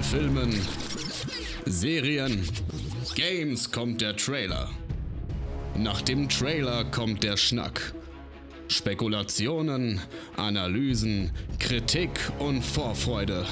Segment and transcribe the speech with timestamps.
[0.00, 0.54] den Filmen,
[1.66, 2.42] Serien,
[3.14, 4.68] Games kommt der Trailer.
[5.76, 7.94] Nach dem Trailer kommt der Schnack.
[8.68, 10.00] Spekulationen,
[10.36, 13.44] Analysen, Kritik und Vorfreude.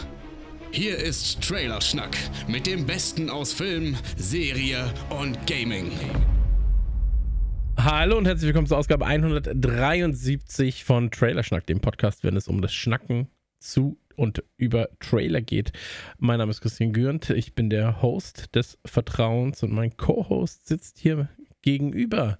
[0.71, 2.17] Hier ist Trailerschnack
[2.47, 5.91] mit dem Besten aus Film, Serie und Gaming.
[7.79, 12.73] Hallo und herzlich willkommen zur Ausgabe 173 von Trailerschnack, dem Podcast, wenn es um das
[12.73, 15.73] Schnacken zu und über Trailer geht.
[16.19, 20.99] Mein Name ist Christian Gürnt, ich bin der Host des Vertrauens und mein Co-Host sitzt
[20.99, 21.29] hier
[21.63, 22.39] gegenüber.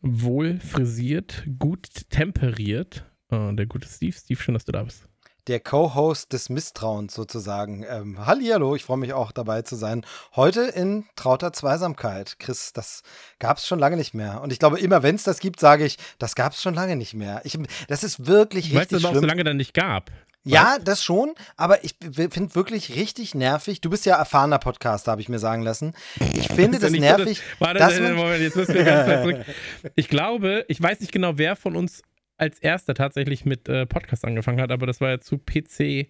[0.00, 3.04] Wohl frisiert, gut temperiert.
[3.30, 4.12] Uh, der gute Steve.
[4.12, 5.08] Steve, schön, dass du da bist
[5.48, 7.84] der Co-Host des Misstrauens sozusagen.
[7.88, 10.04] Ähm, Hallihallo, ich freue mich auch dabei zu sein.
[10.36, 12.38] Heute in trauter Zweisamkeit.
[12.38, 13.02] Chris, das
[13.38, 14.40] gab es schon lange nicht mehr.
[14.42, 16.96] Und ich glaube, immer wenn es das gibt, sage ich, das gab es schon lange
[16.96, 17.40] nicht mehr.
[17.44, 20.10] Ich, das ist wirklich richtig weißt, dass es auch so lange dann nicht gab.
[20.44, 23.80] Ja, das schon, aber ich finde wirklich richtig nervig.
[23.80, 25.94] Du bist ja erfahrener Podcaster, habe ich mir sagen lassen.
[26.34, 27.38] Ich finde das, das nervig.
[27.38, 29.44] So, das, warte, dass Moment, jetzt müssen wir ganz zurück.
[29.94, 32.02] Ich glaube, ich weiß nicht genau, wer von uns
[32.42, 36.08] als erster tatsächlich mit äh, Podcast angefangen hat, aber das war ja zu PC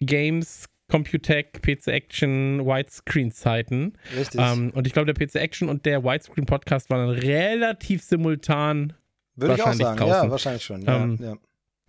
[0.00, 3.92] Games, Computec, PC Action, Widescreen Zeiten.
[4.16, 4.40] Richtig.
[4.40, 8.94] Ähm, und ich glaube, der PC Action und der Widescreen Podcast waren relativ simultan.
[9.36, 10.24] Würde ich auch sagen, draußen.
[10.24, 10.82] ja, wahrscheinlich schon.
[10.82, 11.36] Ja, ähm, ja.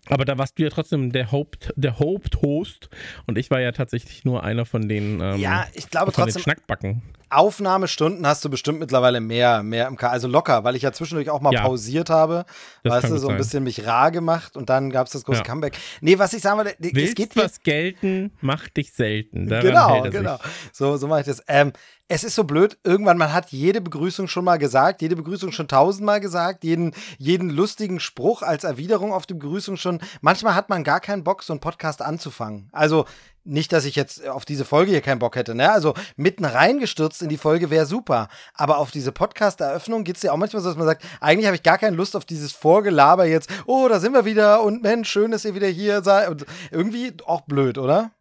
[0.07, 2.89] Aber da warst du ja trotzdem der Haupt, der Haupthost
[3.25, 6.43] und ich war ja tatsächlich nur einer von den, ähm, ja, ich glaube trotzdem, den
[6.43, 7.01] Schnackbacken.
[7.31, 11.29] Aufnahmestunden hast du bestimmt mittlerweile mehr, mehr im K also locker, weil ich ja zwischendurch
[11.29, 12.45] auch mal ja, pausiert habe,
[12.83, 13.37] weißt du, so ein sein.
[13.37, 15.43] bisschen mich rar gemacht und dann gab es das große ja.
[15.43, 15.77] Comeback.
[16.01, 19.47] Nee, was ich sagen wollte, Willst es geht was gelten, macht dich selten.
[19.47, 20.37] Daran genau, genau.
[20.71, 21.41] So, so mache ich das.
[21.47, 21.73] Ähm,
[22.13, 25.69] es ist so blöd, irgendwann, man hat jede Begrüßung schon mal gesagt, jede Begrüßung schon
[25.69, 29.99] tausendmal gesagt, jeden, jeden lustigen Spruch als Erwiderung auf die Begrüßung schon.
[30.19, 32.67] Manchmal hat man gar keinen Bock, so einen Podcast anzufangen.
[32.73, 33.05] Also
[33.43, 35.71] nicht, dass ich jetzt auf diese Folge hier keinen Bock hätte, ne?
[35.71, 38.27] Also mitten reingestürzt in die Folge wäre super.
[38.53, 41.55] Aber auf diese Podcast-Eröffnung geht es ja auch manchmal so, dass man sagt, eigentlich habe
[41.55, 45.09] ich gar keine Lust auf dieses Vorgelaber jetzt, oh, da sind wir wieder und Mensch,
[45.09, 46.29] schön, dass ihr wieder hier seid.
[46.29, 48.11] Und irgendwie auch blöd, oder?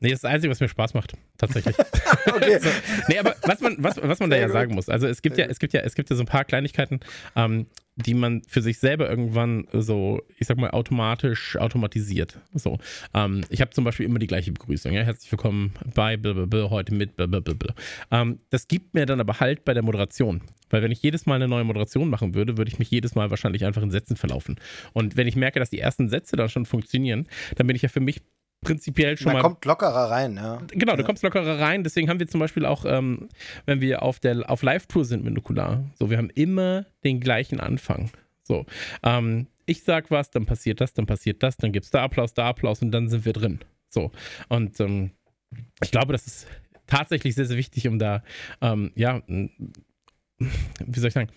[0.00, 1.74] Nee, das ist das Einzige, was mir Spaß macht, tatsächlich.
[2.26, 2.58] okay.
[2.60, 2.68] so,
[3.08, 5.46] nee, aber was man, was, was man da ja sagen muss, also es gibt ja,
[5.46, 7.00] es gibt ja, es gibt ja so ein paar Kleinigkeiten,
[7.34, 12.38] ähm, die man für sich selber irgendwann so, ich sag mal, automatisch automatisiert.
[12.52, 12.78] So.
[13.14, 14.92] Ähm, ich habe zum Beispiel immer die gleiche Begrüßung.
[14.92, 15.02] Ja?
[15.02, 17.74] Herzlich willkommen bei blablabla, heute mit blablabla.
[18.10, 20.42] Ähm, das gibt mir dann aber halt bei der Moderation.
[20.68, 23.30] Weil wenn ich jedes Mal eine neue Moderation machen würde, würde ich mich jedes Mal
[23.30, 24.56] wahrscheinlich einfach in Sätzen verlaufen.
[24.92, 27.88] Und wenn ich merke, dass die ersten Sätze dann schon funktionieren, dann bin ich ja
[27.88, 28.20] für mich
[28.66, 29.42] prinzipiell schon Man mal.
[29.42, 30.58] kommt lockerer rein, ja.
[30.68, 31.06] Genau, du ja.
[31.06, 31.84] kommst lockerer rein.
[31.84, 33.28] Deswegen haben wir zum Beispiel auch, ähm,
[33.64, 37.60] wenn wir auf der auf Live-Tour sind mit Nukular, so, wir haben immer den gleichen
[37.60, 38.10] Anfang.
[38.42, 38.66] So,
[39.02, 42.48] ähm, ich sag was, dann passiert das, dann passiert das, dann gibt's da Applaus, da
[42.48, 43.60] Applaus und dann sind wir drin.
[43.88, 44.12] So,
[44.48, 45.10] und ähm,
[45.82, 46.46] ich glaube, das ist
[46.86, 48.22] tatsächlich sehr, sehr wichtig, um da,
[48.60, 51.30] ähm, ja, wie soll ich sagen,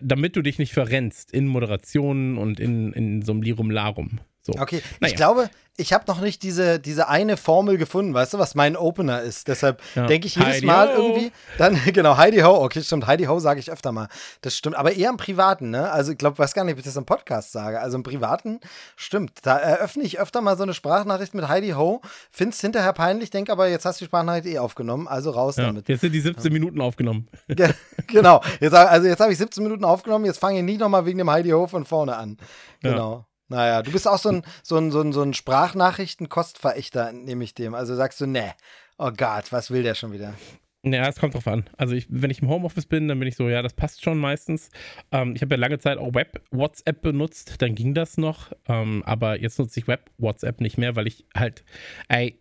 [0.00, 4.20] damit du dich nicht verrennst in Moderationen und in, in so einem Lirum Larum.
[4.46, 4.52] So.
[4.60, 5.10] Okay, naja.
[5.10, 8.76] ich glaube, ich habe noch nicht diese, diese eine Formel gefunden, weißt du, was mein
[8.76, 9.48] Opener ist.
[9.48, 10.06] Deshalb ja.
[10.06, 11.02] denke ich jedes Heidi Mal ho.
[11.02, 14.08] irgendwie, dann, genau, Heidi Ho, okay, stimmt, Heidi Ho sage ich öfter mal.
[14.40, 15.90] Das stimmt, aber eher im Privaten, ne?
[15.90, 17.80] Also ich glaube, weiß gar nicht, ob ich das im Podcast sage.
[17.80, 18.60] Also im Privaten
[18.94, 19.32] stimmt.
[19.42, 23.50] Da eröffne ich öfter mal so eine Sprachnachricht mit Heidi Ho, find's hinterher peinlich, denke
[23.50, 25.88] aber, jetzt hast du die Sprachnachricht eh aufgenommen, also raus ja, damit.
[25.88, 27.26] Jetzt sind die 17 Minuten aufgenommen.
[28.06, 31.18] genau, jetzt, also jetzt habe ich 17 Minuten aufgenommen, jetzt fange ich nicht nochmal wegen
[31.18, 32.38] dem Heidi Ho von vorne an.
[32.82, 33.26] Genau.
[33.48, 37.54] Naja, du bist auch so ein, so ein, so ein, so ein Sprachnachrichten-Kostverächter, nehme ich
[37.54, 37.74] dem.
[37.74, 38.54] Also sagst du, ne,
[38.98, 40.34] oh Gott, was will der schon wieder?
[40.82, 41.68] Ja, es kommt drauf an.
[41.76, 44.18] Also ich, wenn ich im Homeoffice bin, dann bin ich so, ja, das passt schon
[44.18, 44.70] meistens.
[45.10, 48.52] Ähm, ich habe ja lange Zeit auch Web-WhatsApp benutzt, dann ging das noch.
[48.68, 51.64] Ähm, aber jetzt nutze ich Web-WhatsApp nicht mehr, weil ich halt,
[52.08, 52.40] ey,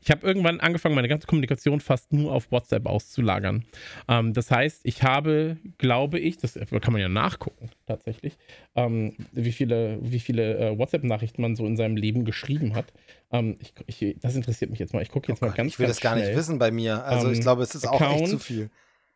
[0.00, 3.64] ich habe irgendwann angefangen, meine ganze Kommunikation fast nur auf WhatsApp auszulagern.
[4.08, 8.36] Ähm, das heißt, ich habe, glaube ich, das kann man ja nachgucken tatsächlich,
[8.74, 12.92] ähm, wie viele, wie viele äh, WhatsApp-Nachrichten man so in seinem Leben geschrieben hat.
[13.32, 15.02] Ähm, ich, ich, das interessiert mich jetzt mal.
[15.02, 16.28] Ich gucke jetzt oh mal ganz Ich will ganz das gar schnell.
[16.28, 17.04] nicht wissen bei mir.
[17.04, 18.70] Also ich ähm, glaube, es ist Account, auch echt zu viel.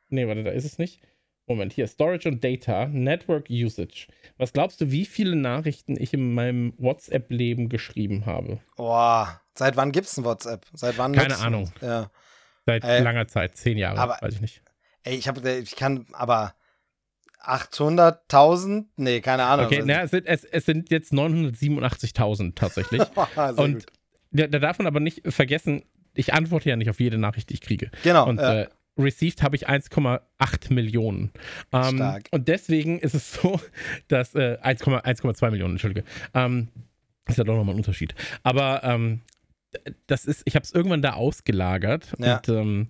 [0.08, 1.00] Nee, warte, da ist es nicht.
[1.46, 4.06] Moment, hier Storage und Data, Network Usage.
[4.38, 8.61] Was glaubst du, wie viele Nachrichten ich in meinem WhatsApp-Leben geschrieben habe?
[8.76, 10.67] Boah, seit wann gibt es ein WhatsApp?
[10.73, 11.12] Seit wann?
[11.12, 11.70] Keine Ahnung.
[11.82, 12.11] Ja.
[12.64, 14.62] Seit äh, langer Zeit, zehn Jahre, aber, weiß ich nicht.
[15.02, 16.55] Ey, ich habe, ich kann, aber
[17.43, 18.87] 800.000?
[18.96, 19.67] Nee, keine Ahnung.
[19.67, 23.02] Okay, na, es, sind, es, es sind jetzt 987.000 tatsächlich.
[23.56, 23.85] und
[24.31, 27.55] da, da darf man aber nicht vergessen, ich antworte ja nicht auf jede Nachricht, die
[27.55, 27.91] ich kriege.
[28.02, 28.26] Genau.
[28.26, 28.62] Und ja.
[28.62, 28.69] äh,
[28.99, 31.31] received habe ich 1,8 Millionen.
[31.73, 32.29] Ähm, Stark.
[32.31, 33.61] Und deswegen ist es so,
[34.08, 36.05] dass äh, 1,2 Millionen, Entschuldige.
[36.35, 36.69] Ähm,
[37.26, 38.14] ist ja doch nochmal ein Unterschied.
[38.43, 39.20] Aber ähm,
[40.06, 42.37] das ist, ich habe es irgendwann da ausgelagert Ja.
[42.37, 42.88] und ähm,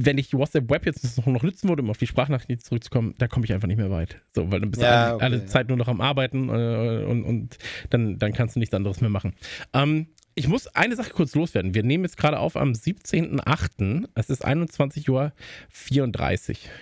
[0.00, 3.44] wenn ich WhatsApp Web jetzt noch nutzen würde, um auf die Sprachnachrichten zurückzukommen, da komme
[3.46, 4.20] ich einfach nicht mehr weit.
[4.32, 5.46] So, weil dann bist du Ja, alle, okay, alle ja.
[5.46, 7.58] Zeit nur noch am Arbeiten äh, und, und
[7.90, 9.32] dann, dann kannst du nichts anderes mehr machen.
[9.72, 10.06] Ähm,
[10.38, 11.74] ich muss eine Sache kurz loswerden.
[11.74, 14.08] Wir nehmen jetzt gerade auf am 17.08.
[14.14, 15.32] Es ist 21.34 Uhr,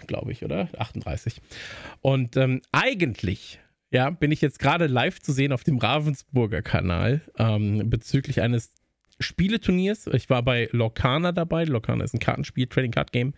[0.06, 0.68] glaube ich, oder?
[0.76, 1.40] 38.
[2.02, 3.58] Und ähm, eigentlich,
[3.90, 8.74] ja, bin ich jetzt gerade live zu sehen auf dem Ravensburger Kanal ähm, bezüglich eines
[9.20, 10.06] Spieleturniers.
[10.08, 11.64] Ich war bei Lorcana dabei.
[11.64, 13.32] Lorcana ist ein Kartenspiel, Trading Card Game,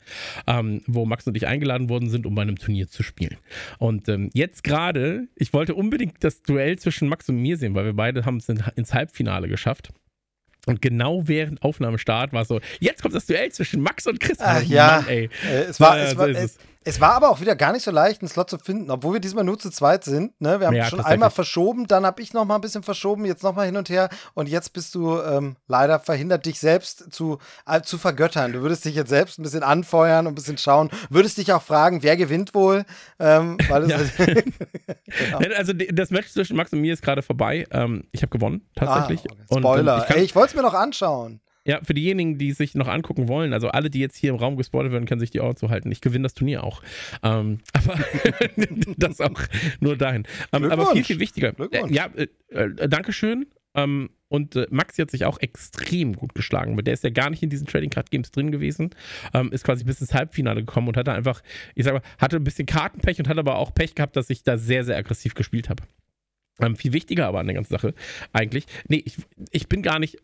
[0.49, 3.37] ähm, wo Max und ich eingeladen worden sind, um bei einem Turnier zu spielen.
[3.79, 7.85] Und ähm, jetzt gerade, ich wollte unbedingt das Duell zwischen Max und mir sehen, weil
[7.85, 9.93] wir beide haben es in, ins Halbfinale geschafft.
[10.69, 14.39] Und genau während Aufnahmestart war so, jetzt kommt das Duell zwischen Max und Chris.
[14.41, 15.03] Ach ja.
[15.03, 15.31] Mann, ey.
[15.51, 17.01] Äh, es, war, es, war, ist es, es.
[17.01, 19.45] war aber auch wieder gar nicht so leicht, einen Slot zu finden, obwohl wir diesmal
[19.45, 20.41] nur zu zweit sind.
[20.41, 20.61] Ne?
[20.61, 23.43] Wir haben Ja, schon einmal verschoben, dann habe ich noch mal ein bisschen verschoben, jetzt
[23.43, 27.39] noch mal hin und her und jetzt bist du ähm, leider verhindert, dich selbst zu,
[27.67, 28.53] äh, zu vergöttern.
[28.53, 31.63] Du würdest dich jetzt selbst ein bisschen anfeuern und ein bisschen schauen, würdest dich auch
[31.63, 32.85] fragen, wer gewinnt wohl,
[33.19, 33.99] ähm, Ja.
[34.19, 35.39] genau.
[35.57, 37.67] Also das Match zwischen Max und mir ist gerade vorbei.
[37.71, 39.21] Ähm, ich habe gewonnen, tatsächlich.
[39.21, 39.43] Ah, okay.
[39.49, 40.07] Und, ähm, Spoiler.
[40.09, 41.41] ich Ey, ich wollte es mir noch anschauen.
[41.69, 44.57] Ja, für diejenigen, die sich noch angucken wollen, also alle, die jetzt hier im Raum
[44.57, 45.93] gespoilert werden, können sich die Ohren zuhalten.
[45.93, 46.83] Ich gewinne das Turnier auch.
[47.23, 47.99] Ähm, aber
[48.97, 49.39] das auch
[49.81, 50.25] nur dahin.
[50.55, 51.53] Ähm, aber viel, viel wichtiger.
[51.71, 53.47] Äh, ja, äh, äh, Dankeschön.
[53.75, 56.75] Ähm, und äh, Maxi hat sich auch extrem gut geschlagen.
[56.75, 58.89] weil Der ist ja gar nicht in diesen Trading Card Games drin gewesen.
[59.35, 61.43] Ähm, ist quasi bis ins Halbfinale gekommen und hatte einfach,
[61.75, 64.43] ich sag mal, hatte ein bisschen Kartenpech und hat aber auch Pech gehabt, dass ich
[64.43, 65.83] da sehr, sehr aggressiv gespielt habe.
[66.61, 67.95] Ähm, viel wichtiger aber an der ganzen Sache
[68.33, 68.65] eigentlich.
[68.89, 69.17] Nee, ich,
[69.51, 70.19] ich bin gar nicht.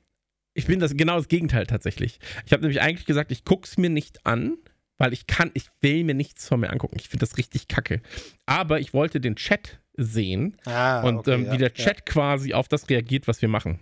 [0.54, 2.18] Ich bin das genau das Gegenteil tatsächlich.
[2.46, 4.56] Ich habe nämlich eigentlich gesagt, ich gucke es mir nicht an,
[4.98, 6.96] weil ich kann, ich will mir nichts von mir angucken.
[6.98, 8.00] Ich finde das richtig kacke.
[8.46, 11.74] Aber ich wollte den Chat sehen Ah, und okay, ähm, ja, wie der ja.
[11.74, 13.80] Chat quasi auf das reagiert, was wir machen.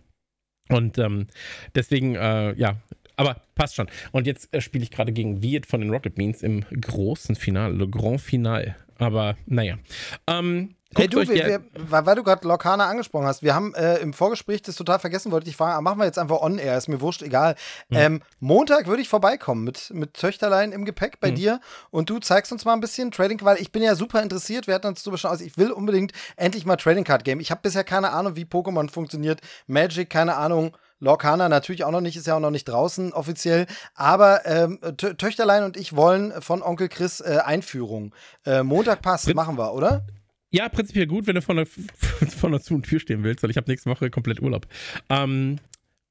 [0.68, 1.26] Und ähm,
[1.74, 2.80] deswegen, äh, ja,
[3.16, 3.88] aber passt schon.
[4.10, 7.74] Und jetzt äh, spiele ich gerade gegen Viet von den Rocket Beans im großen Finale,
[7.74, 8.76] Le Grand Final.
[8.96, 9.78] Aber naja.
[10.26, 14.12] Ähm, Hey du, wir, wir, weil, du gerade Lorcana angesprochen hast, wir haben äh, im
[14.12, 17.00] Vorgespräch das total vergessen, wollte ich fragen, machen wir jetzt einfach on air, ist mir
[17.00, 17.54] wurscht, egal.
[17.88, 17.96] Mhm.
[17.96, 21.34] Ähm, Montag würde ich vorbeikommen mit, mit Töchterlein im Gepäck bei Mhm.
[21.36, 21.60] dir
[21.90, 24.74] und du zeigst uns mal ein bisschen Trading, weil ich bin ja super interessiert, wir
[24.74, 27.40] hatten uns drüber schon aus, ich will unbedingt endlich mal Trading Card Game.
[27.40, 30.76] Ich habe bisher keine Ahnung, wie Pokémon funktioniert, Magic, keine Ahnung.
[31.00, 33.66] Lorcana natürlich auch noch nicht, ist ja auch noch nicht draußen offiziell.
[33.94, 38.14] Aber ähm, Tö- Töchterlein und ich wollen von Onkel Chris äh, Einführung.
[38.46, 40.06] Äh, Montag passt, machen wir, oder?
[40.52, 41.66] Ja, prinzipiell gut, wenn du vor der,
[42.38, 44.66] vor der Zu- und Tür stehen willst, weil ich habe nächste Woche komplett Urlaub.
[45.08, 45.58] Ähm,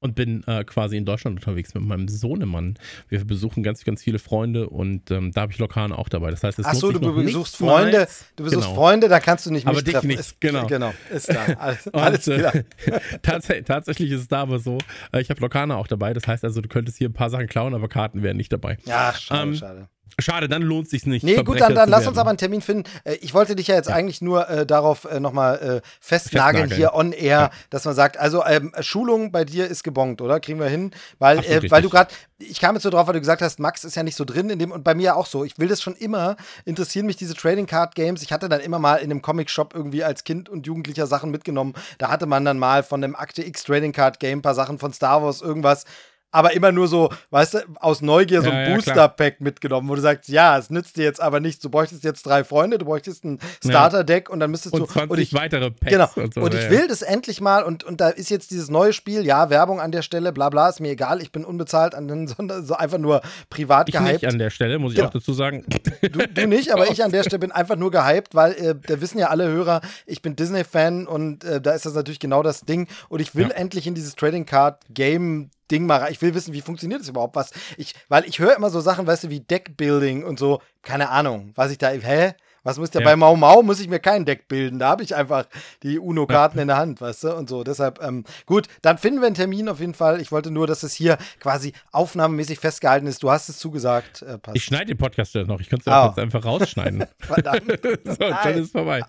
[0.00, 2.76] und bin äh, quasi in Deutschland unterwegs mit meinem Sohnemann.
[3.08, 6.32] Wir besuchen ganz, ganz viele Freunde und ähm, da habe ich Lokane auch dabei.
[6.32, 8.74] Das heißt, es Ach so, du besuchst Freunde, du besuchst Genau.
[8.74, 10.08] Freunde, da kannst du nicht Aber mich dich treffen.
[10.08, 10.66] nicht, ist, genau.
[10.66, 11.44] Genau, ist da.
[11.58, 12.52] Alles, Und, alles äh, klar.
[13.22, 14.78] tats tatsächlich ist es da aber so,
[15.12, 16.12] äh, ich habe Lokane auch dabei.
[16.14, 18.78] Das heißt also, du könntest hier ein paar Sachen klauen, aber Karten wären nicht dabei.
[18.84, 19.88] Ja, schade, ähm, schade.
[20.18, 21.22] Schade, dann lohnt sich nicht.
[21.22, 22.84] Nee, gut, Verbrecher dann, dann zu lass uns aber einen Termin finden.
[23.04, 26.76] Äh, ich wollte dich ja jetzt eigentlich nur äh, darauf äh, nochmal äh, festnageln, Festnageln.
[26.76, 27.50] hier on air, Ja.
[27.70, 30.40] dass man sagt, also ähm, Schulung bei dir ist gebongt, oder?
[30.40, 30.90] Kriegen wir hin?
[31.18, 33.58] Weil, Absolut äh, weil du gerade, ich kam jetzt so drauf, weil du gesagt hast,
[33.60, 35.44] Max ist ja nicht so drin in dem und bei mir auch so.
[35.44, 38.22] Ich will das schon immer, interessieren mich diese Trading Card Games.
[38.22, 41.30] Ich hatte dann immer mal in einem Comic Shop irgendwie als Kind und Jugendlicher Sachen
[41.30, 41.74] mitgenommen.
[41.98, 44.78] Da hatte man dann mal von einem Akte X Trading Card Game ein paar Sachen
[44.78, 45.84] von Star Wars, irgendwas.
[46.32, 50.00] Aber immer nur so, weißt du, aus Neugier so ein ja, Booster-Pack mitgenommen, wo du
[50.00, 51.60] sagst, ja, es nützt dir jetzt aber nichts.
[51.62, 54.86] Du bräuchtest jetzt drei Freunde, du bräuchtest ein Starter-Deck und dann müsstest und du.
[54.86, 56.08] 20 und ich, weitere Packs Genau.
[56.16, 56.40] und so.
[56.40, 59.50] und ich will das endlich mal und, und da ist jetzt dieses neue Spiel, ja,
[59.50, 62.64] Werbung an der Stelle, bla bla, ist mir egal, ich bin unbezahlt, an den, sondern
[62.64, 63.20] so einfach nur
[63.50, 64.12] privat Ich gehypt.
[64.22, 65.08] nicht an der Stelle, muss ich Genau.
[65.08, 65.64] auch dazu sagen.
[66.00, 69.00] Du, du nicht, aber ich an der Stelle bin einfach nur gehypt, weil äh, da
[69.00, 72.62] wissen ja alle Hörer, ich bin Disney-Fan und äh, da ist das natürlich genau das
[72.62, 72.88] Ding.
[73.08, 73.54] Und ich will Ja.
[73.54, 75.50] endlich in dieses Trading Card Game.
[75.72, 76.12] Ding mal rein.
[76.12, 77.34] Ich will wissen, wie funktioniert das überhaupt?
[77.34, 80.60] Was ich, weil ich höre immer so Sachen, weißt du, wie Deckbuilding und so.
[80.82, 82.34] Keine Ahnung, was ich da, hä?
[82.64, 83.06] Was muss ich da Ja.
[83.06, 84.78] bei Mau Mau muss ich mir kein Deck bilden.
[84.78, 85.46] Da habe ich einfach
[85.82, 87.34] die UNO-Karten in der Hand, weißt du?
[87.34, 87.64] Und so.
[87.64, 90.20] Deshalb, ähm, gut, dann finden wir einen Termin auf jeden Fall.
[90.20, 93.20] Ich wollte nur, dass es hier quasi aufnahmemäßig festgehalten ist.
[93.24, 94.22] Du hast es zugesagt.
[94.22, 94.38] Äh.
[94.54, 95.60] Ich schneide den Podcast ja noch.
[95.60, 96.02] Ich könnte es Ah.
[96.04, 97.04] auch jetzt einfach rausschneiden.
[97.18, 97.64] Verdammt.
[98.04, 99.02] so, dann ist vorbei.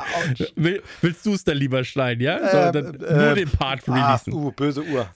[0.56, 2.40] Will, willst du es dann lieber schneiden, ja?
[2.50, 4.34] So, Äh, dann äh, nur den Part Ah, releasen.
[4.34, 5.08] uh, böse Uhr.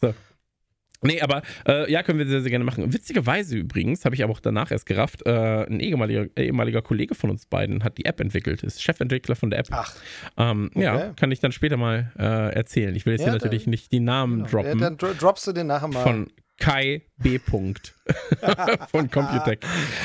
[1.01, 2.91] Nee, aber äh, ja, können wir sehr, sehr gerne machen.
[2.91, 7.29] Witzigerweise übrigens, habe ich aber auch danach erst gerafft, äh, ein ehemaliger, ehemaliger Kollege von
[7.29, 9.67] uns beiden hat die App entwickelt, ist Chefentwickler von der App.
[9.71, 9.95] Ach,
[10.37, 11.11] Ähm, Ja, okay.
[11.15, 12.95] kann ich dann später mal äh, erzählen.
[12.95, 14.79] Ich will jetzt Ja, hier natürlich dann- nicht die Namen ja, droppen.
[14.79, 16.01] dann dro droppst du den nachher mal.
[16.03, 17.37] von Kai B.
[17.37, 17.93] Punkt
[18.89, 19.59] von Computec.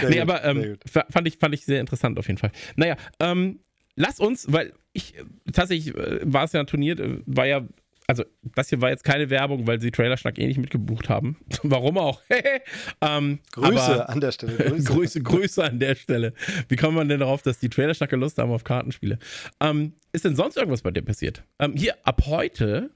[0.09, 0.77] Nee, aber ähm,
[1.11, 2.53] fand, ich, fand ich sehr interessant auf jeden Fall.
[2.77, 3.61] Naja, ähm,
[3.97, 5.23] lass uns, weil ich äh,
[5.53, 7.63] tatsächlich äh, war es ja ein Turnier, äh, war ja,
[8.07, 11.39] also das hier war jetzt keine Werbung, weil sie Trailerschnack eh nicht mitgebucht haben.
[11.63, 12.21] Warum auch?
[13.01, 14.57] ähm, Grüße an der Stelle.
[14.57, 14.85] Grüße.
[14.93, 16.35] Grüße, Grüße an der Stelle.
[16.69, 19.19] Wie kommt man denn darauf, dass die Trailerschnacke Lust haben auf Kartenspiele?
[19.61, 21.45] Ähm, ist denn sonst irgendwas bei dir passiert?
[21.59, 22.91] Ähm, hier, ab heute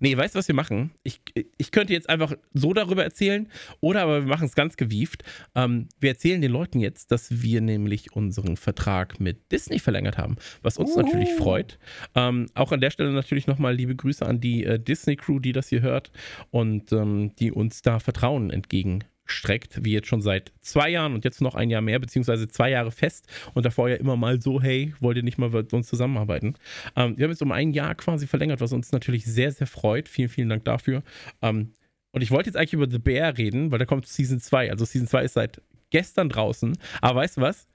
[0.00, 0.92] Nee, weißt du, was wir machen?
[1.02, 1.20] Ich,
[1.56, 3.48] ich könnte jetzt einfach so darüber erzählen,
[3.80, 5.24] oder aber wir machen es ganz gewieft.
[5.54, 10.36] Ähm, wir erzählen den Leuten jetzt, dass wir nämlich unseren Vertrag mit Disney verlängert haben,
[10.62, 11.02] was uns uh.
[11.02, 11.78] natürlich freut.
[12.14, 15.68] Ähm, auch an der Stelle natürlich nochmal liebe Grüße an die äh, Disney-Crew, die das
[15.68, 16.12] hier hört
[16.50, 21.24] und ähm, die uns da Vertrauen entgegen streckt, wie jetzt schon seit zwei Jahren und
[21.24, 24.60] jetzt noch ein Jahr mehr, beziehungsweise zwei Jahre fest und davor ja immer mal so,
[24.60, 26.54] hey, wollt ihr nicht mal mit uns zusammenarbeiten?
[26.96, 30.08] Ähm, wir haben jetzt um ein Jahr quasi verlängert, was uns natürlich sehr, sehr freut.
[30.08, 31.02] Vielen, vielen Dank dafür.
[31.42, 31.72] Ähm,
[32.12, 34.70] und ich wollte jetzt eigentlich über The Bear reden, weil da kommt Season 2.
[34.70, 36.76] Also Season 2 ist seit gestern draußen.
[37.00, 37.68] Aber weißt du was?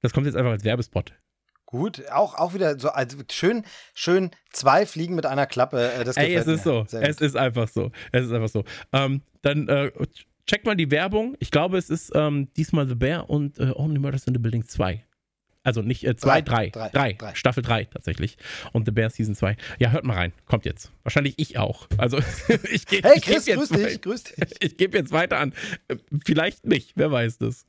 [0.00, 1.12] Das kommt jetzt einfach als Werbespot.
[1.66, 5.92] Gut, auch, auch wieder so also schön, schön zwei Fliegen mit einer Klappe.
[5.92, 6.86] Äh, das Ey, es ist mir.
[6.86, 6.98] so.
[6.98, 7.90] Es ist einfach so.
[8.12, 8.64] Es ist einfach so.
[8.92, 9.90] Ähm, dann äh,
[10.46, 11.36] Check mal die Werbung.
[11.38, 14.66] Ich glaube, es ist ähm, diesmal The Bear und äh, Only Murders in the Building
[14.66, 15.04] 2.
[15.62, 18.36] Also nicht äh, zwei, drei, drei, drei, drei, Staffel 3 tatsächlich.
[18.72, 19.56] Und The Bear Season 2.
[19.78, 20.32] Ja, hört mal rein.
[20.46, 20.90] Kommt jetzt.
[21.04, 21.86] Wahrscheinlich ich auch.
[21.96, 22.18] Also
[22.72, 24.34] ich gebe Hey Chris, grüß dich, grüß dich.
[24.58, 25.52] Ich gebe jetzt weiter an.
[25.86, 25.96] Äh,
[26.26, 27.64] vielleicht nicht, wer weiß das.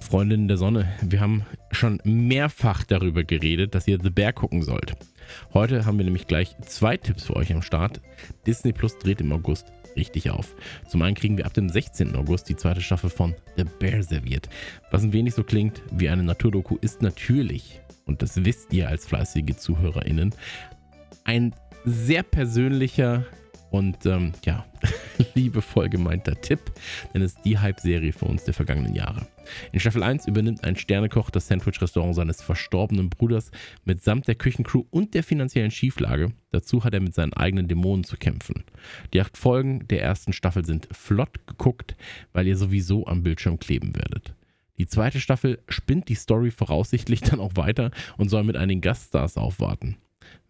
[0.00, 4.94] Freundinnen der Sonne, wir haben schon mehrfach darüber geredet, dass ihr The Bear gucken sollt.
[5.54, 8.00] Heute haben wir nämlich gleich zwei Tipps für euch am Start.
[8.46, 9.66] Disney Plus dreht im August
[9.96, 10.54] richtig auf.
[10.86, 12.14] Zum einen kriegen wir ab dem 16.
[12.16, 14.48] August die zweite Staffel von The Bear serviert.
[14.90, 19.06] Was ein wenig so klingt wie eine Naturdoku ist natürlich, und das wisst ihr als
[19.06, 20.34] fleißige ZuhörerInnen,
[21.24, 21.54] ein
[21.84, 23.24] sehr persönlicher
[23.70, 24.64] und ähm, ja,
[25.34, 26.60] liebevoll gemeinter Tipp,
[27.12, 29.26] denn es ist die Hype-Serie für uns der vergangenen Jahre.
[29.72, 33.50] In Staffel 1 übernimmt ein Sternekoch das Sandwich-Restaurant seines verstorbenen Bruders
[33.84, 36.32] mitsamt der Küchencrew und der finanziellen Schieflage.
[36.50, 38.64] Dazu hat er mit seinen eigenen Dämonen zu kämpfen.
[39.12, 41.96] Die acht Folgen der ersten Staffel sind flott geguckt,
[42.32, 44.34] weil ihr sowieso am Bildschirm kleben werdet.
[44.78, 49.36] Die zweite Staffel spinnt die Story voraussichtlich dann auch weiter und soll mit einigen Gaststars
[49.36, 49.96] aufwarten.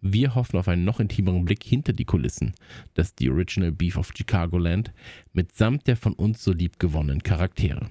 [0.01, 2.53] Wir hoffen auf einen noch intimeren Blick hinter die Kulissen,
[2.93, 4.93] das The Original Beef of Chicagoland
[5.33, 7.89] mitsamt der von uns so lieb gewonnenen Charaktere.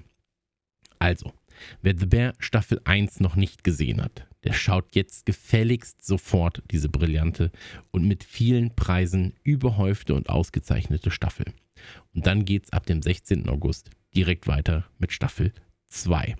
[0.97, 1.33] Also,
[1.81, 6.89] wer The Bear Staffel 1 noch nicht gesehen hat, der schaut jetzt gefälligst sofort diese
[6.89, 7.51] brillante
[7.91, 11.45] und mit vielen Preisen überhäufte und ausgezeichnete Staffel.
[12.13, 13.47] Und dann geht's ab dem 16.
[13.49, 15.53] August direkt weiter mit Staffel
[15.89, 16.35] 2.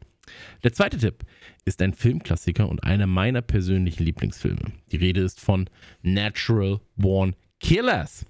[0.64, 1.26] Der zweite Tipp
[1.66, 4.72] ist ein Filmklassiker und einer meiner persönlichen Lieblingsfilme.
[4.92, 5.70] Die Rede ist von
[6.02, 8.26] Natural Born Killers,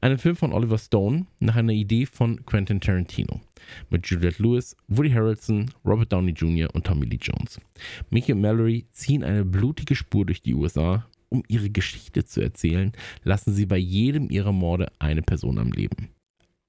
[0.00, 3.40] einem Film von Oliver Stone nach einer Idee von Quentin Tarantino.
[3.90, 6.74] Mit Juliette Lewis, Woody Harrelson, Robert Downey Jr.
[6.74, 7.60] und Tommy Lee Jones.
[8.10, 11.06] Mickey und Mallory ziehen eine blutige Spur durch die USA.
[11.28, 12.92] Um ihre Geschichte zu erzählen,
[13.22, 16.10] lassen sie bei jedem ihrer Morde eine Person am Leben.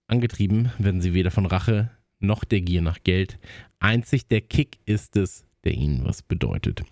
[0.07, 1.89] Angetrieben werden sie weder von Rache
[2.23, 3.37] noch der Gier nach Geld.
[3.79, 6.83] Einzig der Kick ist es, der ihnen was bedeutet.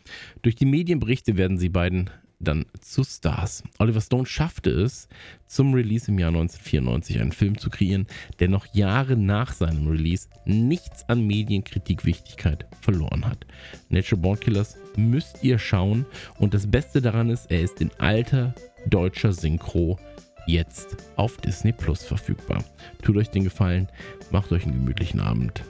[0.41, 2.09] Durch die Medienberichte werden sie beiden
[2.43, 3.63] dann zu Stars.
[3.77, 5.07] Oliver Stone schaffte es,
[5.45, 8.07] zum Release im Jahr 1994 einen Film zu kreieren,
[8.39, 13.45] der noch Jahre nach seinem Release nichts an Medienkritikwichtigkeit verloren hat.
[13.89, 16.05] Natural Born Killers müsst ihr schauen
[16.39, 18.55] und das Beste daran ist, er ist in alter
[18.87, 19.99] deutscher Synchro
[20.47, 22.63] jetzt auf Disney Plus verfügbar.
[23.01, 23.87] Tut euch den Gefallen,
[24.31, 25.63] macht euch einen gemütlichen Abend,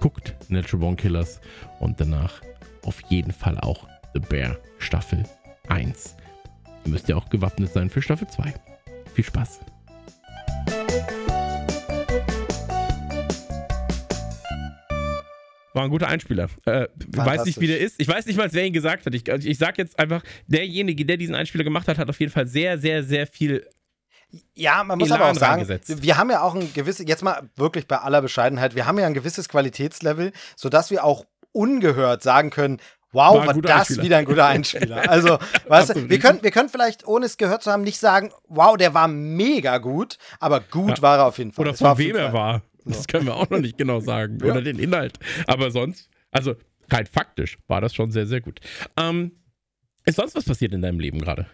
[0.00, 1.40] guckt Natural Born Killers
[1.78, 2.42] und danach
[2.84, 5.24] auf jeden Fall auch The Bear Staffel
[5.68, 6.16] 1.
[6.84, 8.54] Ihr müsst ja auch gewappnet sein für Staffel 2.
[9.14, 9.60] Viel Spaß!
[15.72, 16.48] War ein guter Einspieler.
[16.64, 18.00] Äh, weiß nicht, wie der ist.
[18.00, 19.14] Ich weiß nicht mal, wer ihn gesagt hat.
[19.14, 22.32] Ich, also ich sag jetzt einfach, derjenige, der diesen Einspieler gemacht hat, hat auf jeden
[22.32, 23.64] Fall sehr, sehr, sehr viel
[24.54, 27.86] ja, man muss aber auch sagen, wir haben ja auch ein gewisses, jetzt mal wirklich
[27.86, 32.78] bei aller Bescheidenheit, wir haben ja ein gewisses Qualitätslevel, sodass wir auch ungehört sagen können,
[33.12, 34.02] wow, war, war das Einspieler.
[34.02, 35.02] wieder ein guter Einspieler.
[35.08, 38.30] Also, weißt du, wir können, wir können vielleicht, ohne es gehört zu haben, nicht sagen,
[38.48, 41.02] wow, der war mega gut, aber gut ja.
[41.02, 41.66] war er auf jeden Fall.
[41.66, 42.62] Oder von wem er war.
[42.84, 44.38] Das können wir auch noch nicht genau sagen.
[44.42, 44.50] Ja.
[44.50, 45.18] Oder den Inhalt.
[45.46, 46.54] Aber sonst, also
[46.90, 48.60] rein faktisch war das schon sehr, sehr gut.
[48.96, 49.32] Ähm,
[50.04, 51.46] ist sonst was passiert in deinem Leben gerade?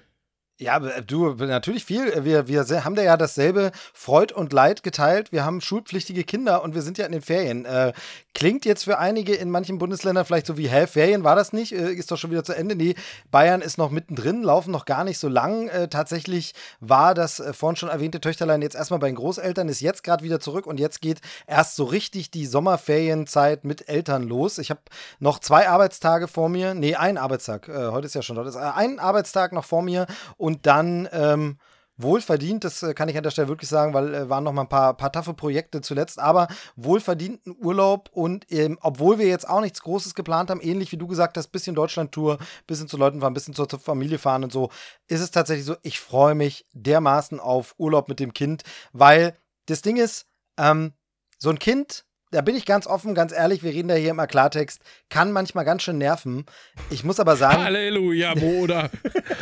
[0.59, 2.25] Ja, du, natürlich viel.
[2.25, 5.31] Wir, wir haben da ja dasselbe Freud und Leid geteilt.
[5.31, 7.67] Wir haben schulpflichtige Kinder und wir sind ja in den Ferien.
[7.67, 7.93] Äh,
[8.33, 11.73] klingt jetzt für einige in manchen Bundesländern vielleicht so wie, hä, Ferien war das nicht?
[11.73, 12.75] Äh, ist doch schon wieder zu Ende.
[12.75, 12.95] Nee,
[13.31, 15.69] Bayern ist noch mittendrin, laufen noch gar nicht so lang.
[15.69, 19.81] Äh, tatsächlich war das äh, vorhin schon erwähnte Töchterlein jetzt erstmal bei den Großeltern, ist
[19.81, 24.57] jetzt gerade wieder zurück und jetzt geht erst so richtig die Sommerferienzeit mit Eltern los.
[24.57, 24.81] Ich habe
[25.19, 26.73] noch zwei Arbeitstage vor mir.
[26.73, 27.69] Nee, ein Arbeitstag.
[27.69, 28.49] Äh, heute ist ja schon dort.
[28.49, 30.07] Ist, äh, ein Arbeitstag noch vor mir
[30.39, 31.59] und dann ähm,
[31.97, 34.62] wohlverdient, das äh, kann ich an der Stelle wirklich sagen, weil äh, waren noch mal
[34.62, 39.61] ein paar, paar taffe Projekte zuletzt, aber wohlverdienten Urlaub und ähm, obwohl wir jetzt auch
[39.61, 43.35] nichts Großes geplant haben, ähnlich wie du gesagt hast, bisschen Deutschland-Tour, bisschen zu Leuten fahren,
[43.35, 44.71] bisschen zur, zur Familie fahren und so,
[45.09, 48.62] ist es tatsächlich so, ich freue mich dermaßen auf Urlaub mit dem Kind,
[48.93, 49.37] weil
[49.67, 50.26] das Ding ist,
[50.59, 50.93] ähm,
[51.38, 54.26] so ein Kind da bin ich ganz offen, ganz ehrlich, wir reden da hier immer
[54.26, 56.45] Klartext, kann manchmal ganz schön nerven.
[56.90, 57.62] Ich muss aber sagen.
[57.62, 58.90] Halleluja, Bruder.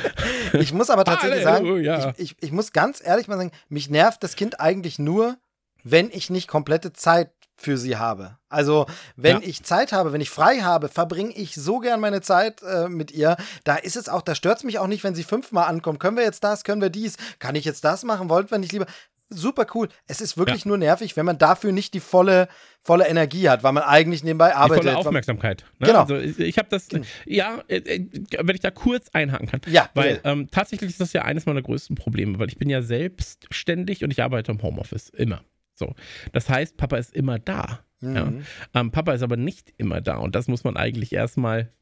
[0.52, 2.00] ich muss aber tatsächlich Halleluja.
[2.00, 5.36] sagen, ich, ich, ich muss ganz ehrlich mal sagen, mich nervt das Kind eigentlich nur,
[5.82, 8.36] wenn ich nicht komplette Zeit für sie habe.
[8.48, 8.86] Also,
[9.16, 9.48] wenn ja.
[9.48, 13.12] ich Zeit habe, wenn ich frei habe, verbringe ich so gern meine Zeit äh, mit
[13.12, 13.36] ihr.
[13.62, 16.00] Da ist es auch, da stört es mich auch nicht, wenn sie fünfmal ankommt.
[16.00, 17.16] Können wir jetzt das, können wir dies?
[17.38, 18.28] Kann ich jetzt das machen?
[18.28, 18.86] Wollten wir nicht lieber?
[19.28, 19.88] Super cool.
[20.06, 20.68] Es ist wirklich ja.
[20.68, 22.48] nur nervig, wenn man dafür nicht die volle,
[22.82, 24.84] volle Energie hat, weil man eigentlich nebenbei arbeitet.
[24.84, 25.64] Die volle Aufmerksamkeit.
[25.78, 25.88] Ne?
[25.88, 26.00] Genau.
[26.00, 27.06] Also ich, habe das, genau.
[27.26, 29.60] ja, äh, äh, wenn ich da kurz einhaken kann.
[29.66, 29.88] Ja.
[29.94, 34.04] Weil ähm, tatsächlich ist das ja eines meiner größten Probleme, weil ich bin ja selbstständig
[34.04, 35.10] und ich arbeite im Homeoffice.
[35.10, 35.42] Immer.
[35.74, 35.94] So.
[36.32, 37.84] Das heißt, Papa ist immer da.
[38.00, 38.16] Mhm.
[38.16, 38.32] Ja.
[38.74, 41.72] Ähm, Papa ist aber nicht immer da und das muss man eigentlich erstmal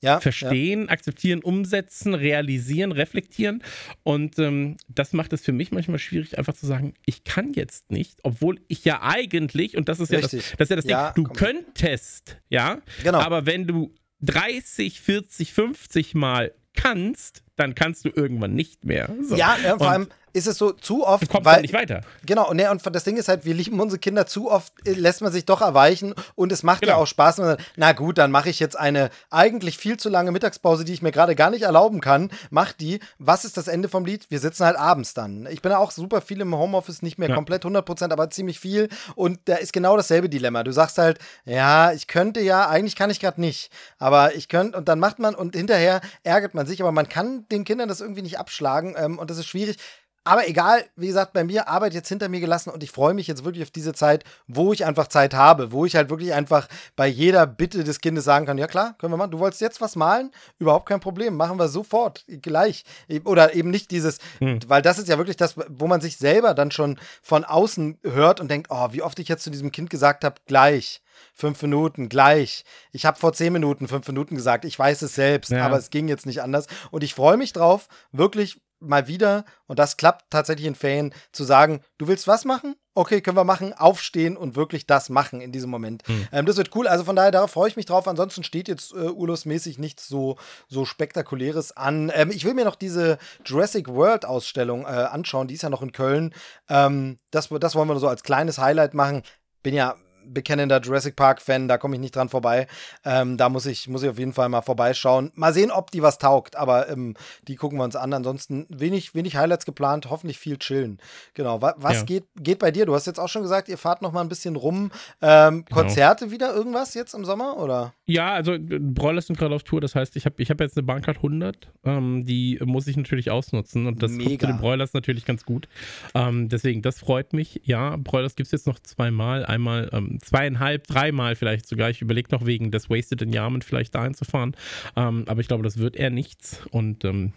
[0.00, 0.88] ja, verstehen, ja.
[0.88, 3.62] akzeptieren, umsetzen, realisieren, reflektieren.
[4.02, 7.90] Und ähm, das macht es für mich manchmal schwierig, einfach zu sagen, ich kann jetzt
[7.90, 10.32] nicht, obwohl ich ja eigentlich, und das ist Richtig.
[10.32, 11.36] ja das, das, ist ja das ja, Ding, du komm.
[11.36, 13.18] könntest, ja, genau.
[13.18, 19.14] aber wenn du 30, 40, 50 Mal kannst, dann kannst du irgendwann nicht mehr.
[19.22, 19.34] So.
[19.36, 21.22] Ja, vor allem, ist es so zu oft.
[21.22, 22.02] Du kommst weil, nicht weiter.
[22.26, 24.92] Genau, und, ne, und das Ding ist halt, wir lieben unsere Kinder zu oft, äh,
[24.92, 26.92] lässt man sich doch erweichen und es macht genau.
[26.92, 27.36] ja auch Spaß.
[27.36, 31.00] Sagt, na gut, dann mache ich jetzt eine eigentlich viel zu lange Mittagspause, die ich
[31.00, 32.30] mir gerade gar nicht erlauben kann.
[32.50, 33.00] Mach die.
[33.18, 34.26] Was ist das Ende vom Lied?
[34.28, 35.46] Wir sitzen halt abends dann.
[35.50, 37.34] Ich bin ja auch super viel im Homeoffice, nicht mehr ja.
[37.34, 38.90] komplett 100%, aber ziemlich viel.
[39.14, 40.64] Und da ist genau dasselbe Dilemma.
[40.64, 43.70] Du sagst halt, ja, ich könnte ja, eigentlich kann ich gerade nicht.
[43.98, 47.46] Aber ich könnte, und dann macht man, und hinterher ärgert man sich, aber man kann
[47.50, 48.94] den Kindern das irgendwie nicht abschlagen.
[48.98, 49.78] Ähm, und das ist schwierig.
[50.26, 53.28] Aber egal, wie gesagt, bei mir Arbeit jetzt hinter mir gelassen und ich freue mich
[53.28, 56.66] jetzt wirklich auf diese Zeit, wo ich einfach Zeit habe, wo ich halt wirklich einfach
[56.96, 59.30] bei jeder Bitte des Kindes sagen kann, ja klar, können wir machen.
[59.30, 60.32] Du wolltest jetzt was malen?
[60.58, 62.84] Überhaupt kein Problem, machen wir sofort, gleich.
[63.24, 64.58] Oder eben nicht dieses, hm.
[64.66, 68.40] weil das ist ja wirklich das, wo man sich selber dann schon von außen hört
[68.40, 72.08] und denkt, oh, wie oft ich jetzt zu diesem Kind gesagt habe, gleich fünf Minuten,
[72.08, 72.64] gleich.
[72.92, 74.64] Ich habe vor zehn Minuten fünf Minuten gesagt.
[74.64, 75.64] Ich weiß es selbst, ja.
[75.64, 76.66] aber es ging jetzt nicht anders.
[76.90, 81.44] Und ich freue mich drauf, wirklich mal wieder, und das klappt tatsächlich in Ferien, zu
[81.44, 82.76] sagen, du willst was machen?
[82.94, 86.02] Okay, können wir machen, aufstehen und wirklich das machen in diesem Moment.
[86.06, 86.28] Hm.
[86.32, 88.08] Ähm, das wird cool, also von daher, darauf freue ich mich drauf.
[88.08, 90.36] Ansonsten steht jetzt äh, urlaubsmäßig nichts so,
[90.68, 92.10] so Spektakuläres an.
[92.14, 95.82] Ähm, ich will mir noch diese Jurassic World Ausstellung äh, anschauen, die ist ja noch
[95.82, 96.34] in Köln.
[96.68, 99.22] Ähm, das, das wollen wir so als kleines Highlight machen.
[99.62, 102.66] Bin ja bekennender Jurassic Park-Fan, da komme ich nicht dran vorbei.
[103.04, 105.32] Ähm, da muss ich, muss ich auf jeden Fall mal vorbeischauen.
[105.34, 107.14] Mal sehen, ob die was taugt, aber ähm,
[107.48, 108.12] die gucken wir uns an.
[108.12, 110.98] Ansonsten wenig, wenig Highlights geplant, hoffentlich viel chillen.
[111.34, 111.62] Genau.
[111.62, 112.02] Was, was ja.
[112.04, 112.86] geht, geht bei dir?
[112.86, 114.90] Du hast jetzt auch schon gesagt, ihr fahrt noch mal ein bisschen rum.
[115.22, 115.80] Ähm, genau.
[115.82, 117.92] Konzerte wieder irgendwas jetzt im Sommer, oder?
[118.06, 120.84] Ja, also Broilers sind gerade auf Tour, das heißt, ich habe ich hab jetzt eine
[120.84, 124.28] Bahncard 100, ähm, die muss ich natürlich ausnutzen und das Mega.
[124.28, 125.68] kommt zu den Broilers natürlich ganz gut.
[126.14, 127.60] Ähm, deswegen, das freut mich.
[127.64, 129.44] Ja, Broilers gibt es jetzt noch zweimal.
[129.44, 131.90] Einmal ähm, zweieinhalb, dreimal vielleicht sogar.
[131.90, 134.56] Ich überlege noch wegen des Wasted in Yarmouth vielleicht dahin zu fahren.
[134.96, 136.66] Ähm, aber ich glaube, das wird eher nichts.
[136.70, 137.32] Und ähm,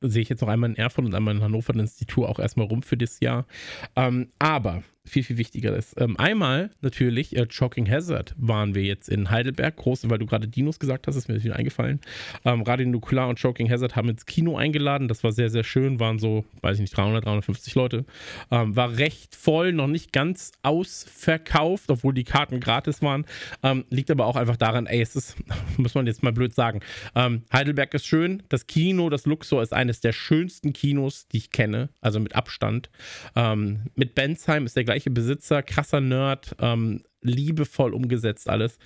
[0.00, 2.28] sehe ich jetzt noch einmal in Erfurt und einmal in Hannover, dann ist die Tour
[2.28, 3.46] auch erstmal rum für das Jahr.
[3.94, 5.98] Ähm, aber viel, viel wichtiger ist.
[6.00, 10.48] Ähm, einmal natürlich, äh, Choking Hazard waren wir jetzt in Heidelberg, groß, weil du gerade
[10.48, 12.00] Dinos gesagt hast, ist mir wieder eingefallen.
[12.44, 16.00] Ähm, Radio Nukular und Choking Hazard haben ins Kino eingeladen, das war sehr, sehr schön,
[16.00, 18.04] waren so, weiß ich nicht, 300, 350 Leute.
[18.50, 23.24] Ähm, war recht voll, noch nicht ganz ausverkauft, obwohl die Karten gratis waren.
[23.62, 25.36] Ähm, liegt aber auch einfach daran, ey, es ist,
[25.76, 26.80] muss man jetzt mal blöd sagen,
[27.14, 31.50] ähm, Heidelberg ist schön, das Kino, das Luxor ist eines der schönsten Kinos, die ich
[31.50, 32.90] kenne, also mit Abstand.
[33.34, 38.78] Ähm, mit Bensheim ist der gleiche gleiche Besitzer, krasser Nerd, ähm, liebevoll umgesetzt alles.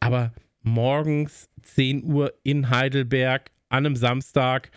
[0.00, 4.70] Aber morgens 10 Uhr in Heidelberg an einem Samstag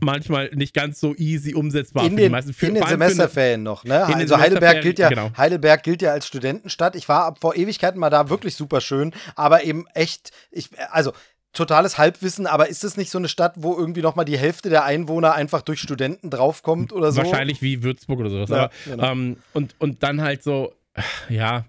[0.00, 2.52] manchmal nicht ganz so easy umsetzbar in den, die meisten.
[2.52, 4.04] Für, in den Semesterferien noch, ne?
[4.04, 5.30] Also Heidelberg gilt ja, genau.
[5.36, 6.96] Heidelberg gilt ja als Studentenstadt.
[6.96, 11.12] Ich war vor Ewigkeiten mal da, wirklich super schön, aber eben echt, ich, also
[11.58, 14.84] totales Halbwissen, aber ist es nicht so eine Stadt, wo irgendwie nochmal die Hälfte der
[14.84, 17.18] Einwohner einfach durch Studenten draufkommt oder so?
[17.18, 18.48] Wahrscheinlich wie Würzburg oder sowas.
[18.48, 19.12] Ja, aber, genau.
[19.12, 20.72] ähm, und, und dann halt so,
[21.28, 21.66] ja,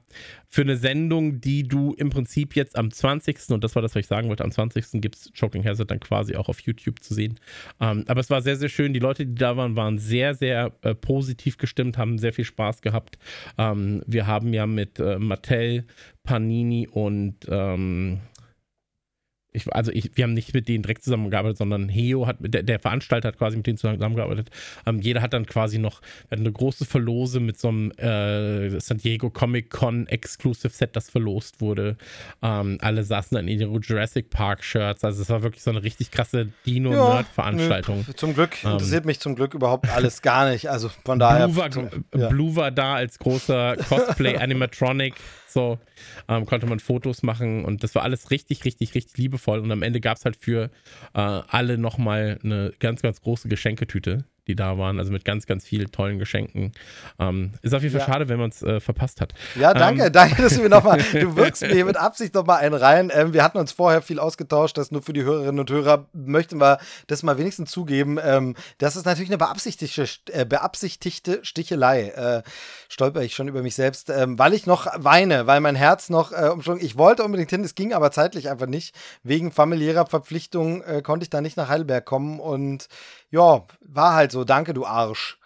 [0.48, 3.50] für eine Sendung, die du im Prinzip jetzt am 20.
[3.50, 5.02] und das war das, was ich sagen wollte, am 20.
[5.02, 7.40] gibt es Choking Hazard dann quasi auch auf YouTube zu sehen.
[7.80, 8.94] Ähm, aber es war sehr, sehr schön.
[8.94, 12.82] Die Leute, die da waren, waren sehr, sehr äh, positiv gestimmt, haben sehr viel Spaß
[12.82, 13.20] gehabt.
[13.60, 15.86] Ähm, wir haben ja mit äh, Mattel,
[16.24, 18.20] Panini und ähm,
[19.60, 22.80] ich, also ich, wir haben nicht mit denen direkt zusammengearbeitet, sondern Heo hat, der, der
[22.80, 24.50] Veranstalter hat quasi mit denen zusammengearbeitet.
[24.86, 29.30] Ähm, jeder hat dann quasi noch eine große Verlose mit so einem äh, San Diego
[29.30, 31.98] Comic Con Exclusive Set, das verlost wurde.
[32.42, 35.04] Ähm, alle saßen dann in ihren Jurassic Park Shirts.
[35.04, 38.06] Also es war wirklich so eine richtig krasse Dino-Nerd-Veranstaltung.
[38.08, 40.70] Ja, zum Glück ähm, interessiert mich zum Glück überhaupt alles gar nicht.
[40.70, 41.48] Also von daher.
[41.48, 41.70] Blue war,
[42.16, 42.30] ja.
[42.30, 45.16] Blue war da als großer Cosplay Animatronic.
[45.50, 45.80] So
[46.28, 49.60] ähm, konnte man Fotos machen und das war alles richtig, richtig, richtig liebevoll.
[49.60, 50.70] Und am Ende gab es halt für
[51.14, 55.64] äh, alle nochmal eine ganz, ganz große Geschenketüte die da waren, also mit ganz, ganz
[55.64, 56.74] vielen tollen Geschenken.
[57.20, 58.14] Ähm, ist auf jeden Fall ja.
[58.14, 59.34] schade, wenn man es äh, verpasst hat.
[59.56, 62.74] Ja, danke, ähm, danke, dass du mir nochmal, du wirkst mir mit Absicht nochmal einen
[62.74, 63.12] rein.
[63.14, 66.60] Ähm, wir hatten uns vorher viel ausgetauscht, das nur für die Hörerinnen und Hörer möchten
[66.60, 68.18] wir das mal wenigstens zugeben.
[68.22, 72.10] Ähm, das ist natürlich eine beabsichtigte, äh, beabsichtigte Stichelei.
[72.10, 72.44] Äh,
[72.90, 76.32] stolper ich schon über mich selbst, ähm, weil ich noch weine, weil mein Herz noch
[76.32, 76.84] äh, umschlungen.
[76.84, 78.96] Ich wollte unbedingt hin, es ging aber zeitlich einfach nicht.
[79.22, 82.88] Wegen familiärer Verpflichtungen äh, konnte ich da nicht nach Heidelberg kommen und
[83.32, 84.39] ja, war halt so.
[84.44, 85.38] Danke, du Arsch.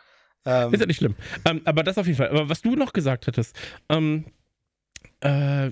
[0.45, 1.15] Ähm, ist ja nicht schlimm.
[1.45, 2.29] Ähm, aber das auf jeden Fall.
[2.29, 3.57] Aber was du noch gesagt hattest,
[3.89, 4.25] ähm,
[5.23, 5.71] äh,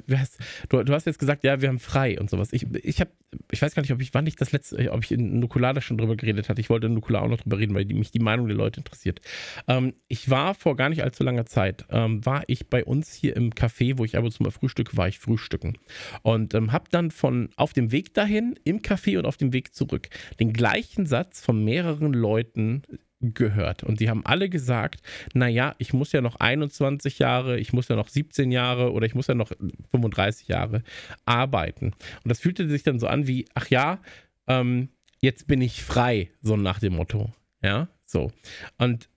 [0.69, 2.53] du, du, hast jetzt gesagt, ja, wir haben frei und sowas.
[2.53, 3.11] Ich, ich habe,
[3.51, 5.97] ich weiß gar nicht, ob ich, wann ich das letzte, ob ich in Nukular schon
[5.97, 6.61] drüber geredet hatte.
[6.61, 8.79] Ich wollte in Nukular auch noch drüber reden, weil die, mich die Meinung der Leute
[8.79, 9.19] interessiert.
[9.67, 13.35] Ähm, ich war vor gar nicht allzu langer Zeit, ähm, war ich bei uns hier
[13.35, 15.77] im Café, wo ich ab und zu mal frühstücke, war ich frühstücken.
[16.21, 19.75] Und ähm, habe dann von auf dem Weg dahin, im Café und auf dem Weg
[19.75, 20.07] zurück,
[20.39, 22.83] den gleichen Satz von mehreren Leuten
[23.21, 23.83] gehört.
[23.83, 25.01] Und die haben alle gesagt,
[25.33, 29.15] naja, ich muss ja noch 21 Jahre, ich muss ja noch 17 Jahre oder ich
[29.15, 29.51] muss ja noch
[29.91, 30.83] 35 Jahre
[31.25, 31.87] arbeiten.
[31.87, 33.99] Und das fühlte sich dann so an wie, ach ja,
[34.47, 34.89] ähm,
[35.21, 37.31] jetzt bin ich frei, so nach dem Motto.
[37.63, 38.31] Ja, so.
[38.77, 39.07] Und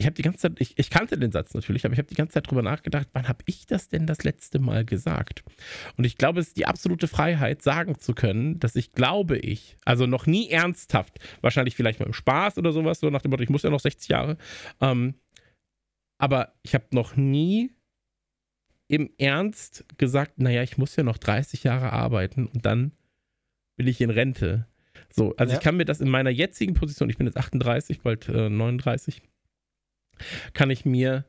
[0.00, 2.14] ich habe die ganze Zeit, ich, ich, kannte den Satz natürlich, aber ich habe die
[2.14, 5.44] ganze Zeit drüber nachgedacht, wann habe ich das denn das letzte Mal gesagt?
[5.98, 9.76] Und ich glaube, es ist die absolute Freiheit, sagen zu können, dass ich glaube ich,
[9.84, 13.42] also noch nie ernsthaft, wahrscheinlich vielleicht mal im Spaß oder sowas, so nach dem Motto,
[13.42, 14.38] ich muss ja noch 60 Jahre,
[14.80, 15.16] ähm,
[16.16, 17.70] aber ich habe noch nie
[18.88, 22.92] im Ernst gesagt, naja, ich muss ja noch 30 Jahre arbeiten und dann
[23.76, 24.66] will ich in Rente.
[25.12, 25.58] So, also ja.
[25.58, 29.20] ich kann mir das in meiner jetzigen Position, ich bin jetzt 38, bald äh, 39,
[30.52, 31.24] kann ich mir.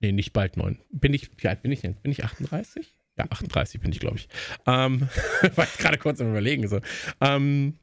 [0.00, 0.80] Nee, nicht bald neun.
[0.90, 1.94] Bin ich, wie alt bin ich denn?
[1.94, 2.92] Bin ich 38?
[3.18, 4.28] Ja, 38 bin ich, glaube ich.
[4.66, 5.08] Ähm,
[5.54, 6.66] war ich gerade kurz am Überlegen.
[6.66, 6.80] So.
[7.20, 7.78] Ähm,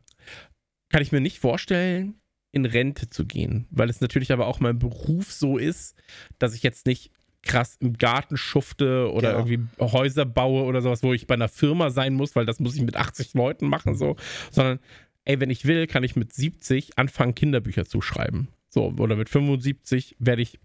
[0.89, 2.15] kann ich mir nicht vorstellen,
[2.51, 5.95] in Rente zu gehen, weil es natürlich aber auch mein Beruf so ist,
[6.39, 9.45] dass ich jetzt nicht krass im Garten schufte oder genau.
[9.45, 12.75] irgendwie Häuser baue oder sowas, wo ich bei einer Firma sein muss, weil das muss
[12.75, 14.15] ich mit 80 Leuten machen, so,
[14.51, 14.79] sondern
[15.25, 18.49] ey, wenn ich will, kann ich mit 70 anfangen, Kinderbücher zu schreiben.
[18.69, 20.59] So, oder mit 75 werde ich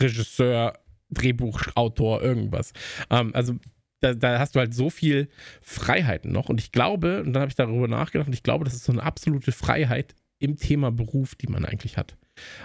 [0.00, 0.78] Regisseur,
[1.10, 2.72] Drehbuchautor, irgendwas.
[3.10, 3.54] Ähm, also
[4.00, 5.28] da, da, hast du halt so viel
[5.60, 6.48] Freiheiten noch.
[6.48, 8.92] Und ich glaube, und dann habe ich darüber nachgedacht, und ich glaube, das ist so
[8.92, 12.16] eine absolute Freiheit im Thema Beruf, die man eigentlich hat.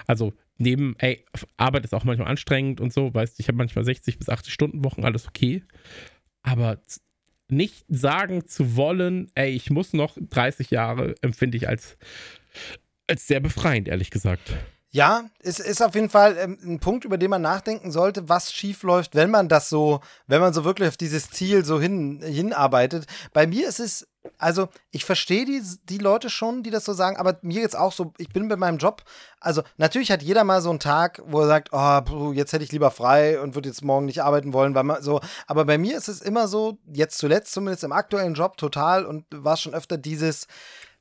[0.05, 1.25] Also neben, ey,
[1.57, 4.53] Arbeit ist auch manchmal anstrengend und so, weißt du, ich habe manchmal 60 bis 80
[4.53, 5.63] Stunden Wochen, alles okay.
[6.43, 6.79] Aber
[7.49, 11.97] nicht sagen zu wollen, ey, ich muss noch 30 Jahre, empfinde ich als
[13.07, 14.53] als sehr befreiend, ehrlich gesagt.
[14.95, 18.53] Ja, es ist auf jeden Fall ähm, ein Punkt, über den man nachdenken sollte, was
[18.53, 22.21] schief läuft, wenn man das so, wenn man so wirklich auf dieses Ziel so hin,
[22.23, 23.07] hinarbeitet.
[23.33, 27.17] Bei mir ist es, also ich verstehe die, die Leute schon, die das so sagen,
[27.17, 29.01] aber mir jetzt auch so, ich bin bei meinem Job,
[29.39, 32.71] also natürlich hat jeder mal so einen Tag, wo er sagt, oh, jetzt hätte ich
[32.71, 35.97] lieber frei und würde jetzt morgen nicht arbeiten wollen, weil man so, aber bei mir
[35.97, 39.97] ist es immer so, jetzt zuletzt zumindest im aktuellen Job total und war schon öfter
[39.97, 40.45] dieses,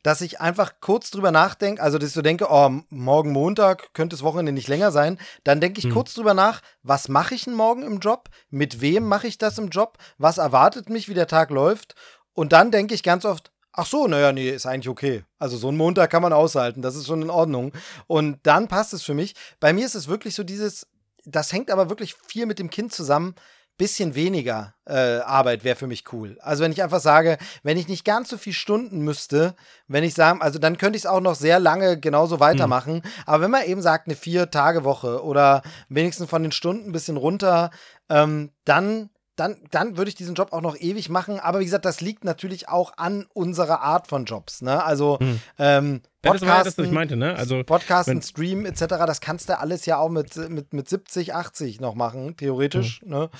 [0.02, 4.16] dass ich einfach kurz drüber nachdenke, also dass ich so denke, oh, morgen Montag könnte
[4.16, 5.92] das Wochenende nicht länger sein, dann denke ich hm.
[5.92, 9.58] kurz drüber nach, was mache ich denn morgen im Job, mit wem mache ich das
[9.58, 11.94] im Job, was erwartet mich, wie der Tag läuft
[12.34, 15.24] und dann denke ich ganz oft, ach so, naja, nee, ist eigentlich okay.
[15.38, 17.72] Also so einen Montag kann man aushalten, das ist schon in Ordnung
[18.06, 19.34] und dann passt es für mich.
[19.60, 20.86] Bei mir ist es wirklich so dieses,
[21.24, 23.34] das hängt aber wirklich viel mit dem Kind zusammen,
[23.78, 26.38] bisschen weniger äh, Arbeit wäre für mich cool.
[26.40, 29.54] Also wenn ich einfach sage, wenn ich nicht ganz so viel Stunden müsste,
[29.88, 32.96] wenn ich sage, also dann könnte ich es auch noch sehr lange genauso weitermachen.
[32.96, 33.02] Mhm.
[33.26, 36.92] Aber wenn man eben sagt, eine vier Tage Woche oder wenigstens von den Stunden ein
[36.92, 37.70] bisschen runter,
[38.08, 39.10] ähm, dann
[39.42, 41.40] dann, dann würde ich diesen Job auch noch ewig machen.
[41.40, 44.62] Aber wie gesagt, das liegt natürlich auch an unserer Art von Jobs.
[44.62, 44.82] Ne?
[44.84, 45.40] Also hm.
[45.58, 47.34] ähm, Podcasten, das ich meinte, ne?
[47.34, 51.80] Also, Podcasten, Stream etc., das kannst du alles ja auch mit, mit, mit 70, 80
[51.80, 53.00] noch machen, theoretisch.
[53.00, 53.08] Hm.
[53.08, 53.30] Ne?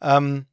[0.00, 0.46] Ähm,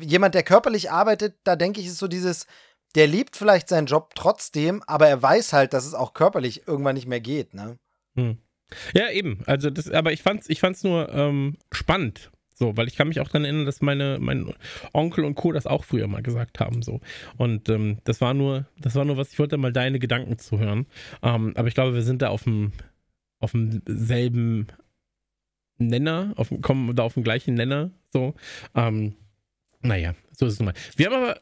[0.00, 2.46] jemand, der körperlich arbeitet, da denke ich, ist so dieses,
[2.94, 6.94] der liebt vielleicht seinen Job trotzdem, aber er weiß halt, dass es auch körperlich irgendwann
[6.94, 7.78] nicht mehr geht, ne?
[8.16, 8.38] Hm.
[8.94, 9.42] Ja, eben.
[9.46, 12.30] Also das, aber ich fand's, ich fand's nur ähm, spannend.
[12.54, 14.54] So, weil ich kann mich auch daran erinnern, dass meine, mein
[14.92, 15.52] Onkel und Co.
[15.52, 16.82] das auch früher mal gesagt haben.
[16.82, 17.00] So.
[17.36, 20.58] Und ähm, das war nur, das war nur was, ich wollte mal deine Gedanken zu
[20.58, 20.86] hören.
[21.22, 22.72] Ähm, aber ich glaube, wir sind da auf dem,
[23.40, 24.68] auf dem selben
[25.78, 27.90] Nenner, auf, kommen da auf dem gleichen Nenner.
[28.12, 28.34] So.
[28.74, 29.16] Ähm,
[29.82, 30.74] naja, so ist es nun mal.
[30.96, 31.40] Wir haben aber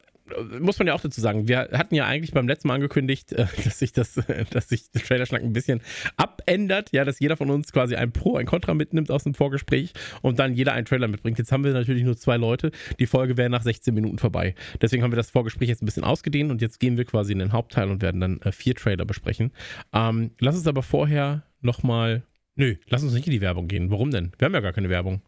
[0.59, 3.45] muss man ja auch dazu sagen, wir hatten ja eigentlich beim letzten Mal angekündigt, äh,
[3.63, 4.19] dass sich das,
[4.49, 5.81] dass sich der Trailerschnack ein bisschen
[6.17, 9.93] abändert, ja, dass jeder von uns quasi ein Pro, ein Contra mitnimmt aus dem Vorgespräch
[10.21, 11.37] und dann jeder einen Trailer mitbringt.
[11.37, 12.71] Jetzt haben wir natürlich nur zwei Leute.
[12.99, 14.55] Die Folge wäre nach 16 Minuten vorbei.
[14.81, 17.39] Deswegen haben wir das Vorgespräch jetzt ein bisschen ausgedehnt und jetzt gehen wir quasi in
[17.39, 19.51] den Hauptteil und werden dann äh, vier Trailer besprechen.
[19.93, 22.23] Ähm, lass uns aber vorher nochmal.
[22.55, 23.89] Nö, lass uns nicht in die Werbung gehen.
[23.89, 24.31] Warum denn?
[24.37, 25.21] Wir haben ja gar keine Werbung.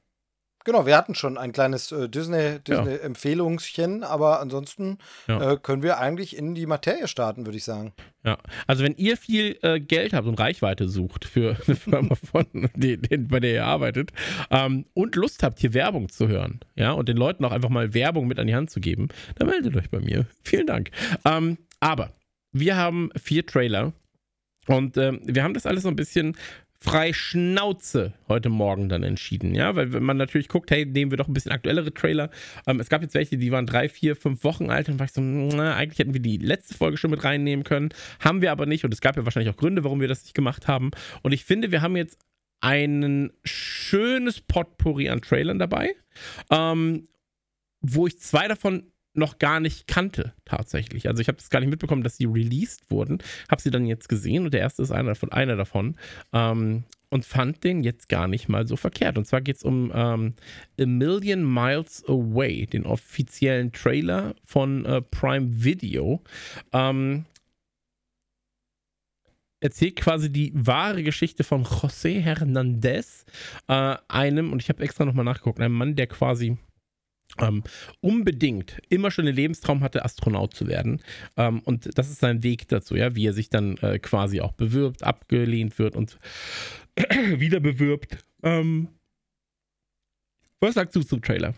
[0.65, 4.97] Genau, wir hatten schon ein kleines äh, Disney-Empfehlungschen, Disney aber ansonsten
[5.27, 5.53] ja.
[5.53, 7.93] äh, können wir eigentlich in die Materie starten, würde ich sagen.
[8.23, 12.47] Ja, also wenn ihr viel äh, Geld habt und Reichweite sucht für eine Firma, von,
[12.73, 14.11] die, die, bei der ihr arbeitet
[14.49, 17.93] ähm, und Lust habt, hier Werbung zu hören, ja, und den Leuten auch einfach mal
[17.93, 20.25] Werbung mit an die Hand zu geben, dann meldet euch bei mir.
[20.43, 20.89] Vielen Dank.
[21.25, 22.11] Ähm, aber
[22.51, 23.93] wir haben vier Trailer
[24.65, 26.35] und ähm, wir haben das alles so ein bisschen
[26.85, 31.17] frei Schnauze heute Morgen dann entschieden, ja, weil wenn man natürlich guckt, hey, nehmen wir
[31.17, 32.29] doch ein bisschen aktuellere Trailer.
[32.67, 35.11] Ähm, es gab jetzt welche, die waren drei, vier, fünf Wochen alt und war ich
[35.11, 38.67] so, na, eigentlich hätten wir die letzte Folge schon mit reinnehmen können, haben wir aber
[38.67, 40.91] nicht und es gab ja wahrscheinlich auch Gründe, warum wir das nicht gemacht haben.
[41.23, 42.19] Und ich finde, wir haben jetzt
[42.61, 45.95] ein schönes Potpourri an Trailern dabei,
[46.51, 47.07] ähm,
[47.81, 51.07] wo ich zwei davon noch gar nicht kannte, tatsächlich.
[51.07, 53.19] Also ich habe das gar nicht mitbekommen, dass sie released wurden.
[53.49, 55.95] Habe sie dann jetzt gesehen und der erste ist einer, von, einer davon.
[56.33, 59.17] Ähm, und fand den jetzt gar nicht mal so verkehrt.
[59.17, 60.33] Und zwar geht es um ähm,
[60.79, 66.21] A Million Miles Away, den offiziellen Trailer von äh, Prime Video.
[66.73, 67.25] Ähm,
[69.61, 73.25] erzählt quasi die wahre Geschichte von José Hernandez,
[73.67, 76.57] äh, einem, und ich habe extra nochmal nachgeguckt, einem Mann, der quasi
[77.39, 77.63] ähm,
[78.01, 81.01] unbedingt immer schon den Lebenstraum hatte, Astronaut zu werden.
[81.37, 84.53] Ähm, und das ist sein Weg dazu, ja, wie er sich dann äh, quasi auch
[84.53, 86.17] bewirbt, abgelehnt wird und
[86.95, 88.17] wieder bewirbt.
[88.43, 88.89] Ähm,
[90.59, 91.53] was sagst du zum Trailer?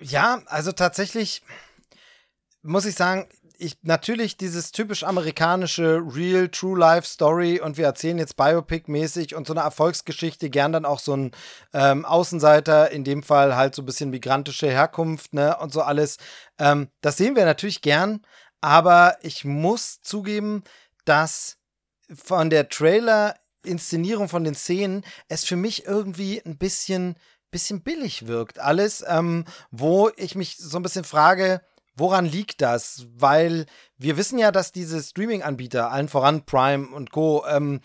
[0.00, 1.42] Ja, also tatsächlich
[2.62, 3.26] muss ich sagen,
[3.60, 9.46] ich natürlich dieses typisch amerikanische Real True Life Story und wir erzählen jetzt Biopic-mäßig und
[9.46, 11.30] so eine Erfolgsgeschichte, gern dann auch so ein
[11.72, 16.16] ähm, Außenseiter, in dem Fall halt so ein bisschen migrantische Herkunft, ne, und so alles.
[16.58, 18.22] Ähm, das sehen wir natürlich gern,
[18.60, 20.64] aber ich muss zugeben,
[21.04, 21.58] dass
[22.12, 27.16] von der Trailer-Inszenierung von den Szenen es für mich irgendwie ein bisschen
[27.50, 28.60] bisschen billig wirkt.
[28.60, 31.60] Alles, ähm, wo ich mich so ein bisschen frage,
[32.00, 33.06] Woran liegt das?
[33.14, 33.66] Weil
[33.98, 37.80] wir wissen ja, dass diese Streaming-Anbieter, allen voran Prime und Co., ähm,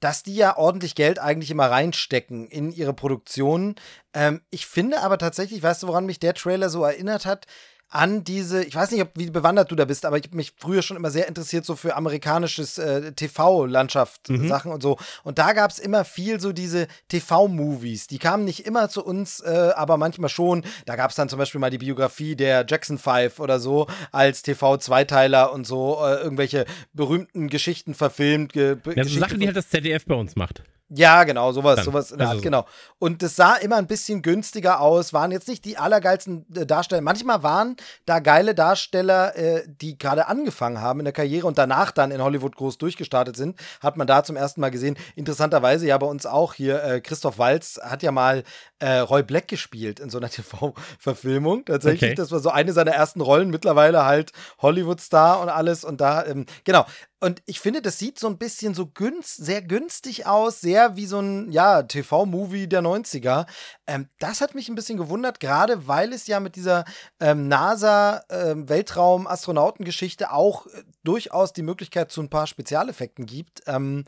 [0.00, 3.76] dass die ja ordentlich Geld eigentlich immer reinstecken in ihre Produktionen.
[4.12, 7.46] Ähm, ich finde aber tatsächlich, weißt du, woran mich der Trailer so erinnert hat?
[7.88, 10.54] An diese, ich weiß nicht, ob, wie bewandert du da bist, aber ich habe mich
[10.56, 14.48] früher schon immer sehr interessiert so für amerikanisches äh, TV-Landschaft mhm.
[14.48, 14.98] Sachen und so.
[15.22, 18.08] Und da gab es immer viel so diese TV-Movies.
[18.08, 20.64] Die kamen nicht immer zu uns, äh, aber manchmal schon.
[20.84, 24.42] Da gab es dann zum Beispiel mal die Biografie der Jackson Five oder so als
[24.42, 28.52] TV-Zweiteiler und so äh, irgendwelche berühmten Geschichten verfilmt.
[28.52, 30.62] Ge ja, so Sachen, die halt das ZDF bei uns macht.
[30.88, 32.64] Ja, genau, sowas, Dann, sowas in der Art, genau.
[33.00, 37.02] Und das sah immer ein bisschen günstiger aus, waren jetzt nicht die allergeilsten äh, Darsteller.
[37.02, 41.90] Manchmal waren da geile Darsteller, äh, die gerade angefangen haben in der Karriere und danach
[41.90, 43.58] dann in Hollywood groß durchgestartet sind.
[43.80, 44.96] Hat man da zum ersten Mal gesehen.
[45.16, 48.44] Interessanterweise ja bei uns auch hier, äh, Christoph Walz hat ja mal
[48.78, 51.64] äh, Roy Black gespielt in so einer TV-Verfilmung.
[51.64, 52.14] Tatsächlich, okay.
[52.14, 54.30] das war so eine seiner ersten Rollen, mittlerweile halt
[54.62, 55.82] Hollywood-Star und alles.
[55.82, 56.86] Und da, ähm, genau,
[57.20, 61.06] und ich finde, das sieht so ein bisschen so günst, sehr günstig aus, sehr wie
[61.06, 63.46] so ein, ja, TV-Movie der 90er.
[63.86, 66.84] Ähm, das hat mich ein bisschen gewundert, gerade weil es ja mit dieser
[67.18, 73.62] ähm, NASA-Weltraum-Astronautengeschichte ähm, auch äh, durchaus die Möglichkeit zu ein paar Spezialeffekten gibt.
[73.66, 74.04] Ähm,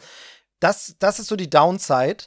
[0.60, 2.24] das, das ist so die Downside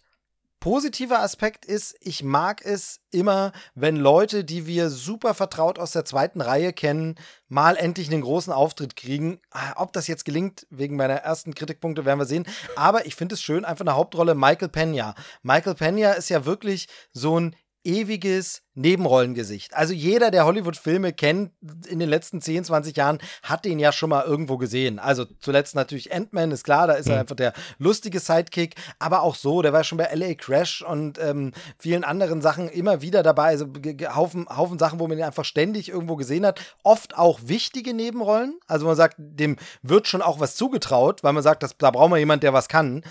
[0.62, 6.06] positiver Aspekt ist, ich mag es immer, wenn Leute, die wir super vertraut aus der
[6.06, 7.16] zweiten Reihe kennen,
[7.50, 9.42] mal endlich einen großen Auftritt kriegen.
[9.50, 12.46] Ah, ob das jetzt gelingt, wegen meiner ersten Kritikpunkte, werden wir sehen.
[12.78, 15.16] Aber ich finde es schön, einfach eine Hauptrolle Michael Pena.
[15.42, 19.74] Michael Pena ist ja wirklich so ein ewiges Nebenrollengesicht.
[19.74, 21.52] Also jeder, der Hollywood-Filme kennt
[21.88, 24.98] in den letzten 10, 20 Jahren, hat den ja schon mal irgendwo gesehen.
[24.98, 27.14] Also zuletzt natürlich Ant-Man, ist klar, da ist mhm.
[27.14, 31.20] er einfach der lustige Sidekick, aber auch so, der war schon bei LA Crash und
[31.20, 33.48] ähm, vielen anderen Sachen immer wieder dabei.
[33.48, 33.68] Also
[34.16, 36.62] Haufen, Haufen Sachen, wo man ihn einfach ständig irgendwo gesehen hat.
[36.84, 38.60] Oft auch wichtige Nebenrollen.
[38.68, 42.10] Also man sagt, dem wird schon auch was zugetraut, weil man sagt, das, da braucht
[42.10, 43.04] man jemand, der was kann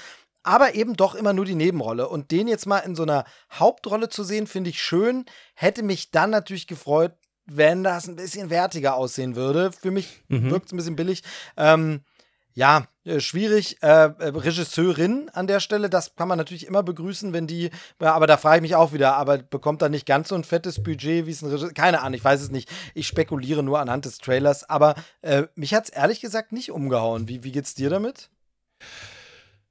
[0.42, 2.08] aber eben doch immer nur die Nebenrolle.
[2.08, 5.24] Und den jetzt mal in so einer Hauptrolle zu sehen, finde ich schön.
[5.54, 7.12] Hätte mich dann natürlich gefreut,
[7.46, 9.72] wenn das ein bisschen wertiger aussehen würde.
[9.72, 10.50] Für mich mhm.
[10.50, 11.22] wirkt es ein bisschen billig.
[11.56, 12.02] Ähm,
[12.54, 13.82] ja, äh, schwierig.
[13.82, 18.26] Äh, äh, Regisseurin an der Stelle, das kann man natürlich immer begrüßen, wenn die, aber
[18.26, 21.26] da frage ich mich auch wieder, aber bekommt da nicht ganz so ein fettes Budget,
[21.26, 22.70] wie es ein Regisseur, keine Ahnung, ich weiß es nicht.
[22.94, 27.28] Ich spekuliere nur anhand des Trailers, aber äh, mich hat es ehrlich gesagt nicht umgehauen.
[27.28, 28.30] Wie, wie geht's dir damit?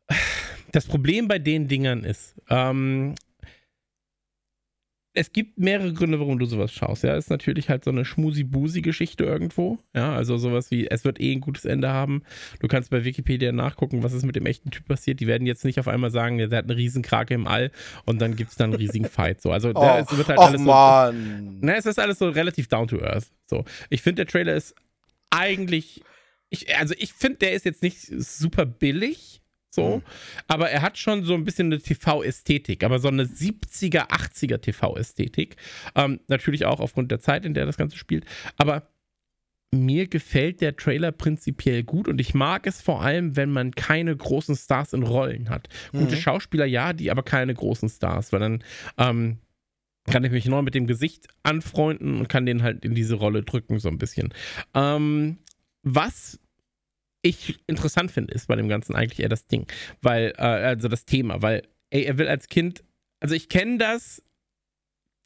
[0.71, 3.15] Das Problem bei den Dingern ist, ähm,
[5.13, 7.03] es gibt mehrere Gründe, warum du sowas schaust.
[7.03, 9.79] Ja, ist natürlich halt so eine schmusi-busi-Geschichte irgendwo.
[9.95, 12.21] Ja, also sowas wie, es wird eh ein gutes Ende haben.
[12.60, 15.19] Du kannst bei Wikipedia nachgucken, was ist mit dem echten Typ passiert.
[15.19, 17.71] Die werden jetzt nicht auf einmal sagen, der hat eine Riesenkrake im All
[18.05, 19.41] und dann gibt es dann einen riesigen Fight.
[19.41, 21.58] So, also, oh, es wird halt alles Mann.
[21.60, 21.65] so.
[21.65, 23.32] Ne, es ist alles so relativ down to earth.
[23.47, 24.75] So, ich finde, der Trailer ist
[25.32, 26.03] eigentlich,
[26.49, 29.38] ich, also ich finde, der ist jetzt nicht super billig
[29.79, 29.97] so.
[29.97, 30.01] Mhm.
[30.47, 35.55] Aber er hat schon so ein bisschen eine TV-Ästhetik, aber so eine 70er, 80er TV-Ästhetik.
[35.95, 38.25] Ähm, natürlich auch aufgrund der Zeit, in der das Ganze spielt.
[38.57, 38.87] Aber
[39.71, 44.15] mir gefällt der Trailer prinzipiell gut und ich mag es vor allem, wenn man keine
[44.15, 45.69] großen Stars in Rollen hat.
[45.93, 45.99] Mhm.
[45.99, 48.63] Gute Schauspieler, ja, die aber keine großen Stars, weil dann
[48.97, 49.37] ähm,
[50.09, 53.43] kann ich mich neu mit dem Gesicht anfreunden und kann den halt in diese Rolle
[53.43, 54.33] drücken, so ein bisschen.
[54.73, 55.37] Ähm,
[55.83, 56.39] was
[57.21, 59.67] ich interessant finde, ist bei dem Ganzen eigentlich eher das Ding,
[60.01, 62.84] weil, äh, also das Thema, weil, ey, er will als Kind,
[63.19, 64.21] also ich kenne das,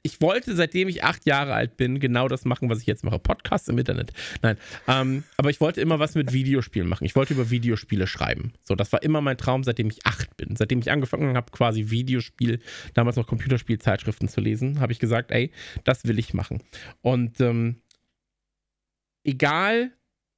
[0.06, 3.20] ich wollte, seitdem ich acht Jahre alt bin, genau das machen, was ich jetzt mache.
[3.20, 4.12] Podcasts im Internet.
[4.42, 4.58] Nein.
[4.86, 7.06] Ähm, aber ich wollte immer was mit Videospielen machen.
[7.06, 8.52] Ich wollte über Videospiele schreiben.
[8.66, 10.58] So, das war immer mein Traum, seitdem ich acht bin.
[10.58, 12.60] Seitdem ich angefangen habe, quasi Videospiel,
[12.94, 15.52] damals noch Computerspielzeitschriften zu lesen, habe ich gesagt, ey,
[15.86, 16.62] das will ich machen.
[17.02, 17.78] Und ähm,
[19.24, 19.94] egal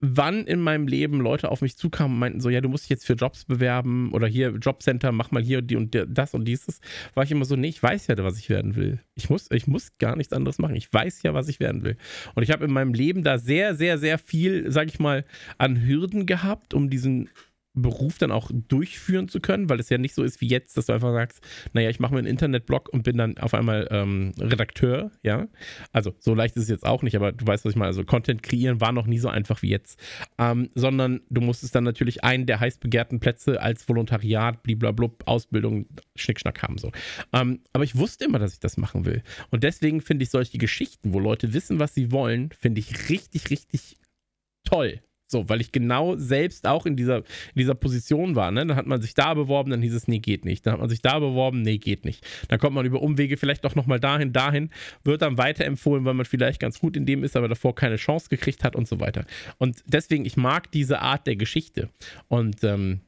[0.07, 2.89] wann in meinem Leben Leute auf mich zukamen und meinten so, ja, du musst dich
[2.89, 6.79] jetzt für Jobs bewerben oder hier Jobcenter, mach mal hier die und das und dieses,
[7.13, 8.99] war ich immer so, nee, ich weiß ja, was ich werden will.
[9.15, 10.75] Ich muss, ich muss gar nichts anderes machen.
[10.75, 11.97] Ich weiß ja, was ich werden will.
[12.35, 15.25] Und ich habe in meinem Leben da sehr, sehr, sehr viel, sag ich mal,
[15.57, 17.29] an Hürden gehabt, um diesen
[17.75, 20.87] Beruf dann auch durchführen zu können, weil es ja nicht so ist wie jetzt, dass
[20.87, 21.41] du einfach sagst,
[21.73, 25.47] naja, ich mache mir einen Internetblog und bin dann auf einmal ähm, Redakteur, ja.
[25.91, 27.87] Also so leicht ist es jetzt auch nicht, aber du weißt, was ich meine.
[27.87, 29.99] Also Content kreieren war noch nie so einfach wie jetzt.
[30.37, 35.87] Ähm, sondern du musstest dann natürlich einen der heiß begehrten Plätze als Volontariat, bliblablub, Ausbildung,
[36.15, 36.77] Schnickschnack haben.
[36.77, 36.91] So.
[37.33, 39.21] Ähm, aber ich wusste immer, dass ich das machen will.
[39.51, 43.49] Und deswegen finde ich solche Geschichten, wo Leute wissen, was sie wollen, finde ich richtig,
[43.49, 43.97] richtig
[44.63, 45.01] toll.
[45.27, 48.51] So, weil ich genau selbst auch in dieser, in dieser Position war.
[48.51, 48.65] Ne?
[48.65, 50.65] Dann hat man sich da beworben, dann hieß es, nee, geht nicht.
[50.65, 52.25] Dann hat man sich da beworben, nee, geht nicht.
[52.47, 54.69] Dann kommt man über Umwege vielleicht auch nochmal dahin, dahin,
[55.03, 58.29] wird dann weiterempfohlen, weil man vielleicht ganz gut in dem ist, aber davor keine Chance
[58.29, 59.25] gekriegt hat und so weiter.
[59.57, 61.89] Und deswegen, ich mag diese Art der Geschichte.
[62.27, 63.01] Und ähm,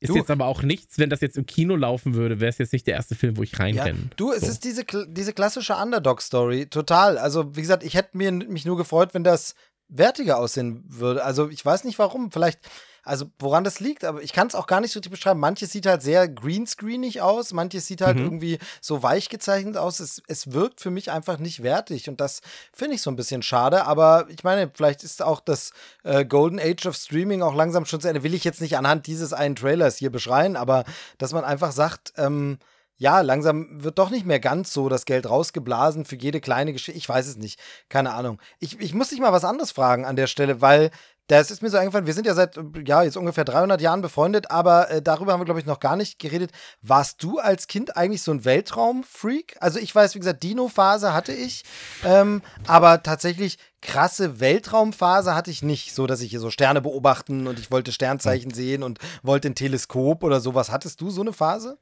[0.00, 0.16] ist du.
[0.16, 2.86] jetzt aber auch nichts, wenn das jetzt im Kino laufen würde, wäre es jetzt nicht
[2.86, 3.98] der erste Film, wo ich reinrenne.
[3.98, 4.48] Ja, du, es so.
[4.48, 7.18] ist diese, diese klassische Underdog-Story, total.
[7.18, 9.54] Also, wie gesagt, ich hätte mir, mich nur gefreut, wenn das
[9.88, 11.24] wertiger aussehen würde.
[11.24, 12.30] Also ich weiß nicht warum.
[12.30, 12.60] Vielleicht,
[13.02, 15.40] also woran das liegt, aber ich kann es auch gar nicht so richtig beschreiben.
[15.40, 18.24] Manches sieht halt sehr greenscreenig aus, manches sieht halt mhm.
[18.24, 20.00] irgendwie so weich gezeichnet aus.
[20.00, 22.40] Es, es wirkt für mich einfach nicht wertig und das
[22.72, 23.86] finde ich so ein bisschen schade.
[23.86, 25.72] Aber ich meine, vielleicht ist auch das
[26.04, 28.22] äh, Golden Age of Streaming auch langsam schon zu Ende.
[28.22, 30.84] Will ich jetzt nicht anhand dieses einen Trailers hier beschreien, aber
[31.16, 32.58] dass man einfach sagt, ähm,
[32.98, 36.98] ja, langsam wird doch nicht mehr ganz so das Geld rausgeblasen für jede kleine Geschichte.
[36.98, 37.58] Ich weiß es nicht.
[37.88, 38.40] Keine Ahnung.
[38.58, 40.90] Ich, ich muss dich mal was anderes fragen an der Stelle, weil
[41.28, 44.50] das ist mir so eingefallen, wir sind ja seit, ja, jetzt ungefähr 300 Jahren befreundet,
[44.50, 46.52] aber äh, darüber haben wir, glaube ich, noch gar nicht geredet.
[46.80, 49.56] Warst du als Kind eigentlich so ein Weltraumfreak?
[49.60, 51.64] Also ich weiß, wie gesagt, Dino-Phase hatte ich,
[52.02, 57.46] ähm, aber tatsächlich krasse Weltraumphase hatte ich nicht, so dass ich hier so Sterne beobachten
[57.46, 60.70] und ich wollte Sternzeichen sehen und wollte ein Teleskop oder sowas.
[60.70, 61.78] Hattest du so eine Phase?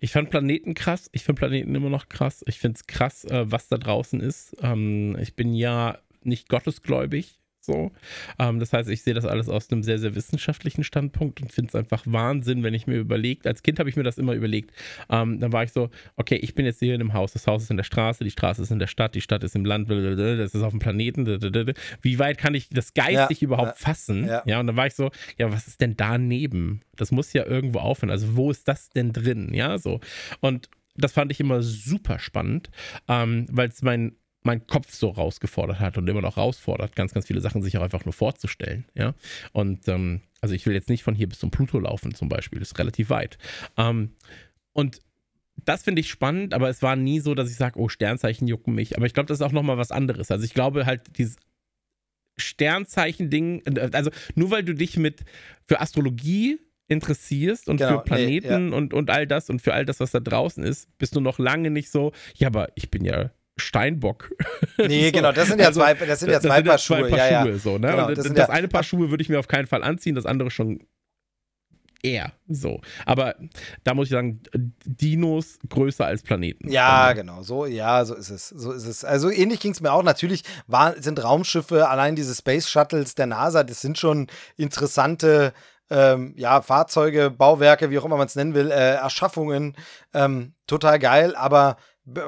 [0.00, 1.08] Ich fand Planeten krass.
[1.12, 2.44] Ich finde Planeten immer noch krass.
[2.46, 4.56] Ich finde es krass, äh, was da draußen ist.
[4.62, 7.38] Ähm, ich bin ja nicht gottesgläubig.
[7.64, 7.92] So.
[8.40, 11.68] Ähm, das heißt, ich sehe das alles aus einem sehr, sehr wissenschaftlichen Standpunkt und finde
[11.68, 14.72] es einfach Wahnsinn, wenn ich mir überlegt, als Kind habe ich mir das immer überlegt.
[15.08, 17.62] Ähm, dann war ich so, okay, ich bin jetzt hier in einem Haus, das Haus
[17.62, 19.88] ist in der Straße, die Straße ist in der Stadt, die Stadt ist im Land,
[19.88, 21.24] das ist auf dem Planeten.
[22.02, 24.26] Wie weit kann ich das geistig ja, überhaupt ja, fassen?
[24.26, 24.42] Ja.
[24.44, 26.82] ja, und dann war ich so, ja, was ist denn daneben?
[26.96, 28.10] Das muss ja irgendwo aufhören.
[28.10, 29.54] Also, wo ist das denn drin?
[29.54, 30.00] Ja, so.
[30.40, 32.70] Und das fand ich immer super spannend,
[33.08, 37.26] ähm, weil es mein, mein Kopf so rausgefordert hat und immer noch herausfordert, ganz, ganz
[37.26, 38.84] viele Sachen sich auch einfach nur vorzustellen.
[38.94, 39.14] Ja?
[39.52, 42.58] Und ähm, also ich will jetzt nicht von hier bis zum Pluto laufen, zum Beispiel.
[42.58, 43.38] Das ist relativ weit.
[43.76, 44.10] Ähm,
[44.72, 45.00] und
[45.64, 48.74] das finde ich spannend, aber es war nie so, dass ich sage, oh, Sternzeichen jucken
[48.74, 48.96] mich.
[48.96, 50.30] Aber ich glaube, das ist auch nochmal was anderes.
[50.30, 51.36] Also ich glaube halt, dieses
[52.38, 53.62] Sternzeichen-Ding,
[53.92, 55.20] also nur weil du dich mit
[55.66, 58.76] für Astrologie interessierst und genau, für Planeten nee, ja.
[58.76, 61.38] und, und all das und für all das, was da draußen ist, bist du noch
[61.38, 63.30] lange nicht so, ja, aber ich bin ja
[63.62, 64.30] Steinbock.
[64.78, 65.12] Nee, so.
[65.12, 67.08] genau, das sind ja also, zwei, das sind ja zwei, Paar, Schuhe.
[67.08, 67.58] Zwei Paar ja, Schuhe.
[67.58, 67.90] So, ne?
[67.90, 70.26] Genau, das, das ja, eine Paar Schuhe würde ich mir auf keinen Fall anziehen, das
[70.26, 70.80] andere schon
[72.02, 72.80] eher so.
[73.06, 73.36] Aber
[73.84, 74.40] da muss ich sagen,
[74.84, 76.70] Dinos größer als Planeten.
[76.70, 78.48] Ja, genau, so, ja, so ist es.
[78.48, 79.04] So ist es.
[79.04, 80.02] Also ähnlich ging es mir auch.
[80.02, 85.52] Natürlich war, sind Raumschiffe, allein diese Space Shuttles der NASA, das sind schon interessante
[85.90, 89.76] ähm, ja, Fahrzeuge, Bauwerke, wie auch immer man es nennen will, äh, Erschaffungen.
[90.14, 91.76] Ähm, total geil, aber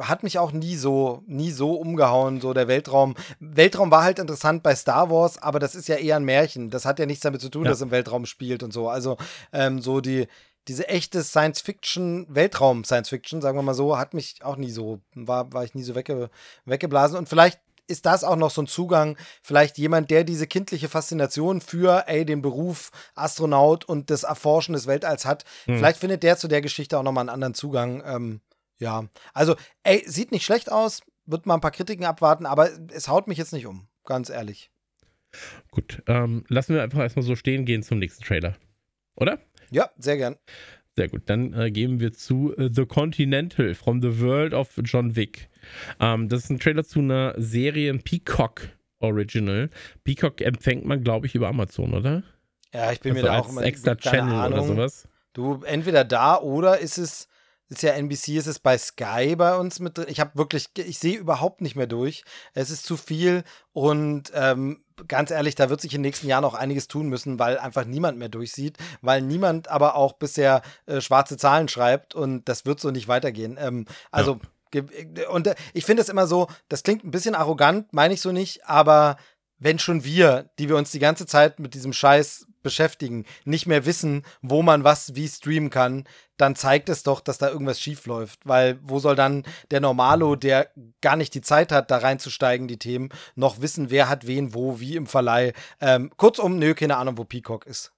[0.03, 3.15] hat mich auch nie so, nie so umgehauen, so der Weltraum.
[3.41, 6.71] Weltraum war halt interessant bei Star Wars, aber das ist ja eher ein Märchen.
[6.71, 7.71] Das hat ja nichts damit zu tun, ja.
[7.71, 8.89] dass es im Weltraum spielt und so.
[8.89, 9.17] Also
[9.53, 10.29] ähm, so die,
[10.69, 15.65] diese echte Science-Fiction, Weltraum-Science-Fiction, sagen wir mal so, hat mich auch nie so, war, war
[15.65, 16.31] ich nie so wegge,
[16.65, 17.19] weggeblasen.
[17.19, 21.61] Und vielleicht ist das auch noch so ein Zugang, vielleicht jemand, der diese kindliche Faszination
[21.61, 25.45] für, ey, den Beruf Astronaut und das Erforschen des Weltalls hat.
[25.67, 25.79] Hm.
[25.79, 28.03] Vielleicht findet der zu der Geschichte auch nochmal einen anderen Zugang.
[28.07, 28.41] Ähm,
[28.79, 33.09] ja, also, ey, sieht nicht schlecht aus, wird mal ein paar Kritiken abwarten, aber es
[33.09, 34.71] haut mich jetzt nicht um, ganz ehrlich.
[35.71, 38.57] Gut, ähm, lassen wir einfach erstmal so stehen, gehen zum nächsten Trailer.
[39.17, 39.39] Oder?
[39.71, 40.37] Ja, sehr gern.
[40.97, 45.17] Sehr gut, dann äh, gehen wir zu uh, The Continental from the World of John
[45.17, 45.49] Wick.
[45.99, 48.69] Ähm, das ist ein Trailer zu einer Serie, Peacock
[49.01, 49.71] Original.
[50.05, 52.23] Peacock empfängt man, glaube ich, über Amazon, oder?
[52.73, 54.59] Ja, ich bin also mir da auch immer extra Channel Ahnung.
[54.59, 55.09] oder sowas.
[55.33, 57.29] Du, entweder da oder ist es
[57.75, 60.07] ist ja NBC, ist es bei Sky bei uns mit drin.
[60.09, 62.25] Ich habe wirklich, ich sehe überhaupt nicht mehr durch.
[62.53, 66.45] Es ist zu viel und ähm, ganz ehrlich, da wird sich in den nächsten Jahren
[66.45, 71.01] auch einiges tun müssen, weil einfach niemand mehr durchsieht, weil niemand aber auch bisher äh,
[71.01, 73.59] schwarze Zahlen schreibt und das wird so nicht weitergehen.
[73.61, 74.41] Ähm, also
[74.73, 74.83] ja.
[75.31, 78.33] und äh, ich finde es immer so, das klingt ein bisschen arrogant, meine ich so
[78.33, 79.17] nicht, aber
[79.59, 83.87] wenn schon wir, die wir uns die ganze Zeit mit diesem Scheiß beschäftigen, nicht mehr
[83.87, 86.05] wissen, wo man was wie streamen kann,
[86.37, 88.41] dann zeigt es doch, dass da irgendwas schief läuft.
[88.45, 92.79] Weil wo soll dann der Normalo, der gar nicht die Zeit hat, da reinzusteigen, die
[92.79, 95.53] Themen, noch wissen, wer hat wen, wo, wie im Verleih.
[95.81, 97.93] Ähm, kurzum, nö, keine Ahnung, wo Peacock ist.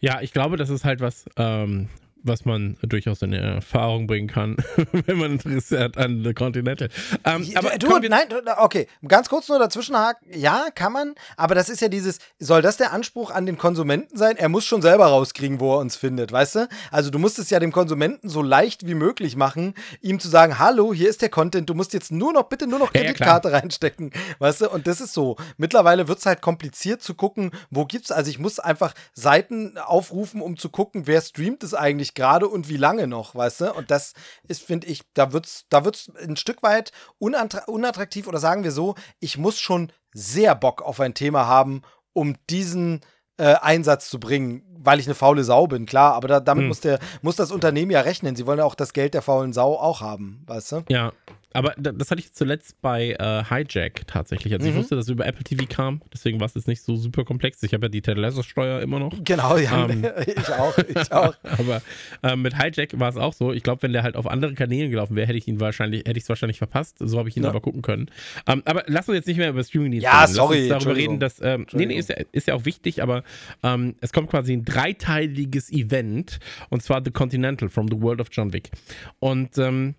[0.00, 1.88] Ja, ich glaube, das ist halt was, ähm,
[2.22, 4.56] was man durchaus in Erfahrung bringen kann,
[4.92, 6.88] wenn man Interesse hat an The Continental.
[7.24, 8.26] Ähm, aber du, nein,
[8.58, 10.28] okay, ganz kurz nur dazwischenhaken.
[10.38, 14.16] Ja, kann man, aber das ist ja dieses, soll das der Anspruch an den Konsumenten
[14.16, 14.36] sein?
[14.36, 16.68] Er muss schon selber rauskriegen, wo er uns findet, weißt du?
[16.90, 20.58] Also du musst es ja dem Konsumenten so leicht wie möglich machen, ihm zu sagen,
[20.58, 23.54] hallo, hier ist der Content, du musst jetzt nur noch, bitte nur noch Kreditkarte ja,
[23.54, 24.70] ja, reinstecken, weißt du?
[24.70, 25.36] Und das ist so.
[25.56, 30.40] Mittlerweile wird es halt kompliziert zu gucken, wo gibt's, also ich muss einfach Seiten aufrufen,
[30.40, 33.72] um zu gucken, wer streamt es eigentlich eigentlich gerade und wie lange noch, weißt du?
[33.72, 34.12] Und das
[34.48, 38.94] ist, finde ich, da wird's, da wird's ein Stück weit unattraktiv oder sagen wir so,
[39.20, 41.82] ich muss schon sehr Bock auf ein Thema haben,
[42.12, 43.00] um diesen
[43.38, 46.68] äh, Einsatz zu bringen, weil ich eine faule Sau bin, klar, aber da, damit hm.
[46.68, 48.36] muss, der, muss das Unternehmen ja rechnen.
[48.36, 50.84] Sie wollen ja auch das Geld der faulen Sau auch haben, weißt du?
[50.88, 51.12] Ja,
[51.54, 54.52] aber das hatte ich zuletzt bei äh, Hijack tatsächlich.
[54.54, 54.72] Also mhm.
[54.72, 57.24] ich wusste, dass es über Apple TV kam, deswegen war es jetzt nicht so super
[57.24, 57.62] komplex.
[57.62, 59.12] Ich habe ja die Ted Lasso-Steuer immer noch.
[59.24, 61.34] Genau, ja, ähm, ich auch, ich auch.
[61.42, 61.82] aber
[62.22, 63.52] äh, mit Hijack war es auch so.
[63.52, 66.16] Ich glaube, wenn der halt auf anderen Kanälen gelaufen wäre, hätte ich ihn wahrscheinlich, hätte
[66.16, 66.96] ich es wahrscheinlich verpasst.
[66.98, 67.50] So habe ich ihn ja.
[67.50, 68.06] aber gucken können.
[68.46, 70.34] Ähm, aber lass uns jetzt nicht mehr über Streaming Ja, reden.
[70.34, 70.68] sorry.
[70.68, 73.22] Lass uns darüber reden, dass, ähm, nee, nee, ist ja, ist ja auch wichtig, aber
[73.62, 76.38] ähm, es kommt quasi ein dreiteiliges Event
[76.70, 78.70] und zwar The Continental from the World of John Wick.
[79.18, 79.94] Und ähm,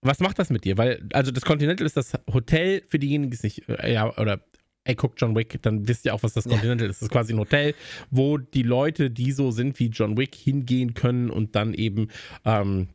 [0.00, 0.78] was macht das mit dir?
[0.78, 4.40] Weil, also das Continental ist das Hotel für diejenigen, die es nicht, äh, ja, oder
[4.84, 6.90] ey, guckt John Wick, dann wisst ihr auch, was das Continental ja.
[6.90, 6.98] ist.
[6.98, 7.74] Das ist quasi ein Hotel,
[8.10, 12.08] wo die Leute, die so sind wie John Wick, hingehen können und dann eben
[12.44, 12.88] ähm,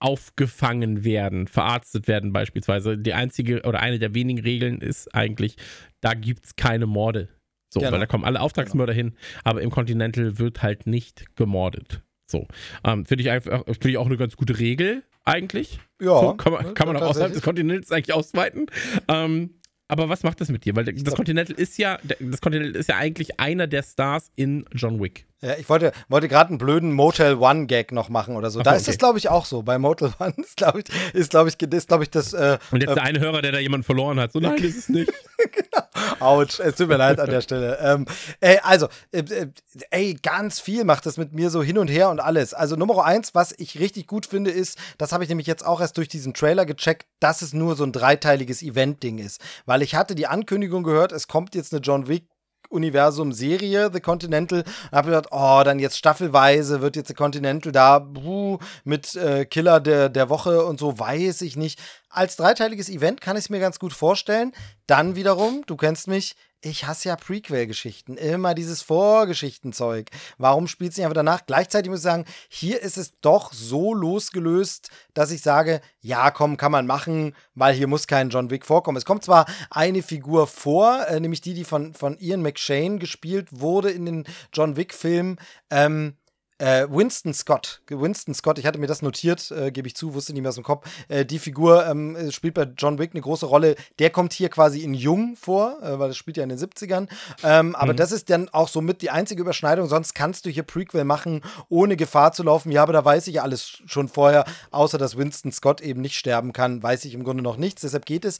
[0.00, 2.98] aufgefangen werden, verarztet werden beispielsweise.
[2.98, 5.56] Die einzige oder eine der wenigen Regeln ist eigentlich,
[6.00, 7.28] da gibt es keine Morde.
[7.72, 7.92] So, genau.
[7.92, 9.12] weil da kommen alle Auftragsmörder genau.
[9.12, 12.02] hin, aber im Continental wird halt nicht gemordet.
[12.26, 12.46] So.
[12.84, 15.78] Ähm, Finde ich einfach, finde ich auch eine ganz gute Regel, eigentlich.
[16.00, 16.20] Ja.
[16.20, 18.66] So, kann man, kann man auch außerhalb des Kontinents eigentlich ausweiten.
[19.08, 19.50] Ähm,
[19.86, 20.74] aber was macht das mit dir?
[20.76, 25.00] Weil das Continental ist ja, das Continental ist ja eigentlich einer der Stars in John
[25.00, 25.26] Wick.
[25.42, 28.60] Ja, ich wollte, wollte gerade einen blöden Motel One Gag noch machen oder so.
[28.60, 28.78] Ach, da okay.
[28.78, 29.62] ist das, glaube ich, auch so.
[29.62, 32.32] Bei Motel One ist, glaube ich, ist, glaube ich, ist, glaube ich, das.
[32.32, 34.32] Äh, Und jetzt äh, der eine Hörer, der da jemanden verloren hat.
[34.32, 35.12] So, nein, ist nicht.
[35.52, 35.83] genau.
[36.20, 37.78] Autsch, es tut mir leid an der Stelle.
[37.80, 38.06] Ähm,
[38.40, 39.48] ey, also, äh, äh,
[39.90, 42.54] ey, ganz viel macht das mit mir so hin und her und alles.
[42.54, 45.80] Also Nummer eins, was ich richtig gut finde, ist, das habe ich nämlich jetzt auch
[45.80, 49.40] erst durch diesen Trailer gecheckt, dass es nur so ein dreiteiliges Event-Ding ist.
[49.66, 52.28] Weil ich hatte die Ankündigung gehört, es kommt jetzt eine John Wick
[52.74, 54.60] Universum-Serie, The Continental.
[54.60, 59.46] Und habe gedacht, oh, dann jetzt staffelweise wird jetzt The Continental da buh, mit äh,
[59.46, 61.80] Killer der, der Woche und so, weiß ich nicht.
[62.14, 64.52] Als dreiteiliges Event kann ich es mir ganz gut vorstellen.
[64.86, 68.16] Dann wiederum, du kennst mich, ich hasse ja Prequel-Geschichten.
[68.16, 70.10] Immer dieses Vorgeschichtenzeug.
[70.38, 71.44] Warum spielt es nicht einfach danach?
[71.46, 76.56] Gleichzeitig muss ich sagen, hier ist es doch so losgelöst, dass ich sage, ja, komm,
[76.56, 78.96] kann man machen, weil hier muss kein John Wick vorkommen.
[78.96, 83.48] Es kommt zwar eine Figur vor, äh, nämlich die, die von, von Ian McShane gespielt
[83.50, 85.38] wurde in den John Wick-Filmen.
[85.70, 86.16] Ähm,
[86.64, 87.82] äh, Winston Scott.
[87.88, 90.54] Winston Scott, ich hatte mir das notiert, äh, gebe ich zu, wusste nicht mehr aus
[90.54, 90.88] dem Kopf.
[91.08, 93.76] Äh, die Figur ähm, äh, spielt bei John Wick eine große Rolle.
[93.98, 97.08] Der kommt hier quasi in Jung vor, äh, weil das spielt ja in den 70ern.
[97.42, 97.98] Ähm, aber mhm.
[97.98, 99.88] das ist dann auch somit die einzige Überschneidung.
[99.88, 102.72] Sonst kannst du hier Prequel machen, ohne Gefahr zu laufen.
[102.72, 106.54] Ja, aber da weiß ich alles schon vorher, außer dass Winston Scott eben nicht sterben
[106.54, 107.82] kann, weiß ich im Grunde noch nichts.
[107.82, 108.38] Deshalb geht es.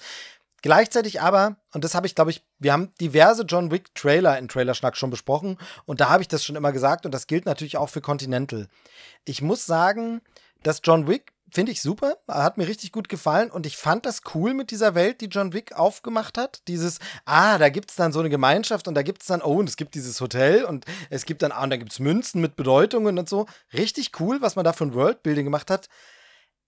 [0.64, 4.48] Gleichzeitig aber, und das habe ich, glaube ich, wir haben diverse John Wick Trailer in
[4.48, 7.76] Trailerschnack schon besprochen und da habe ich das schon immer gesagt und das gilt natürlich
[7.76, 8.68] auch für Continental.
[9.26, 10.22] Ich muss sagen,
[10.62, 14.22] dass John Wick finde ich super, hat mir richtig gut gefallen und ich fand das
[14.34, 16.62] cool mit dieser Welt, die John Wick aufgemacht hat.
[16.66, 19.58] Dieses, ah, da gibt es dann so eine Gemeinschaft und da gibt es dann, oh,
[19.58, 22.40] und es gibt dieses Hotel und es gibt dann, ah, und da gibt es Münzen
[22.40, 23.44] mit Bedeutungen und so.
[23.74, 25.90] Richtig cool, was man da für ein Worldbuilding gemacht hat.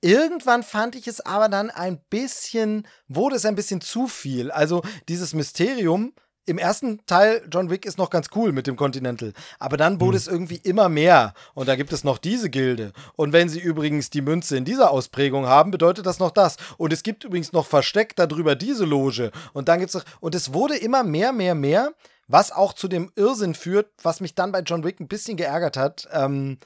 [0.00, 4.50] Irgendwann fand ich es aber dann ein bisschen, wurde es ein bisschen zu viel.
[4.50, 6.12] Also dieses Mysterium,
[6.46, 9.32] im ersten Teil, John Wick ist noch ganz cool mit dem Continental.
[9.58, 10.22] Aber dann wurde hm.
[10.22, 11.34] es irgendwie immer mehr.
[11.54, 12.92] Und da gibt es noch diese Gilde.
[13.16, 16.56] Und wenn sie übrigens die Münze in dieser Ausprägung haben, bedeutet das noch das.
[16.78, 19.32] Und es gibt übrigens noch versteckt darüber diese Loge.
[19.52, 20.04] Und dann gibt es noch.
[20.20, 21.92] Und es wurde immer mehr, mehr, mehr.
[22.28, 25.76] Was auch zu dem Irrsinn führt, was mich dann bei John Wick ein bisschen geärgert
[25.76, 26.58] hat, ähm,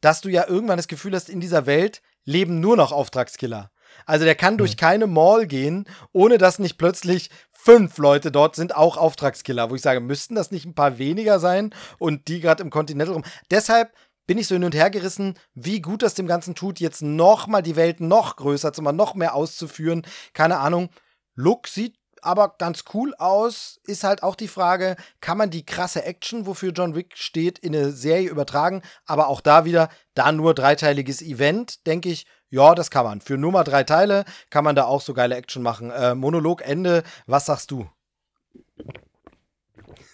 [0.00, 3.70] dass du ja irgendwann das Gefühl hast, in dieser Welt leben nur noch Auftragskiller.
[4.04, 4.76] Also der kann durch hm.
[4.76, 9.82] keine Mall gehen, ohne dass nicht plötzlich fünf Leute dort sind, auch Auftragskiller, wo ich
[9.82, 13.24] sage, müssten das nicht ein paar weniger sein und die gerade im Continental rum.
[13.50, 13.92] Deshalb
[14.26, 17.46] bin ich so hin und her gerissen, wie gut das dem Ganzen tut, jetzt noch
[17.46, 20.02] mal die Welt noch größer zu machen, noch mehr auszuführen.
[20.32, 20.90] Keine Ahnung.
[21.34, 23.80] Look sieht aber ganz cool aus.
[23.84, 27.74] Ist halt auch die Frage, kann man die krasse Action, wofür John Wick steht, in
[27.74, 28.82] eine Serie übertragen?
[29.04, 33.20] Aber auch da wieder, da nur dreiteiliges Event, denke ich, ja, das kann man.
[33.20, 35.90] Für nur mal drei Teile kann man da auch so geile Action machen.
[35.90, 37.88] Äh, Monolog Ende, was sagst du?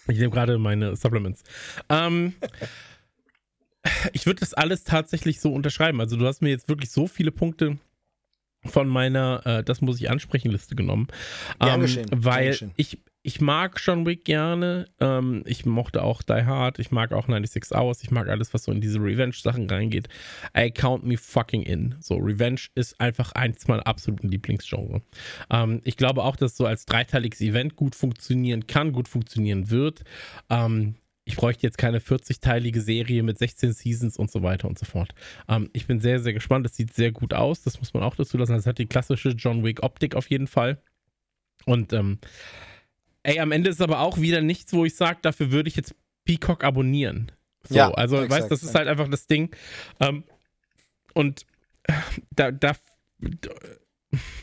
[0.07, 1.43] Ich nehme gerade meine Supplements.
[1.89, 2.33] Ähm,
[4.13, 6.01] ich würde das alles tatsächlich so unterschreiben.
[6.01, 7.77] Also du hast mir jetzt wirklich so viele Punkte
[8.65, 11.07] von meiner äh, Das muss ich ansprechen Liste genommen.
[11.59, 12.07] Ähm, geschehen.
[12.11, 12.71] Weil geschehen.
[12.75, 14.85] ich, ich mag John Wick gerne.
[14.99, 16.79] Ähm, ich mochte auch Die Hard.
[16.79, 18.03] Ich mag auch 96 Hours.
[18.03, 20.09] Ich mag alles, was so in diese Revenge-Sachen reingeht.
[20.57, 21.95] I count me fucking in.
[21.99, 25.01] So, Revenge ist einfach eins meiner absoluten Lieblingsgenre.
[25.49, 30.03] Ähm, ich glaube auch, dass so als dreiteiliges Event gut funktionieren kann, gut funktionieren wird.
[30.49, 30.95] Ähm,
[31.25, 35.13] ich bräuchte jetzt keine 40-teilige Serie mit 16 Seasons und so weiter und so fort.
[35.47, 36.65] Ähm, ich bin sehr, sehr gespannt.
[36.65, 37.61] Das sieht sehr gut aus.
[37.61, 38.53] Das muss man auch dazu lassen.
[38.53, 40.81] Das hat die klassische John Wick-Optik auf jeden Fall.
[41.65, 42.19] Und ähm,
[43.23, 45.95] ey, am Ende ist aber auch wieder nichts, wo ich sage, dafür würde ich jetzt
[46.25, 47.31] Peacock abonnieren.
[47.67, 49.55] So, ja, also, exakt, weißt das ist halt einfach das Ding.
[50.01, 50.25] Ähm,
[51.13, 51.45] und
[52.31, 52.75] da, da,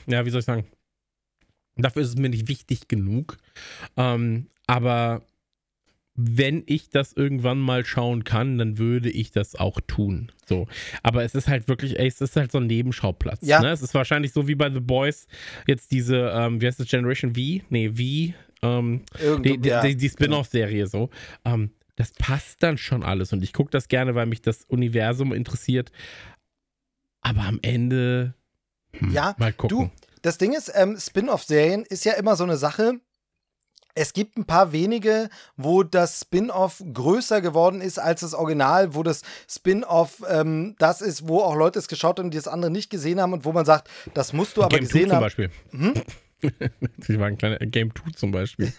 [0.06, 0.66] ja, wie soll ich sagen?
[1.76, 3.36] Dafür ist es mir nicht wichtig genug.
[3.98, 5.22] Ähm, aber
[6.14, 10.32] wenn ich das irgendwann mal schauen kann, dann würde ich das auch tun.
[10.46, 10.66] So.
[11.02, 13.40] Aber es ist halt wirklich, ey, es ist halt so ein Nebenschauplatz.
[13.42, 13.60] Ja.
[13.60, 13.70] Ne?
[13.70, 15.26] Es ist wahrscheinlich so wie bei The Boys,
[15.66, 17.64] jetzt diese, ähm, wie heißt das, Generation V?
[17.70, 18.34] Nee, V.
[18.62, 19.04] Ähm,
[19.42, 21.10] die, die, die, die Spin-off-Serie so.
[21.44, 25.32] Ähm, das passt dann schon alles und ich gucke das gerne, weil mich das Universum
[25.32, 25.92] interessiert.
[27.22, 28.34] Aber am Ende,
[28.96, 29.78] hm, ja, mal gucken.
[29.78, 29.90] Du,
[30.22, 33.00] das Ding ist, ähm, Spin-off-Serien ist ja immer so eine Sache
[33.94, 39.02] es gibt ein paar wenige, wo das Spin-off größer geworden ist als das Original, wo
[39.02, 42.90] das Spin-off ähm, das ist, wo auch Leute es geschaut haben, die das andere nicht
[42.90, 45.18] gesehen haben und wo man sagt, das musst du aber Game gesehen haben.
[45.18, 45.50] Zum Beispiel.
[45.70, 45.94] Hm?
[46.98, 48.72] Sie war ein kleiner Game 2 zum Beispiel.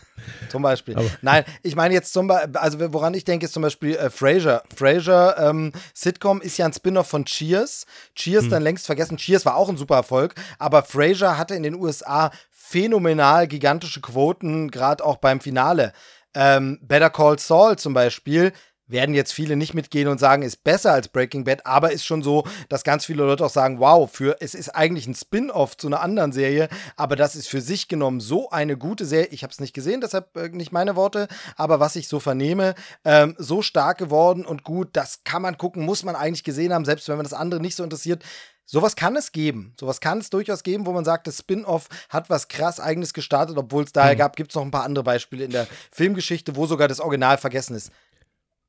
[0.50, 0.96] zum Beispiel.
[0.96, 1.10] Aber.
[1.22, 4.64] Nein, ich meine jetzt zum Beispiel, also woran ich denke, ist zum Beispiel äh, Frasier.
[4.76, 7.86] Frasier ähm, Sitcom ist ja ein Spin-off von Cheers.
[8.16, 8.50] Cheers hm.
[8.50, 9.18] dann längst vergessen.
[9.18, 14.72] Cheers war auch ein super Erfolg, aber Frasier hatte in den USA phänomenal gigantische Quoten,
[14.72, 15.94] gerade auch beim Finale.
[16.34, 18.54] Ähm, Better Call Saul zum Beispiel
[18.92, 22.22] werden jetzt viele nicht mitgehen und sagen, ist besser als Breaking Bad, aber ist schon
[22.22, 25.88] so, dass ganz viele Leute auch sagen, wow, für es ist eigentlich ein Spin-off zu
[25.88, 29.28] einer anderen Serie, aber das ist für sich genommen so eine gute Serie.
[29.32, 32.76] Ich habe es nicht gesehen, deshalb äh, nicht meine Worte, aber was ich so vernehme,
[33.06, 36.86] ähm, so stark geworden und gut, das kann man gucken, muss man eigentlich gesehen haben,
[36.86, 38.24] selbst wenn man das andere nicht so interessiert.
[38.66, 39.74] Sowas kann es geben.
[39.78, 43.58] Sowas kann es durchaus geben, wo man sagt, das Spin-off hat was krass eigenes gestartet,
[43.58, 44.20] obwohl es daher mhm.
[44.20, 47.38] gab, gibt es noch ein paar andere Beispiele in der Filmgeschichte, wo sogar das Original
[47.38, 47.92] vergessen ist.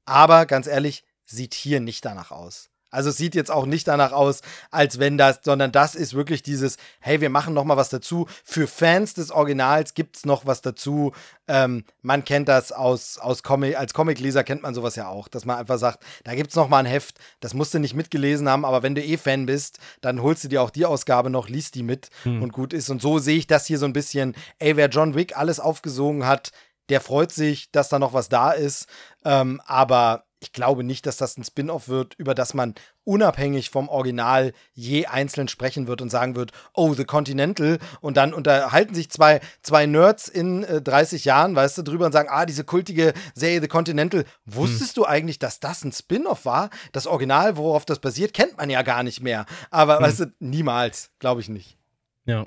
[0.04, 2.72] Aber ganz ehrlich, sieht hier nicht danach aus.
[2.92, 6.42] Also es sieht jetzt auch nicht danach aus, als wenn das, sondern das ist wirklich
[6.42, 8.26] dieses, hey, wir machen noch mal was dazu.
[8.44, 11.12] Für Fans des Originals gibt es noch was dazu.
[11.48, 15.46] Ähm, man kennt das aus, aus Comic, als Comicleser kennt man sowas ja auch, dass
[15.46, 18.46] man einfach sagt, da gibt es noch mal ein Heft, das musst du nicht mitgelesen
[18.46, 21.48] haben, aber wenn du eh Fan bist, dann holst du dir auch die Ausgabe noch,
[21.48, 22.42] liest die mit hm.
[22.42, 22.90] und gut ist.
[22.90, 26.26] Und so sehe ich das hier so ein bisschen, ey, wer John Wick alles aufgesogen
[26.26, 26.52] hat,
[26.92, 28.86] der freut sich, dass da noch was da ist.
[29.24, 32.74] Ähm, aber ich glaube nicht, dass das ein Spin-off wird, über das man
[33.04, 37.78] unabhängig vom Original je einzeln sprechen wird und sagen wird, oh, The Continental.
[38.02, 42.12] Und dann unterhalten sich zwei, zwei Nerds in äh, 30 Jahren, weißt du, drüber und
[42.12, 44.26] sagen, ah, diese kultige Serie The Continental.
[44.44, 45.02] Wusstest hm.
[45.02, 46.68] du eigentlich, dass das ein Spin-off war?
[46.92, 49.46] Das Original, worauf das basiert, kennt man ja gar nicht mehr.
[49.70, 50.02] Aber hm.
[50.02, 51.78] weißt du, niemals, glaube ich nicht.
[52.26, 52.46] Ja.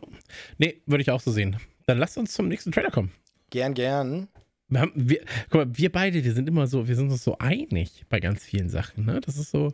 [0.60, 1.60] Nee, würde ich auch so sehen.
[1.88, 3.12] Dann lass uns zum nächsten Trailer kommen.
[3.50, 4.28] Gern, gern.
[4.68, 5.20] Wir, haben, wir,
[5.50, 8.44] guck mal, wir beide, wir sind immer so, wir sind uns so einig bei ganz
[8.44, 9.06] vielen Sachen.
[9.06, 9.22] Ne?
[9.22, 9.74] Das ist so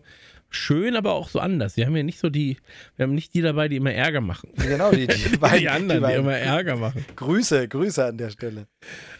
[0.49, 1.77] schön, aber auch so anders.
[1.77, 2.57] Wir haben ja nicht so die,
[2.97, 4.51] wir haben nicht die dabei, die immer Ärger machen.
[4.57, 7.05] Genau, die, die, beiden, die anderen, die, die, immer Ärger machen.
[7.15, 8.67] Grüße, Grüße an der Stelle.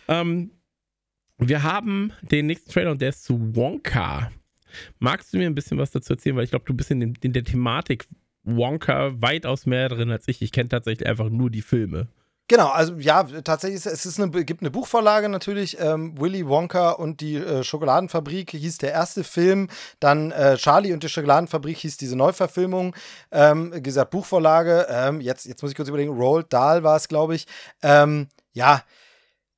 [0.09, 0.51] Ähm,
[1.37, 4.31] wir haben den nächsten Trailer und der ist zu Wonka.
[4.99, 6.35] Magst du mir ein bisschen was dazu erzählen?
[6.35, 8.07] Weil ich glaube, du bist in, in der Thematik
[8.43, 10.41] Wonka weitaus mehr drin als ich.
[10.41, 12.07] Ich kenne tatsächlich einfach nur die Filme.
[12.51, 15.79] Genau, also ja, tatsächlich, es ist eine, gibt eine Buchvorlage natürlich.
[15.79, 19.69] Ähm, Willy Wonka und die äh, Schokoladenfabrik hieß der erste Film.
[20.01, 22.93] Dann äh, Charlie und die Schokoladenfabrik hieß diese Neuverfilmung.
[23.31, 24.85] Ähm, gesagt, Buchvorlage.
[24.89, 26.11] Ähm, jetzt, jetzt muss ich kurz überlegen.
[26.11, 27.47] Roald Dahl war es, glaube ich.
[27.83, 28.83] Ähm, ja,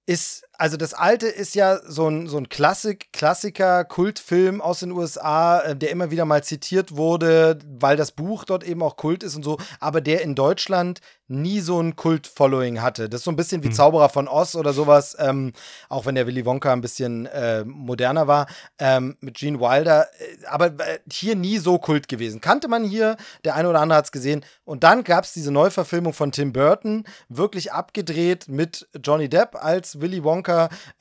[0.06, 4.92] ist, also das alte ist ja so ein, so ein Klassik, Klassiker, Kultfilm aus den
[4.92, 9.24] USA, äh, der immer wieder mal zitiert wurde, weil das Buch dort eben auch Kult
[9.24, 13.10] ist und so, aber der in Deutschland nie so ein Kult-Following hatte.
[13.10, 13.74] Das ist so ein bisschen wie mhm.
[13.74, 15.54] Zauberer von Oz oder sowas, ähm,
[15.90, 18.48] auch wenn der Willy Wonka ein bisschen äh, moderner war,
[18.78, 22.42] ähm, mit Gene Wilder, äh, aber äh, hier nie so Kult gewesen.
[22.42, 24.46] Kannte man hier, der eine oder andere hat es gesehen.
[24.66, 30.00] Und dann gab es diese Neuverfilmung von Tim Burton, wirklich abgedreht mit Johnny Depp als
[30.00, 30.43] Willy Wonka.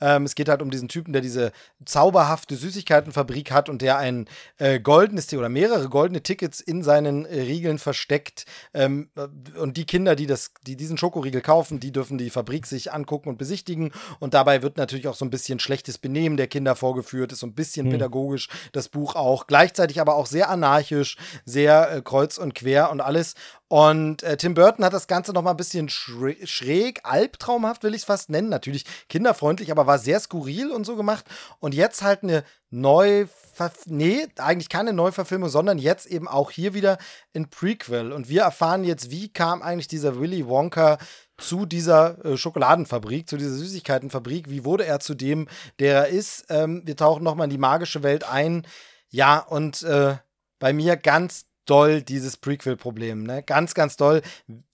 [0.01, 1.51] Ähm, es geht halt um diesen Typen, der diese
[1.85, 4.27] zauberhafte Süßigkeitenfabrik hat und der ein
[4.57, 8.45] äh, goldenes oder mehrere goldene Tickets in seinen äh, Riegeln versteckt.
[8.73, 9.09] Ähm,
[9.57, 13.29] und die Kinder, die, das, die diesen Schokoriegel kaufen, die dürfen die Fabrik sich angucken
[13.29, 13.91] und besichtigen.
[14.19, 17.47] Und dabei wird natürlich auch so ein bisschen schlechtes Benehmen der Kinder vorgeführt, ist so
[17.47, 17.93] ein bisschen hm.
[17.93, 19.47] pädagogisch, das Buch auch.
[19.47, 23.35] Gleichzeitig aber auch sehr anarchisch, sehr äh, kreuz und quer und alles.
[23.69, 28.01] Und äh, Tim Burton hat das Ganze noch mal ein bisschen schräg, albtraumhaft will ich
[28.01, 28.49] es fast nennen.
[28.49, 31.25] Natürlich kinderfreundlich, aber war sehr skurril und so gemacht.
[31.59, 33.25] Und jetzt halt eine neu,
[33.85, 36.97] nee, eigentlich keine Neuverfilmung, sondern jetzt eben auch hier wieder
[37.35, 38.11] ein Prequel.
[38.11, 40.99] Und wir erfahren jetzt, wie kam eigentlich dieser Willy Wonka
[41.37, 44.49] zu dieser äh, Schokoladenfabrik, zu dieser Süßigkeitenfabrik.
[44.49, 45.47] Wie wurde er zu dem,
[45.79, 46.45] der er ist?
[46.49, 48.67] Ähm, wir tauchen noch mal in die magische Welt ein.
[49.09, 50.15] Ja, und äh,
[50.59, 53.23] bei mir ganz doll dieses Prequel-Problem.
[53.23, 53.43] Ne?
[53.43, 54.21] Ganz, ganz doll.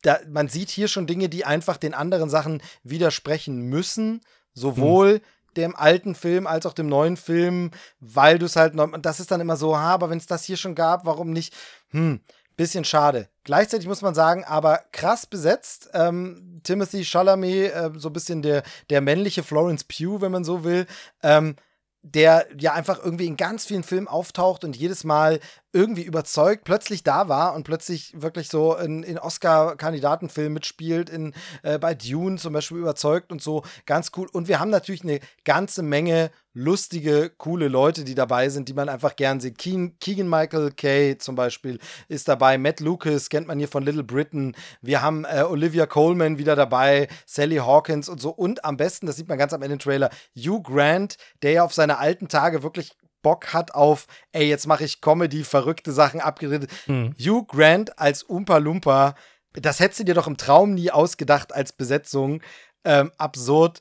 [0.01, 4.21] Da, man sieht hier schon Dinge, die einfach den anderen Sachen widersprechen müssen.
[4.53, 5.21] Sowohl hm.
[5.55, 8.91] dem alten Film als auch dem neuen Film, weil du es halt noch.
[8.99, 11.53] Das ist dann immer so, ha, aber wenn es das hier schon gab, warum nicht?
[11.91, 12.19] Hm,
[12.57, 13.29] bisschen schade.
[13.45, 15.89] Gleichzeitig muss man sagen, aber krass besetzt.
[15.93, 20.63] Ähm, Timothy Chalamet, äh, so ein bisschen der, der männliche Florence Pugh, wenn man so
[20.63, 20.85] will.
[21.23, 21.55] Ähm,
[22.01, 25.39] der ja einfach irgendwie in ganz vielen Filmen auftaucht und jedes Mal
[25.71, 31.77] irgendwie überzeugt, plötzlich da war und plötzlich wirklich so in, in Oscar-Kandidatenfilmen mitspielt, in, äh,
[31.77, 34.27] bei Dune zum Beispiel überzeugt und so, ganz cool.
[34.31, 38.89] Und wir haben natürlich eine ganze Menge lustige, coole Leute, die dabei sind, die man
[38.89, 39.57] einfach gern sieht.
[39.57, 44.55] Keegan Michael Kay zum Beispiel ist dabei, Matt Lucas kennt man hier von Little Britain,
[44.81, 49.15] wir haben äh, Olivia Coleman wieder dabei, Sally Hawkins und so und am besten, das
[49.15, 52.63] sieht man ganz am Ende im Trailer, Hugh Grant, der ja auf seine alten Tage
[52.63, 52.91] wirklich
[53.21, 56.71] Bock hat auf, ey, jetzt mache ich Comedy, verrückte Sachen abgeredet.
[56.87, 57.15] Mhm.
[57.19, 59.15] Hugh Grant als Umpa Lumpa,
[59.53, 62.41] das hättest du dir doch im Traum nie ausgedacht als Besetzung.
[62.83, 63.79] Ähm, absurd.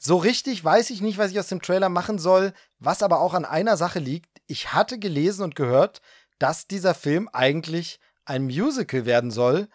[0.00, 3.34] So richtig weiß ich nicht, was ich aus dem Trailer machen soll, was aber auch
[3.34, 4.30] an einer Sache liegt.
[4.46, 6.00] Ich hatte gelesen und gehört,
[6.38, 9.68] dass dieser Film eigentlich ein Musical werden soll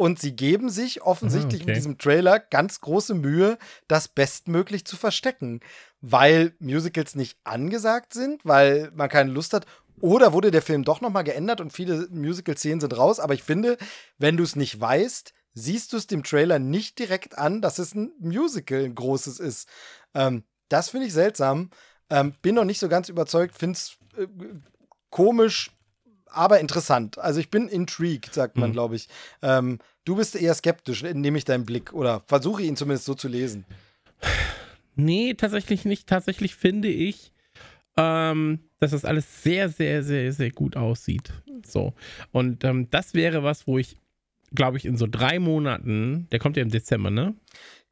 [0.00, 1.66] Und sie geben sich offensichtlich Ah, okay.
[1.66, 5.60] mit diesem Trailer ganz große Mühe, das bestmöglich zu verstecken.
[6.00, 9.66] Weil Musicals nicht angesagt sind, weil man keine Lust hat.
[10.00, 13.20] Oder wurde der Film doch nochmal geändert und viele Musical-Szenen sind raus.
[13.20, 13.76] Aber ich finde,
[14.16, 17.94] wenn du es nicht weißt, siehst du es dem Trailer nicht direkt an, dass es
[17.94, 19.68] ein Musical, ein großes ist.
[20.14, 21.68] Ähm, das finde ich seltsam.
[22.08, 24.26] Ähm, bin noch nicht so ganz überzeugt, finde es äh,
[25.10, 25.72] komisch,
[26.32, 27.18] aber interessant.
[27.18, 28.74] Also ich bin intrigued, sagt man, Mhm.
[28.74, 29.08] glaube ich.
[29.42, 33.28] Ähm, du bist eher skeptisch, nehme ich deinen Blick oder versuche ihn zumindest so zu
[33.28, 33.64] lesen.
[34.96, 36.06] Nee, tatsächlich nicht.
[36.08, 37.32] Tatsächlich finde ich,
[37.96, 41.32] ähm, dass das alles sehr, sehr, sehr, sehr gut aussieht.
[41.66, 41.94] So.
[42.32, 43.96] Und ähm, das wäre was, wo ich,
[44.54, 47.34] glaube ich, in so drei Monaten, der kommt ja im Dezember, ne?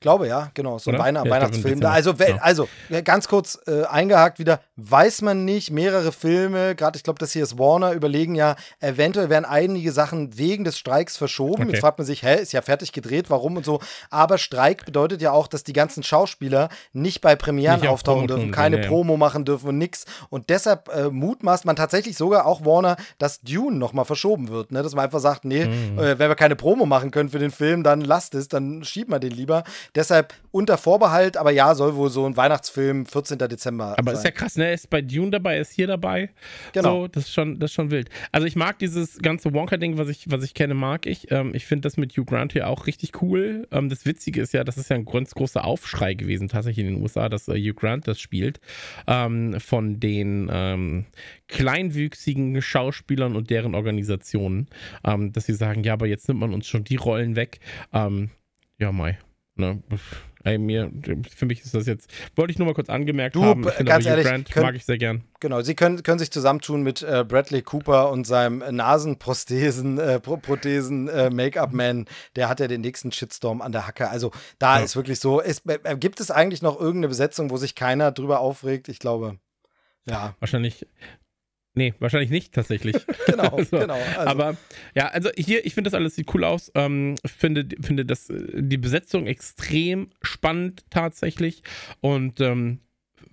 [0.01, 0.99] Glaube ja, genau, so ein?
[0.99, 1.81] Weihn Ja, Weihnachtsfilm.
[1.81, 1.91] Dezember.
[1.91, 2.37] also, Ja.
[2.41, 2.69] also
[3.05, 7.43] ganz kurz äh, eingehakt wieder, weiß man nicht, mehrere Filme, gerade ich glaube, das hier
[7.43, 11.63] ist Warner, überlegen ja, eventuell werden einige Sachen wegen des Streiks verschoben.
[11.65, 11.73] Okay.
[11.73, 13.81] Jetzt fragt man sich, hä, ist ja fertig gedreht, warum und so.
[14.11, 18.29] Aber Streik bedeutet ja auch, dass die ganzen Schauspieler nicht bei Premieren Nicht auf auftauchen
[18.29, 18.87] dürfen, keine ja.
[18.89, 20.05] Promo machen dürfen und nix.
[20.31, 24.71] Und deshalb äh, mutmaßt man tatsächlich sogar auch Warner, dass Dune nochmal verschoben wird.
[24.71, 24.85] Ne?
[24.85, 25.99] Dass man einfach sagt, nee, Mhm.
[25.99, 29.13] äh, wenn wir keine Promo machen können für den Film, dann lasst es, dann schieben
[29.13, 29.65] wir den lieber.
[29.95, 33.39] Deshalb unter Vorbehalt, aber ja, soll wohl so ein Weihnachtsfilm 14.
[33.39, 34.19] Dezember Aber sein.
[34.19, 34.67] ist ja krass, ne?
[34.67, 36.31] Er ist bei Dune dabei, er ist hier dabei.
[36.73, 37.03] Genau.
[37.03, 38.09] So, das ist schon, das ist schon wild.
[38.33, 41.31] Also ich mag dieses ganze Wonka-Ding, was ich, was ich kenne, mag ich.
[41.31, 43.67] Ähm, ich finde das mit Hugh Grant hier auch richtig cool.
[43.71, 46.95] Ähm, das Witzige ist ja, das ist ja ein ganz großer Aufschrei gewesen, tatsächlich in
[46.95, 48.61] den USA, dass äh, Hugh Grant das spielt.
[49.07, 51.07] Ähm, von den ähm,
[51.49, 54.69] kleinwüchsigen Schauspielern und deren Organisationen.
[55.05, 57.61] Ähm, dass sie sagen, ja, aber jetzt nimmt man uns schon die Rollen weg.
[57.93, 58.31] Ähm,
[58.79, 59.19] ja, Mai.
[59.59, 59.83] Ne?
[60.45, 60.91] Ey, mir,
[61.35, 63.65] für mich ist das jetzt, wollte ich nur mal kurz angemerkt Du, haben.
[63.67, 65.25] Ich finde ganz ehrlich, Grant könnt- mag ich sehr gern.
[65.41, 71.09] Genau, sie können, können sich zusammentun mit äh, Bradley Cooper und seinem Nasenprosthesen, äh, Prothesen,
[71.09, 72.07] äh, Make-up-Man.
[72.37, 74.09] Der hat ja den nächsten Shitstorm an der Hacke.
[74.11, 74.31] Also
[74.61, 74.85] da Ja.
[74.85, 75.41] ist wirklich so.
[75.41, 78.89] Ist, äh, gibt es eigentlich noch irgendeine Besetzung, wo sich keiner drüber aufregt?
[78.89, 79.39] Ich glaube,
[80.07, 80.87] ja, Wahrscheinlich.
[81.79, 82.97] Nee, wahrscheinlich nicht tatsächlich.
[83.27, 83.95] genau, Also, genau.
[83.95, 84.57] Also, Aber
[84.97, 86.73] ja, also hier, ich finde das alles sieht cool aus.
[86.75, 91.63] Ähm, finde, finde das, äh, die Besetzung extrem spannend tatsächlich.
[92.01, 92.81] Und ähm,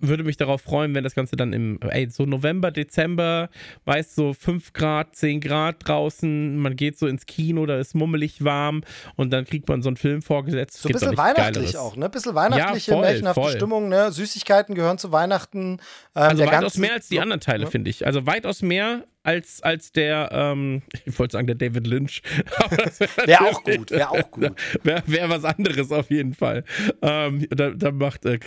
[0.00, 3.48] würde mich darauf freuen, wenn das Ganze dann im, ey, so November, Dezember,
[3.84, 8.44] weißt so 5 Grad, 10 Grad draußen, man geht so ins Kino, da ist mummelig
[8.44, 8.82] warm
[9.16, 10.80] und dann kriegt man so einen Film vorgesetzt.
[10.82, 11.76] so ein bisschen weihnachtlich Geileres.
[11.76, 12.06] auch, ne?
[12.06, 13.52] Ein bisschen weihnachtliche, Ja, voll, märchenhafte voll.
[13.52, 14.12] Stimmung, ne?
[14.12, 15.78] Süßigkeiten gehören zu Weihnachten.
[16.14, 17.70] Ähm, Also weitaus mehr als die anderen Teile, Ja.
[17.70, 18.06] finde ich.
[18.06, 22.22] Also weitaus mehr als, als der, ähm, ich wollte sagen, der David Lynch.
[23.24, 24.52] Wäre auch gut, wäre auch gut.
[24.84, 26.64] Wäre wär was anderes auf jeden Fall.
[27.02, 28.38] Ähm, da, da macht äh,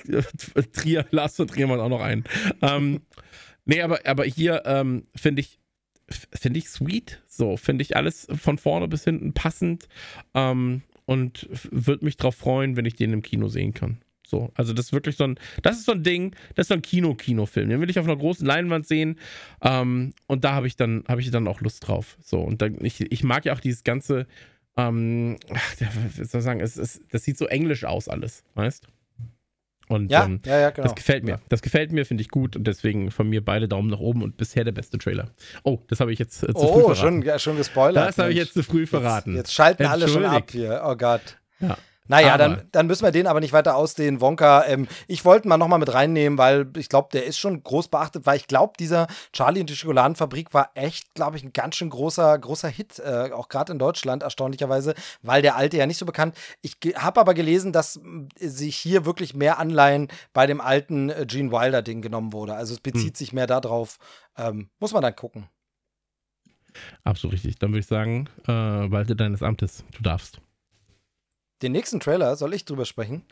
[0.72, 2.24] Trier, Lars von Trier auch noch einen.
[2.62, 3.02] Ähm,
[3.66, 5.60] nee, aber, aber hier ähm, finde ich,
[6.08, 7.22] finde ich sweet.
[7.28, 9.88] So, finde ich alles von vorne bis hinten passend.
[10.34, 14.02] Ähm, und würde mich drauf freuen, wenn ich den im Kino sehen kann.
[14.30, 16.76] So, also das ist wirklich so ein, das ist so ein Ding, das ist so
[16.76, 17.68] ein Kino-Kino-Film.
[17.70, 19.18] Den will ich auf einer großen Leinwand sehen.
[19.62, 22.18] Ähm, und da habe ich dann, habe ich dann auch Lust drauf.
[22.24, 24.28] So, und dann, ich, ich mag ja auch dieses ganze,
[24.78, 25.76] ähm, ach,
[26.24, 28.88] soll sagen, es, es, das sieht so englisch aus alles, weißt?
[29.88, 30.88] Und Ja, ähm, ja, ja, genau.
[30.88, 31.42] das gefällt mir.
[31.50, 34.38] Das gefällt mir, finde ich gut und deswegen von mir beide Daumen nach oben und
[34.38, 35.32] bisher der beste Trailer.
[35.64, 36.96] Oh, das habe ich jetzt äh, zu früh Oh, verraten.
[37.02, 38.08] schon, ja, schon gespoilert.
[38.10, 39.32] das habe ich jetzt zu früh verraten.
[39.32, 40.84] Jetzt, jetzt schalten alle schon ab hier.
[40.86, 41.40] Oh Gott.
[41.60, 41.76] Ja.
[42.10, 44.20] Naja, Aber- dann, dann müssen wir den aber nicht weiter ausdehnen.
[44.20, 47.88] Wonka, ähm, ich wollte mal nochmal mit reinnehmen, weil ich glaube, der ist schon groß
[47.90, 51.76] beachtet, weil ich glaube, dieser Charlie und die Schokoladenfabrik war echt, glaube ich, ein ganz
[51.76, 56.00] schön großer, großer Hit, äh, auch gerade in Deutschland, erstaunlicherweise, weil der alte ja nicht
[56.00, 56.36] so bekannt.
[56.62, 58.00] Ich habe aber gelesen, dass
[58.40, 62.56] sich hier wirklich mehr Anleihen bei dem alten äh, Gene Wilder-Ding genommen wurde.
[62.56, 64.00] Also es bezieht sich mehr darauf.
[64.36, 65.48] Ähm, muss man dann gucken.
[67.04, 67.60] Absolut richtig.
[67.60, 69.84] Dann würde ich sagen, äh, walte deines Amtes.
[69.96, 70.40] Du darfst.
[71.62, 73.24] Den nächsten Trailer, soll ich drüber sprechen?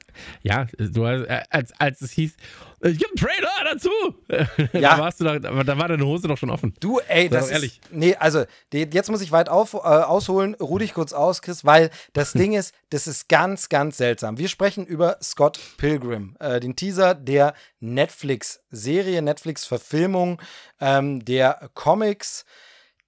[0.41, 2.34] Ja, du hast, äh, als, als es hieß,
[2.80, 3.89] es gibt einen Trailer dazu.
[4.78, 4.95] Ja.
[4.95, 6.73] da warst du aber da war deine Hose doch schon offen.
[6.80, 7.82] Du, ey, das doch ist, ehrlich.
[7.91, 10.55] Nee, also, jetzt muss ich weit auf, äh, ausholen.
[10.55, 14.38] Ruh dich kurz aus, Chris, weil das Ding ist, das ist ganz, ganz seltsam.
[14.38, 20.41] Wir sprechen über Scott Pilgrim, äh, den Teaser der Netflix-Serie, Netflix-Verfilmung
[20.80, 22.45] ähm, der Comics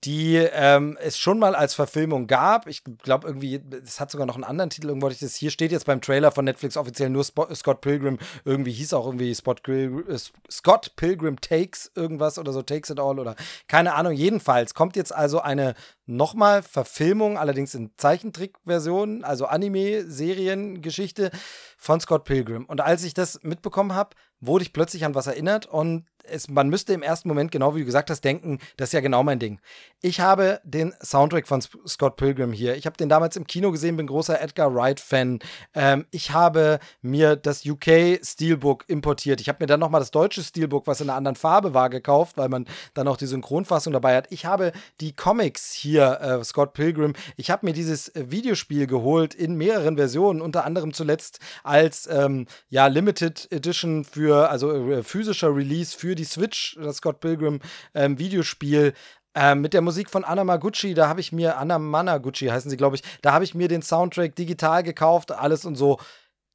[0.05, 2.67] die ähm, es schon mal als Verfilmung gab.
[2.67, 4.87] Ich glaube irgendwie, es hat sogar noch einen anderen Titel.
[4.87, 5.35] Irgendwo das.
[5.35, 8.17] Hier steht jetzt beim Trailer von Netflix offiziell nur Spo Scott Pilgrim.
[8.45, 10.17] Irgendwie hieß auch irgendwie Spot äh,
[10.49, 13.35] Scott Pilgrim Takes irgendwas oder so, Takes It All oder
[13.67, 14.13] keine Ahnung.
[14.13, 15.75] Jedenfalls kommt jetzt also eine
[16.05, 21.29] nochmal Verfilmung, allerdings in Zeichentrickversion, also Anime-Seriengeschichte
[21.77, 22.65] von Scott Pilgrim.
[22.65, 26.69] Und als ich das mitbekommen habe, wurde ich plötzlich an was erinnert und es, man
[26.69, 29.39] müsste im ersten Moment, genau wie du gesagt hast, denken, das ist ja genau mein
[29.39, 29.59] Ding.
[30.01, 32.75] Ich habe den Soundtrack von Scott Pilgrim hier.
[32.75, 35.39] Ich habe den damals im Kino gesehen, bin großer Edgar Wright-Fan.
[35.73, 39.41] Ähm, ich habe mir das UK Steelbook importiert.
[39.41, 42.37] Ich habe mir dann nochmal das deutsche Steelbook, was in einer anderen Farbe war, gekauft,
[42.37, 44.27] weil man dann auch die Synchronfassung dabei hat.
[44.29, 44.71] Ich habe
[45.01, 47.13] die Comics hier, äh, Scott Pilgrim.
[47.35, 52.47] Ich habe mir dieses äh, Videospiel geholt in mehreren Versionen, unter anderem zuletzt als ähm,
[52.69, 57.59] ja, Limited Edition für, also äh, physischer Release für die Switch, das Scott Pilgrim
[57.93, 58.93] ähm, Videospiel.
[59.35, 62.77] Ähm, mit der Musik von Anna Maguchi, da habe ich mir, Anna Managuchi heißen sie,
[62.77, 65.99] glaube ich, da habe ich mir den Soundtrack digital gekauft, alles und so.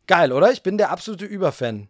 [0.06, 0.52] Geil, oder?
[0.52, 1.88] Ich bin der absolute Überfan.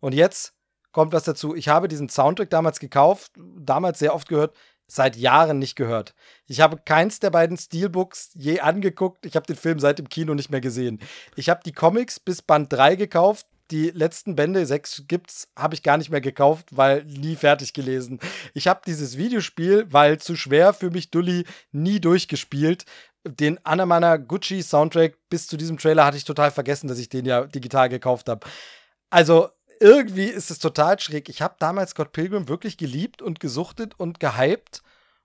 [0.00, 0.54] Und jetzt
[0.92, 1.54] kommt was dazu.
[1.54, 4.54] Ich habe diesen Soundtrack damals gekauft, damals sehr oft gehört,
[4.86, 6.14] seit Jahren nicht gehört.
[6.46, 9.26] Ich habe keins der beiden Steelbooks je angeguckt.
[9.26, 11.00] Ich habe den Film seit dem Kino nicht mehr gesehen.
[11.34, 15.82] Ich habe die Comics bis Band 3 gekauft, die letzten Bände, sechs gibt's, habe ich
[15.82, 18.20] gar nicht mehr gekauft, weil nie fertig gelesen.
[18.54, 22.84] Ich habe dieses Videospiel, weil zu schwer für mich Dulli, nie durchgespielt.
[23.24, 27.24] Den Anamana Gucci Soundtrack bis zu diesem Trailer hatte ich total vergessen, dass ich den
[27.24, 28.46] ja digital gekauft habe.
[29.10, 29.48] Also
[29.80, 31.28] irgendwie ist es total schräg.
[31.28, 34.82] Ich habe damals Scott Pilgrim wirklich geliebt und gesuchtet und gehypt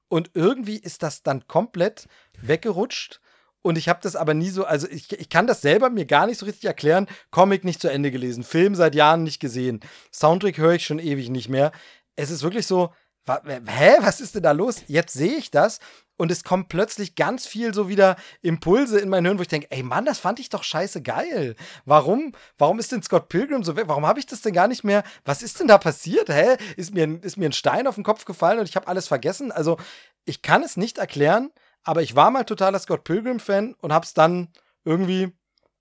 [0.08, 2.08] und irgendwie ist das dann komplett
[2.42, 3.22] weggerutscht.
[3.62, 6.26] Und ich habe das aber nie so, also ich, ich kann das selber mir gar
[6.26, 7.08] nicht so richtig erklären.
[7.30, 9.82] Comic nicht zu Ende gelesen, Film seit Jahren nicht gesehen,
[10.12, 11.72] Soundtrack höre ich schon ewig nicht mehr.
[12.16, 12.92] Es ist wirklich so,
[13.28, 14.84] hä, was ist denn da los?
[14.88, 15.80] Jetzt sehe ich das
[16.18, 19.68] und es kommt plötzlich ganz viel so wieder Impulse in mein Hirn, wo ich denke,
[19.70, 21.56] ey Mann, das fand ich doch scheiße geil.
[21.86, 22.34] Warum?
[22.58, 23.86] Warum ist denn Scott Pilgrim so weg?
[23.88, 25.04] Warum habe ich das denn gar nicht mehr?
[25.26, 26.30] Was ist denn da passiert?
[26.30, 26.58] Hä?
[26.78, 29.52] Ist mir, ist mir ein Stein auf den Kopf gefallen und ich habe alles vergessen?
[29.52, 29.78] Also,
[30.26, 31.52] ich kann es nicht erklären
[31.84, 34.50] aber ich war mal totaler Scott Pilgrim-Fan und hab's dann
[34.84, 35.32] irgendwie,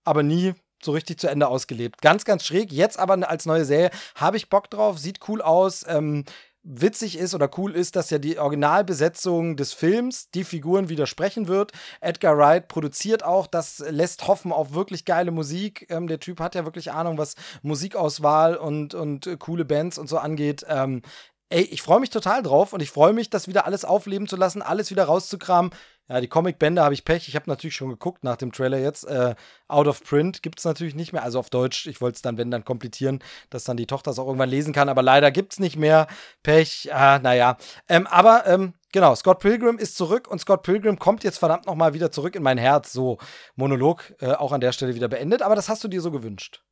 [0.05, 2.01] aber nie so richtig zu Ende ausgelebt.
[2.01, 2.73] Ganz, ganz schräg.
[2.73, 5.85] Jetzt aber als neue Serie habe ich Bock drauf, sieht cool aus.
[5.87, 6.25] Ähm,
[6.63, 11.73] witzig ist oder cool ist, dass ja die Originalbesetzung des Films die Figuren widersprechen wird.
[12.01, 15.87] Edgar Wright produziert auch, das lässt hoffen auf wirklich geile Musik.
[15.91, 20.09] Ähm, der Typ hat ja wirklich Ahnung, was Musikauswahl und, und äh, coole Bands und
[20.09, 20.65] so angeht.
[20.69, 21.03] Ähm,
[21.51, 24.37] ey, ich freue mich total drauf und ich freue mich, das wieder alles aufleben zu
[24.37, 25.73] lassen, alles wieder rauszukramen.
[26.09, 27.29] Ja, die Comicbände habe ich Pech.
[27.29, 29.05] Ich habe natürlich schon geguckt nach dem Trailer jetzt.
[29.05, 29.37] Äh,
[29.69, 31.23] out of print gibt es natürlich nicht mehr.
[31.23, 31.87] Also auf Deutsch.
[31.87, 34.73] Ich wollte es dann, wenn dann, komplettieren, dass dann die Tochter es auch irgendwann lesen
[34.73, 34.89] kann.
[34.89, 36.09] Aber leider gibt es nicht mehr.
[36.43, 36.93] Pech.
[36.93, 37.59] Ah, naja.
[37.89, 41.95] Ähm, aber ähm, genau, Scott Pilgrim ist zurück und Scott Pilgrim kommt jetzt verdammt nochmal
[41.95, 42.93] wieder zurück in mein Herz.
[42.93, 43.19] So,
[43.55, 45.43] Monolog äh, auch an der Stelle wieder beendet.
[45.43, 46.65] Aber das hast du dir so gewünscht.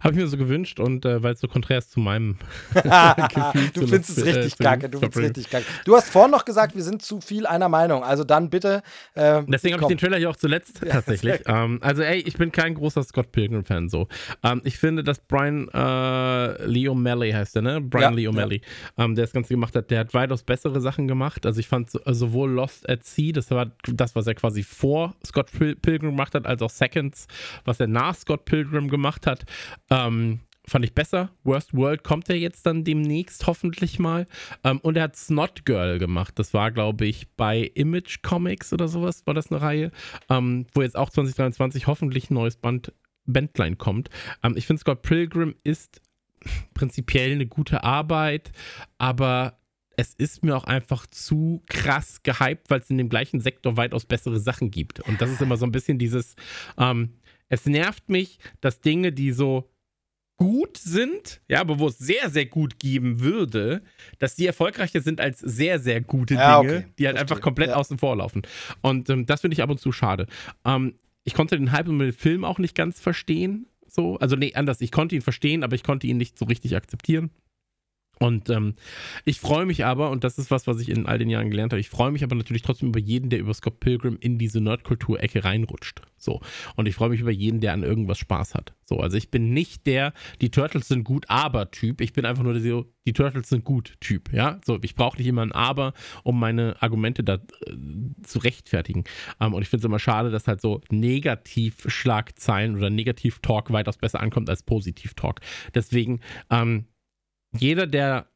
[0.00, 2.36] Habe ich mir so gewünscht und äh, weil es so konträr ist zu meinem
[2.72, 3.70] Gefühl.
[3.74, 4.88] du findest es richtig äh, kacke.
[4.88, 5.64] Du findest es richtig kacke.
[5.84, 8.02] Du hast vorhin noch gesagt, wir sind zu viel einer Meinung.
[8.04, 8.82] Also dann bitte.
[9.14, 11.40] Äh, Deswegen habe ich den Trailer hier auch zuletzt ja, tatsächlich.
[11.46, 14.08] Ähm, also ey, ich bin kein großer Scott Pilgrim-Fan so.
[14.42, 17.80] Ähm, ich finde, dass Brian äh, Lee O'Malley heißt der, ne?
[17.80, 18.62] Brian ja, Lee O'Malley,
[18.96, 19.04] ja.
[19.04, 21.46] ähm, der das Ganze gemacht hat, der hat weitaus bessere Sachen gemacht.
[21.46, 25.14] Also ich fand äh, sowohl Lost at Sea, das war das, was er quasi vor
[25.24, 27.26] Scott Pilgrim gemacht hat, als auch Seconds,
[27.64, 29.44] was er nach Scott Pilgrim gemacht hat.
[29.90, 31.30] Ähm, fand ich besser.
[31.44, 34.26] Worst World kommt er jetzt dann demnächst hoffentlich mal.
[34.64, 36.38] Ähm, und er hat Snot Girl gemacht.
[36.38, 39.90] Das war, glaube ich, bei Image Comics oder sowas, war das eine Reihe,
[40.28, 42.92] ähm, wo jetzt auch 2023 hoffentlich ein neues Band,
[43.26, 44.10] Bandline kommt.
[44.42, 46.00] Ähm, ich finde, Scott Pilgrim ist
[46.74, 48.52] prinzipiell eine gute Arbeit,
[48.98, 49.58] aber
[49.96, 54.06] es ist mir auch einfach zu krass gehypt, weil es in dem gleichen Sektor weitaus
[54.06, 55.00] bessere Sachen gibt.
[55.00, 56.36] Und das ist immer so ein bisschen dieses,
[56.78, 57.14] ähm,
[57.48, 59.70] es nervt mich, dass Dinge, die so
[60.36, 63.82] gut sind, ja, aber wo es sehr, sehr gut geben würde,
[64.18, 66.86] dass die erfolgreicher sind als sehr, sehr gute ja, Dinge, okay.
[66.98, 67.20] die halt Verstehe.
[67.20, 67.76] einfach komplett ja.
[67.76, 68.42] außen vor laufen.
[68.80, 70.26] Und ähm, das finde ich ab und zu schade.
[70.64, 70.94] Ähm,
[71.24, 73.66] ich konnte den Hype mit dem Film auch nicht ganz verstehen.
[73.88, 74.80] So, also nee, anders.
[74.80, 77.30] Ich konnte ihn verstehen, aber ich konnte ihn nicht so richtig akzeptieren.
[78.18, 78.74] Und ähm,
[79.24, 81.72] ich freue mich aber, und das ist was, was ich in all den Jahren gelernt
[81.72, 84.60] habe, ich freue mich aber natürlich trotzdem über jeden, der über Scott Pilgrim in diese
[84.60, 86.02] Nerdkultur-Ecke reinrutscht.
[86.16, 86.40] So.
[86.74, 88.74] Und ich freue mich über jeden, der an irgendwas Spaß hat.
[88.84, 92.00] So, also ich bin nicht der, die Turtles sind gut, aber Typ.
[92.00, 94.32] Ich bin einfach nur der, die Turtles sind gut Typ.
[94.32, 95.92] Ja, so, ich brauche nicht immer ein Aber,
[96.24, 97.40] um meine Argumente da äh,
[98.22, 99.04] zu rechtfertigen.
[99.40, 104.20] Ähm, und ich finde es immer schade, dass halt so Negativ-Schlagzeilen oder Negativ-Talk weitaus besser
[104.20, 105.40] ankommt als Positiv-Talk.
[105.74, 106.86] Deswegen, ähm,
[107.56, 108.28] jeder, der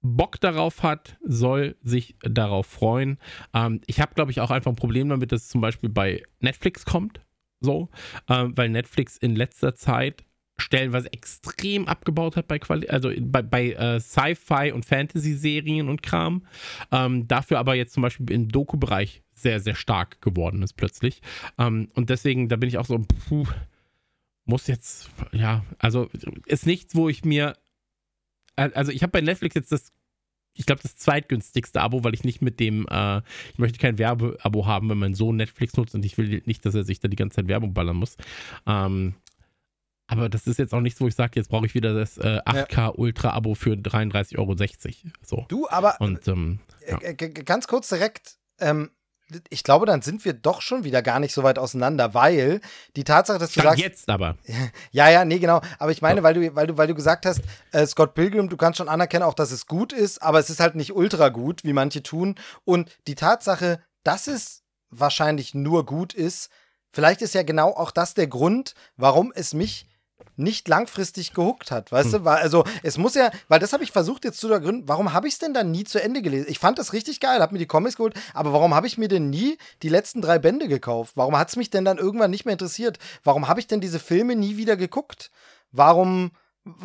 [0.00, 3.18] Bock darauf hat, soll sich darauf freuen.
[3.52, 6.22] Ähm, ich habe, glaube ich, auch einfach ein Problem damit, dass es zum Beispiel bei
[6.40, 7.20] Netflix kommt.
[7.60, 7.88] So,
[8.28, 10.24] ähm, weil Netflix in letzter Zeit
[10.60, 16.44] stellenweise extrem abgebaut hat bei Quali also bei, bei äh, Sci-Fi und Fantasy-Serien und Kram.
[16.92, 21.20] Ähm, dafür aber jetzt zum Beispiel im Doku-Bereich sehr, sehr stark geworden ist plötzlich.
[21.58, 23.46] Ähm, und deswegen, da bin ich auch so, puh,
[24.44, 26.08] muss jetzt, ja, also
[26.46, 27.56] ist nichts, wo ich mir
[28.58, 29.92] also ich habe bei Netflix jetzt das
[30.58, 33.18] ich glaube, das zweitgünstigste Abo, weil ich nicht mit dem, äh,
[33.52, 36.74] ich möchte kein Werbeabo haben, wenn mein Sohn Netflix nutzt und ich will nicht, dass
[36.74, 38.16] er sich da die ganze Zeit Werbung ballern muss.
[38.66, 39.14] Ähm,
[40.08, 42.40] aber das ist jetzt auch nichts, wo ich sage, jetzt brauche ich wieder das äh,
[42.44, 42.88] 8K ja.
[42.88, 44.56] Ultra-Abo für 33,60 Euro.
[45.22, 45.44] So.
[45.48, 46.98] Du, aber und, ähm, ja.
[47.12, 48.90] ganz kurz direkt, ähm,
[49.50, 52.60] ich glaube, dann sind wir doch schon wieder gar nicht so weit auseinander, weil
[52.96, 53.82] die Tatsache, dass du Stand sagst.
[53.82, 54.36] jetzt aber.
[54.90, 55.60] Ja, ja, nee, genau.
[55.78, 58.56] Aber ich meine, weil, du, weil, du, weil du gesagt hast, äh, Scott Pilgrim, du
[58.56, 61.64] kannst schon anerkennen, auch dass es gut ist, aber es ist halt nicht ultra gut,
[61.64, 62.36] wie manche tun.
[62.64, 66.50] Und die Tatsache, dass es wahrscheinlich nur gut ist,
[66.90, 69.86] vielleicht ist ja genau auch das der Grund, warum es mich
[70.36, 72.24] nicht langfristig gehuckt hat, weißt hm.
[72.24, 72.30] du?
[72.30, 75.34] Also es muss ja, weil das habe ich versucht jetzt zu ergründen, warum habe ich
[75.34, 76.46] es denn dann nie zu Ende gelesen?
[76.48, 79.08] Ich fand das richtig geil, habe mir die Comics geholt, aber warum habe ich mir
[79.08, 81.12] denn nie die letzten drei Bände gekauft?
[81.16, 82.98] Warum hat es mich denn dann irgendwann nicht mehr interessiert?
[83.24, 85.30] Warum habe ich denn diese Filme nie wieder geguckt?
[85.72, 86.30] Warum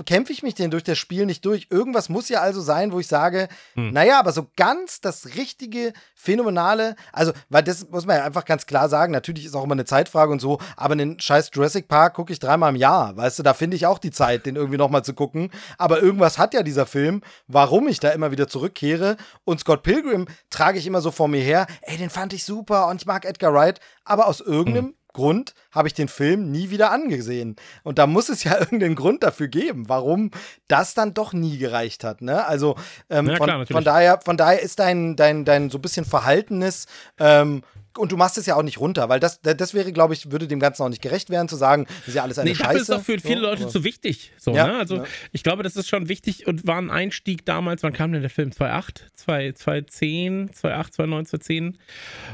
[0.06, 1.68] kämpfe ich mich denn durch das Spiel nicht durch?
[1.70, 3.92] Irgendwas muss ja also sein, wo ich sage, hm.
[3.92, 8.66] naja, aber so ganz das richtige, phänomenale, also, weil das muss man ja einfach ganz
[8.66, 12.14] klar sagen, natürlich ist auch immer eine Zeitfrage und so, aber den scheiß Jurassic Park
[12.16, 14.78] gucke ich dreimal im Jahr, weißt du, da finde ich auch die Zeit, den irgendwie
[14.78, 19.18] nochmal zu gucken, aber irgendwas hat ja dieser Film, warum ich da immer wieder zurückkehre
[19.44, 22.88] und Scott Pilgrim trage ich immer so vor mir her, ey, den fand ich super
[22.88, 26.70] und ich mag Edgar Wright, aber aus irgendeinem hm Grund habe ich den Film nie
[26.70, 27.55] wieder angesehen.
[27.84, 30.32] Und da muss es ja irgendeinen Grund dafür geben, warum
[30.68, 32.22] das dann doch nie gereicht hat.
[32.22, 32.45] Ne?
[32.45, 32.76] Also
[33.09, 36.05] ähm, ja, klar, von, von, daher, von daher ist dein, dein, dein so ein bisschen
[36.05, 36.88] Verhaltenes
[37.20, 37.61] ähm,
[37.97, 40.47] und du machst es ja auch nicht runter, weil das, das wäre, glaube ich, würde
[40.47, 42.74] dem Ganzen auch nicht gerecht werden, zu sagen, das ist ja alles eine nee, Scheiße.
[42.74, 44.32] Das ist doch für viele so, Leute zu wichtig.
[44.38, 44.78] So, ja, ne?
[44.78, 45.03] Also ja.
[45.32, 48.32] ich glaube, das ist schon wichtig und war ein Einstieg damals, wann kam denn der
[48.32, 48.51] Film?
[48.51, 51.78] 2008, 2010, 2008, 2009, 2010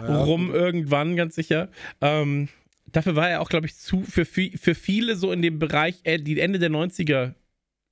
[0.08, 1.68] ja, rum irgendwann, ganz sicher.
[2.00, 2.48] Ähm,
[2.92, 6.20] dafür war er auch, glaube ich, zu, für, für viele so in dem Bereich, äh,
[6.20, 7.34] die Ende der 90er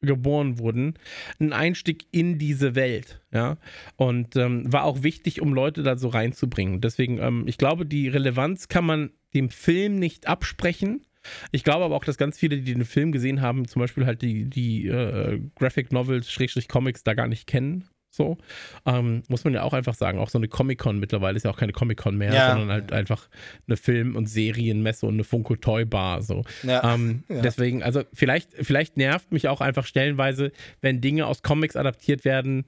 [0.02, 0.96] geboren wurden,
[1.40, 3.58] ein Einstieg in diese Welt, ja.
[3.96, 6.82] Und ähm, war auch wichtig, um Leute da so reinzubringen.
[6.82, 11.06] Deswegen, ähm, ich glaube, die Relevanz kann man dem Film nicht absprechen.
[11.52, 14.22] Ich glaube aber auch, dass ganz viele, die den Film gesehen haben, zum Beispiel halt
[14.22, 17.86] die, die äh, Graphic Novels, Schrägstrich Comics da gar nicht kennen.
[18.18, 18.38] So.
[18.86, 20.18] Ähm, muss man ja auch einfach sagen.
[20.18, 22.50] Auch so eine Comic-Con mittlerweile ist ja auch keine Comic-Con mehr, ja.
[22.50, 23.30] sondern halt einfach
[23.68, 26.24] eine Film- und Serienmesse und eine Funko Toy Bar.
[26.24, 26.44] So.
[26.64, 26.96] Ja.
[26.96, 27.42] Ähm, ja.
[27.42, 30.52] Deswegen, also vielleicht, vielleicht nervt mich auch einfach stellenweise,
[30.82, 32.66] wenn Dinge aus Comics adaptiert werden,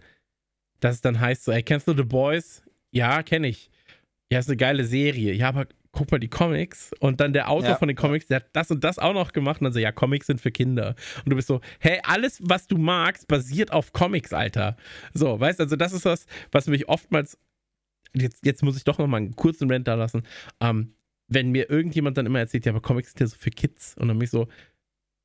[0.80, 2.64] dass es dann heißt so, ey, kennst du The Boys?
[2.92, 3.72] Ja, kenne ich.
[4.32, 5.34] Ja, ist eine geile Serie.
[5.34, 8.38] Ja, aber guck mal die Comics und dann der Autor ja, von den Comics, der
[8.38, 10.96] hat das und das auch noch gemacht und dann so, ja, Comics sind für Kinder.
[11.26, 14.78] Und du bist so, hey, alles, was du magst, basiert auf Comics, Alter.
[15.14, 17.38] So, weißt du, also das ist was, was mich oftmals,
[18.14, 20.24] jetzt, jetzt muss ich doch noch mal einen kurzen Rant da lassen,
[20.60, 20.94] ähm,
[21.28, 24.08] wenn mir irgendjemand dann immer erzählt, ja, aber Comics sind ja so für Kids und
[24.08, 24.48] dann bin ich so,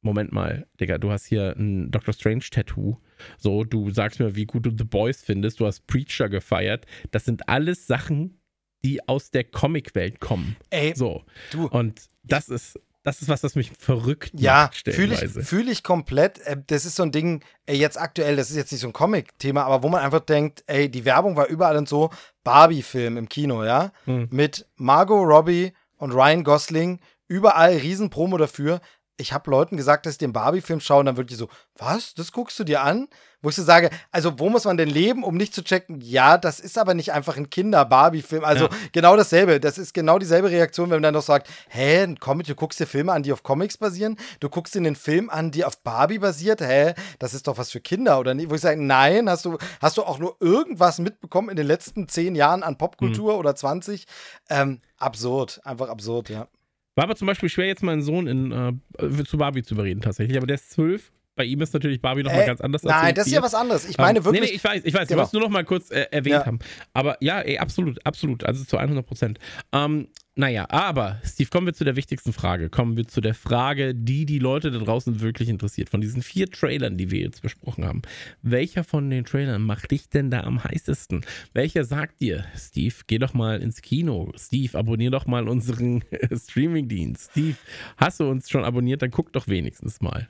[0.04, 2.98] Moment mal, Digga, du hast hier ein Doctor Strange Tattoo.
[3.38, 6.84] So, du sagst mir, wie gut du The Boys findest, du hast Preacher gefeiert.
[7.10, 8.38] Das sind alles Sachen,
[8.84, 10.56] die aus der Comicwelt kommen.
[10.70, 11.24] Ey, so.
[11.50, 11.66] Du.
[11.66, 14.86] Und das ist, das ist was, das mich verrückt ja, macht.
[14.86, 16.38] Ja, fühle ich, fühl ich komplett.
[16.40, 18.92] Äh, das ist so ein Ding, ey, jetzt aktuell, das ist jetzt nicht so ein
[18.92, 22.10] Comic-Thema, aber wo man einfach denkt, ey, die Werbung war überall und so.
[22.44, 23.92] Barbie-Film im Kino, ja?
[24.04, 24.28] Hm.
[24.30, 27.00] Mit Margot Robbie und Ryan Gosling.
[27.26, 28.80] Überall Riesenpromo dafür
[29.16, 32.32] ich habe Leuten gesagt, dass ich den Barbie-Film schaue und dann wirklich so, was, das
[32.32, 33.08] guckst du dir an?
[33.42, 36.38] Wo ich so sage, also wo muss man denn leben, um nicht zu checken, ja,
[36.38, 38.42] das ist aber nicht einfach ein Kinder-Barbie-Film.
[38.42, 38.70] Also ja.
[38.92, 39.60] genau dasselbe.
[39.60, 42.80] Das ist genau dieselbe Reaktion, wenn man dann noch sagt, hä, ein Comic, du guckst
[42.80, 45.78] dir Filme an, die auf Comics basieren, du guckst dir einen Film an, die auf
[45.82, 48.50] Barbie basiert, hä, das ist doch was für Kinder, oder nicht?
[48.50, 52.08] Wo ich sage, nein, hast du, hast du auch nur irgendwas mitbekommen in den letzten
[52.08, 53.38] zehn Jahren an Popkultur mhm.
[53.38, 54.06] oder 20?
[54.48, 56.48] Ähm, absurd, einfach absurd, ja.
[56.94, 60.36] War aber zum Beispiel schwer, jetzt meinen Sohn in, äh, zu Barbie zu überreden, tatsächlich.
[60.36, 61.10] Aber der ist zwölf.
[61.36, 62.82] Bei ihm ist natürlich Barbie nochmal äh, ganz anders.
[62.84, 63.88] Nein, das ist ja was anderes.
[63.88, 64.42] Ich meine ähm, wirklich.
[64.42, 65.08] Nee, nee, ich weiß, ich weiß.
[65.08, 65.22] Genau.
[65.22, 66.46] Ich wollte nur noch mal kurz äh, erwähnt ja.
[66.46, 66.58] haben.
[66.92, 68.44] Aber ja, ey, absolut, absolut.
[68.44, 69.38] Also zu 100 Prozent.
[69.72, 72.68] Ähm, naja, aber, Steve, kommen wir zu der wichtigsten Frage.
[72.68, 75.90] Kommen wir zu der Frage, die die Leute da draußen wirklich interessiert.
[75.90, 78.02] Von diesen vier Trailern, die wir jetzt besprochen haben,
[78.42, 81.24] welcher von den Trailern macht dich denn da am heißesten?
[81.52, 84.32] Welcher sagt dir, Steve, geh doch mal ins Kino.
[84.36, 87.30] Steve, abonnier doch mal unseren Streamingdienst.
[87.30, 87.56] Steve,
[87.96, 89.02] hast du uns schon abonniert?
[89.02, 90.28] Dann guck doch wenigstens mal.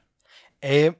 [0.64, 0.92] Ey,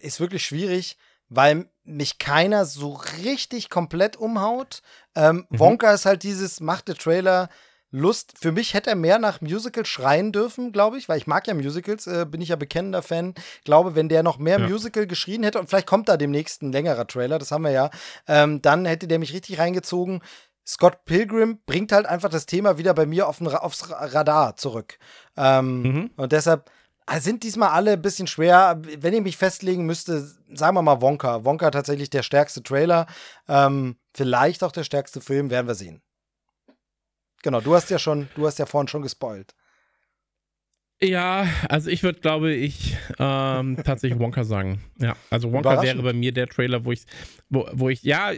[0.00, 0.96] ist wirklich schwierig,
[1.28, 2.94] weil mich keiner so
[3.24, 4.80] richtig komplett umhaut.
[5.14, 5.58] Ähm, mhm.
[5.58, 7.50] Wonka ist halt dieses, macht der Trailer
[7.90, 8.32] Lust.
[8.40, 11.52] Für mich hätte er mehr nach Musical schreien dürfen, glaube ich, weil ich mag ja
[11.52, 13.34] Musicals, äh, bin ich ja bekennender Fan.
[13.66, 14.66] Glaube, wenn der noch mehr ja.
[14.66, 17.90] Musical geschrien hätte und vielleicht kommt da demnächst ein längerer Trailer, das haben wir ja,
[18.26, 20.22] ähm, dann hätte der mich richtig reingezogen.
[20.66, 24.98] Scott Pilgrim bringt halt einfach das Thema wieder bei mir auf aufs Radar zurück.
[25.36, 26.10] Ähm, mhm.
[26.16, 26.70] Und deshalb,
[27.18, 28.80] sind diesmal alle ein bisschen schwer.
[28.98, 30.20] Wenn ich mich festlegen müsste,
[30.52, 31.44] sagen wir mal Wonka.
[31.44, 33.06] Wonka tatsächlich der stärkste Trailer.
[33.48, 36.02] Ähm, vielleicht auch der stärkste Film, werden wir sehen.
[37.42, 39.54] Genau, du hast ja schon, du hast ja vorhin schon gespoilt.
[41.02, 44.78] Ja, also ich würde, glaube ich, ähm, tatsächlich Wonka sagen.
[45.00, 47.02] Ja, also Wonka wäre bei mir der Trailer, wo ich,
[47.50, 48.30] wo, wo ich, ja,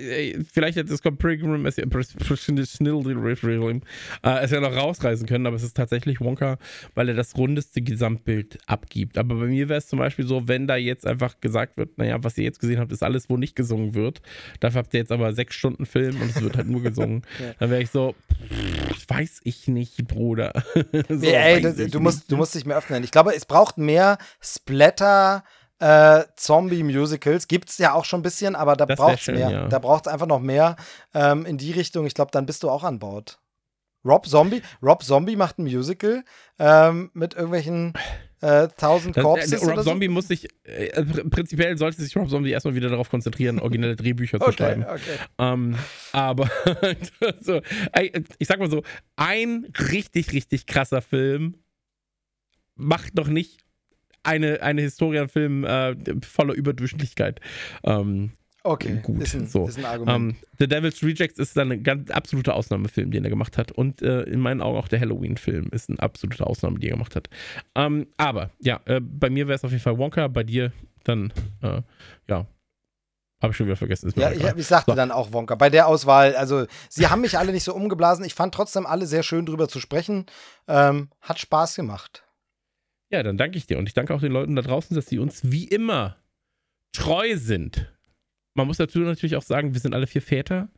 [0.51, 1.77] vielleicht hätte es Pilgrim es
[4.51, 6.57] ja noch rausreißen können, aber es ist tatsächlich Wonka,
[6.95, 9.19] weil er das rundeste Gesamtbild abgibt.
[9.19, 12.25] Aber bei mir wäre es zum Beispiel so, wenn da jetzt einfach gesagt wird, naja,
[12.25, 14.23] was ihr jetzt gesehen habt, ist alles, wo nicht gesungen wird.
[14.61, 17.23] Dafür habt ihr jetzt aber sechs Stunden Film und es wird halt nur gesungen.
[17.41, 17.53] ja.
[17.59, 20.65] Dann wäre ich so, pff, weiß ich nicht, Bruder.
[21.11, 23.05] so, ey, du, du musst, du musst sich mehr öffnen.
[23.05, 25.45] Ich glaube, es braucht mehr Splatter.
[25.81, 29.51] Äh, Zombie-Musicals gibt es ja auch schon ein bisschen, aber da braucht es mehr.
[29.51, 29.69] Ja.
[29.69, 30.77] Da braucht es einfach noch mehr
[31.13, 32.07] ähm, in die Richtung.
[32.07, 33.39] Ich glaube, dann bist du auch an Bord.
[34.05, 36.25] Rob Zombie, Rob Zombie macht ein Musical
[36.59, 37.95] ähm, mit irgendwelchen
[38.41, 39.67] äh, 1000 Corpses.
[39.67, 40.13] Rob Zombie so?
[40.13, 44.47] muss sich, äh, prinzipiell sollte sich Rob Zombie erstmal wieder darauf konzentrieren, originelle Drehbücher zu
[44.47, 44.85] okay, schreiben.
[44.85, 45.19] Okay.
[45.39, 45.77] Ähm,
[46.13, 46.51] aber
[47.41, 47.63] so,
[48.39, 48.83] ich sag mal so,
[49.17, 51.57] ein richtig, richtig krasser Film
[52.77, 53.65] macht noch nicht
[54.23, 57.41] eine, eine Historienfilm äh, voller Überdurchschnittlichkeit.
[57.85, 59.23] Ähm, okay, gut.
[59.23, 59.69] Ist ein, so.
[59.69, 60.17] ist ein Argument.
[60.17, 63.73] Um, The Devil's Rejects ist dann ein ganz absoluter Ausnahmefilm, den er gemacht hat.
[63.73, 67.15] Und äh, in meinen Augen auch der Halloween-Film ist eine absolute Ausnahme, die er gemacht
[67.15, 67.29] hat.
[67.75, 70.73] Um, aber ja, äh, bei mir wäre es auf jeden Fall Wonka, bei dir
[71.05, 71.83] dann, äh,
[72.29, 72.47] ja,
[73.43, 74.11] habe ich schon wieder vergessen.
[74.17, 74.97] ja, ich, ich, sagte so.
[74.97, 75.55] dann auch Wonka.
[75.55, 78.25] Bei der Auswahl, also sie haben mich alle nicht so umgeblasen.
[78.25, 80.25] Ich fand trotzdem alle sehr schön drüber zu sprechen.
[80.67, 82.25] Ähm, hat Spaß gemacht.
[83.15, 83.79] Ja, dann danke ich dir.
[83.79, 86.17] Und ich danke auch den Leuten da draußen, dass sie uns wie immer
[86.93, 87.89] treu sind.
[88.57, 90.69] Man muss dazu natürlich auch sagen, wir sind alle vier Väter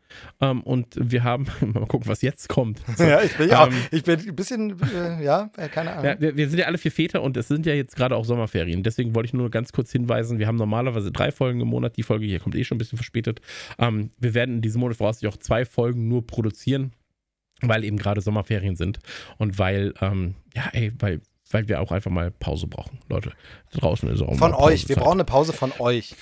[0.43, 2.83] ähm, und wir haben, mal gucken, was jetzt kommt.
[2.95, 6.05] So, ja, ich bin, ja, ähm, ich bin ein bisschen, äh, ja, äh, keine Ahnung.
[6.05, 8.27] Ja, wir, wir, sind ja alle vier Väter und es sind ja jetzt gerade auch
[8.27, 8.83] Sommerferien.
[8.83, 11.97] Deswegen wollte ich nur ganz kurz hinweisen, wir haben normalerweise drei Folgen im Monat.
[11.97, 13.41] Die Folge hier kommt eh schon ein bisschen verspätet.
[13.79, 16.93] Ähm, wir werden in diesem Monat voraussichtlich auch zwei Folgen nur produzieren,
[17.63, 18.99] weil eben gerade Sommerferien sind
[19.39, 23.33] und weil, ähm, ja, ey, weil weil wir auch einfach mal Pause brauchen, Leute.
[23.73, 26.15] Draußen ist auch Von euch, wir brauchen eine Pause von euch.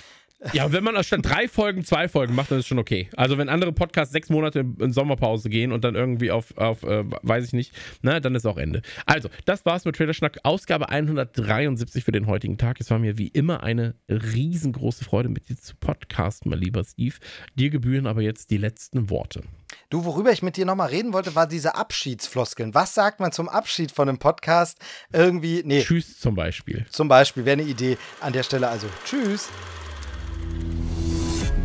[0.53, 3.09] Ja, wenn man anstatt drei Folgen zwei Folgen macht, dann ist schon okay.
[3.15, 7.03] Also wenn andere Podcasts sechs Monate in Sommerpause gehen und dann irgendwie auf, auf äh,
[7.23, 8.81] weiß ich nicht, na, dann ist auch Ende.
[9.05, 12.79] Also, das war's mit Trailerschnack, Ausgabe 173 für den heutigen Tag.
[12.79, 17.15] Es war mir wie immer eine riesengroße Freude, mit dir zu podcasten, mein lieber Steve.
[17.55, 19.41] Dir gebühren aber jetzt die letzten Worte.
[19.89, 22.73] Du, worüber ich mit dir nochmal reden wollte, war diese Abschiedsfloskeln.
[22.73, 24.79] Was sagt man zum Abschied von einem Podcast?
[25.13, 25.83] Irgendwie, nee.
[25.83, 26.87] Tschüss zum Beispiel.
[26.89, 28.67] Zum Beispiel, wäre eine Idee an der Stelle.
[28.67, 29.49] Also, tschüss.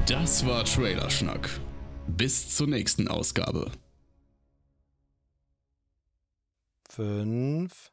[0.06, 1.48] Das war Trailerschnack.
[2.08, 3.70] Bis zur nächsten Ausgabe.
[6.88, 7.92] Fünf,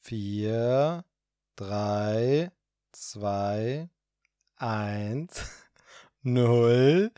[0.00, 1.04] vier,
[1.54, 2.50] drei,
[2.90, 3.88] zwei,
[4.56, 5.44] eins,
[6.22, 7.12] null.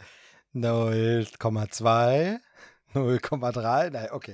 [0.55, 2.39] 0,2,
[2.95, 4.31] 0,3, nein, okay.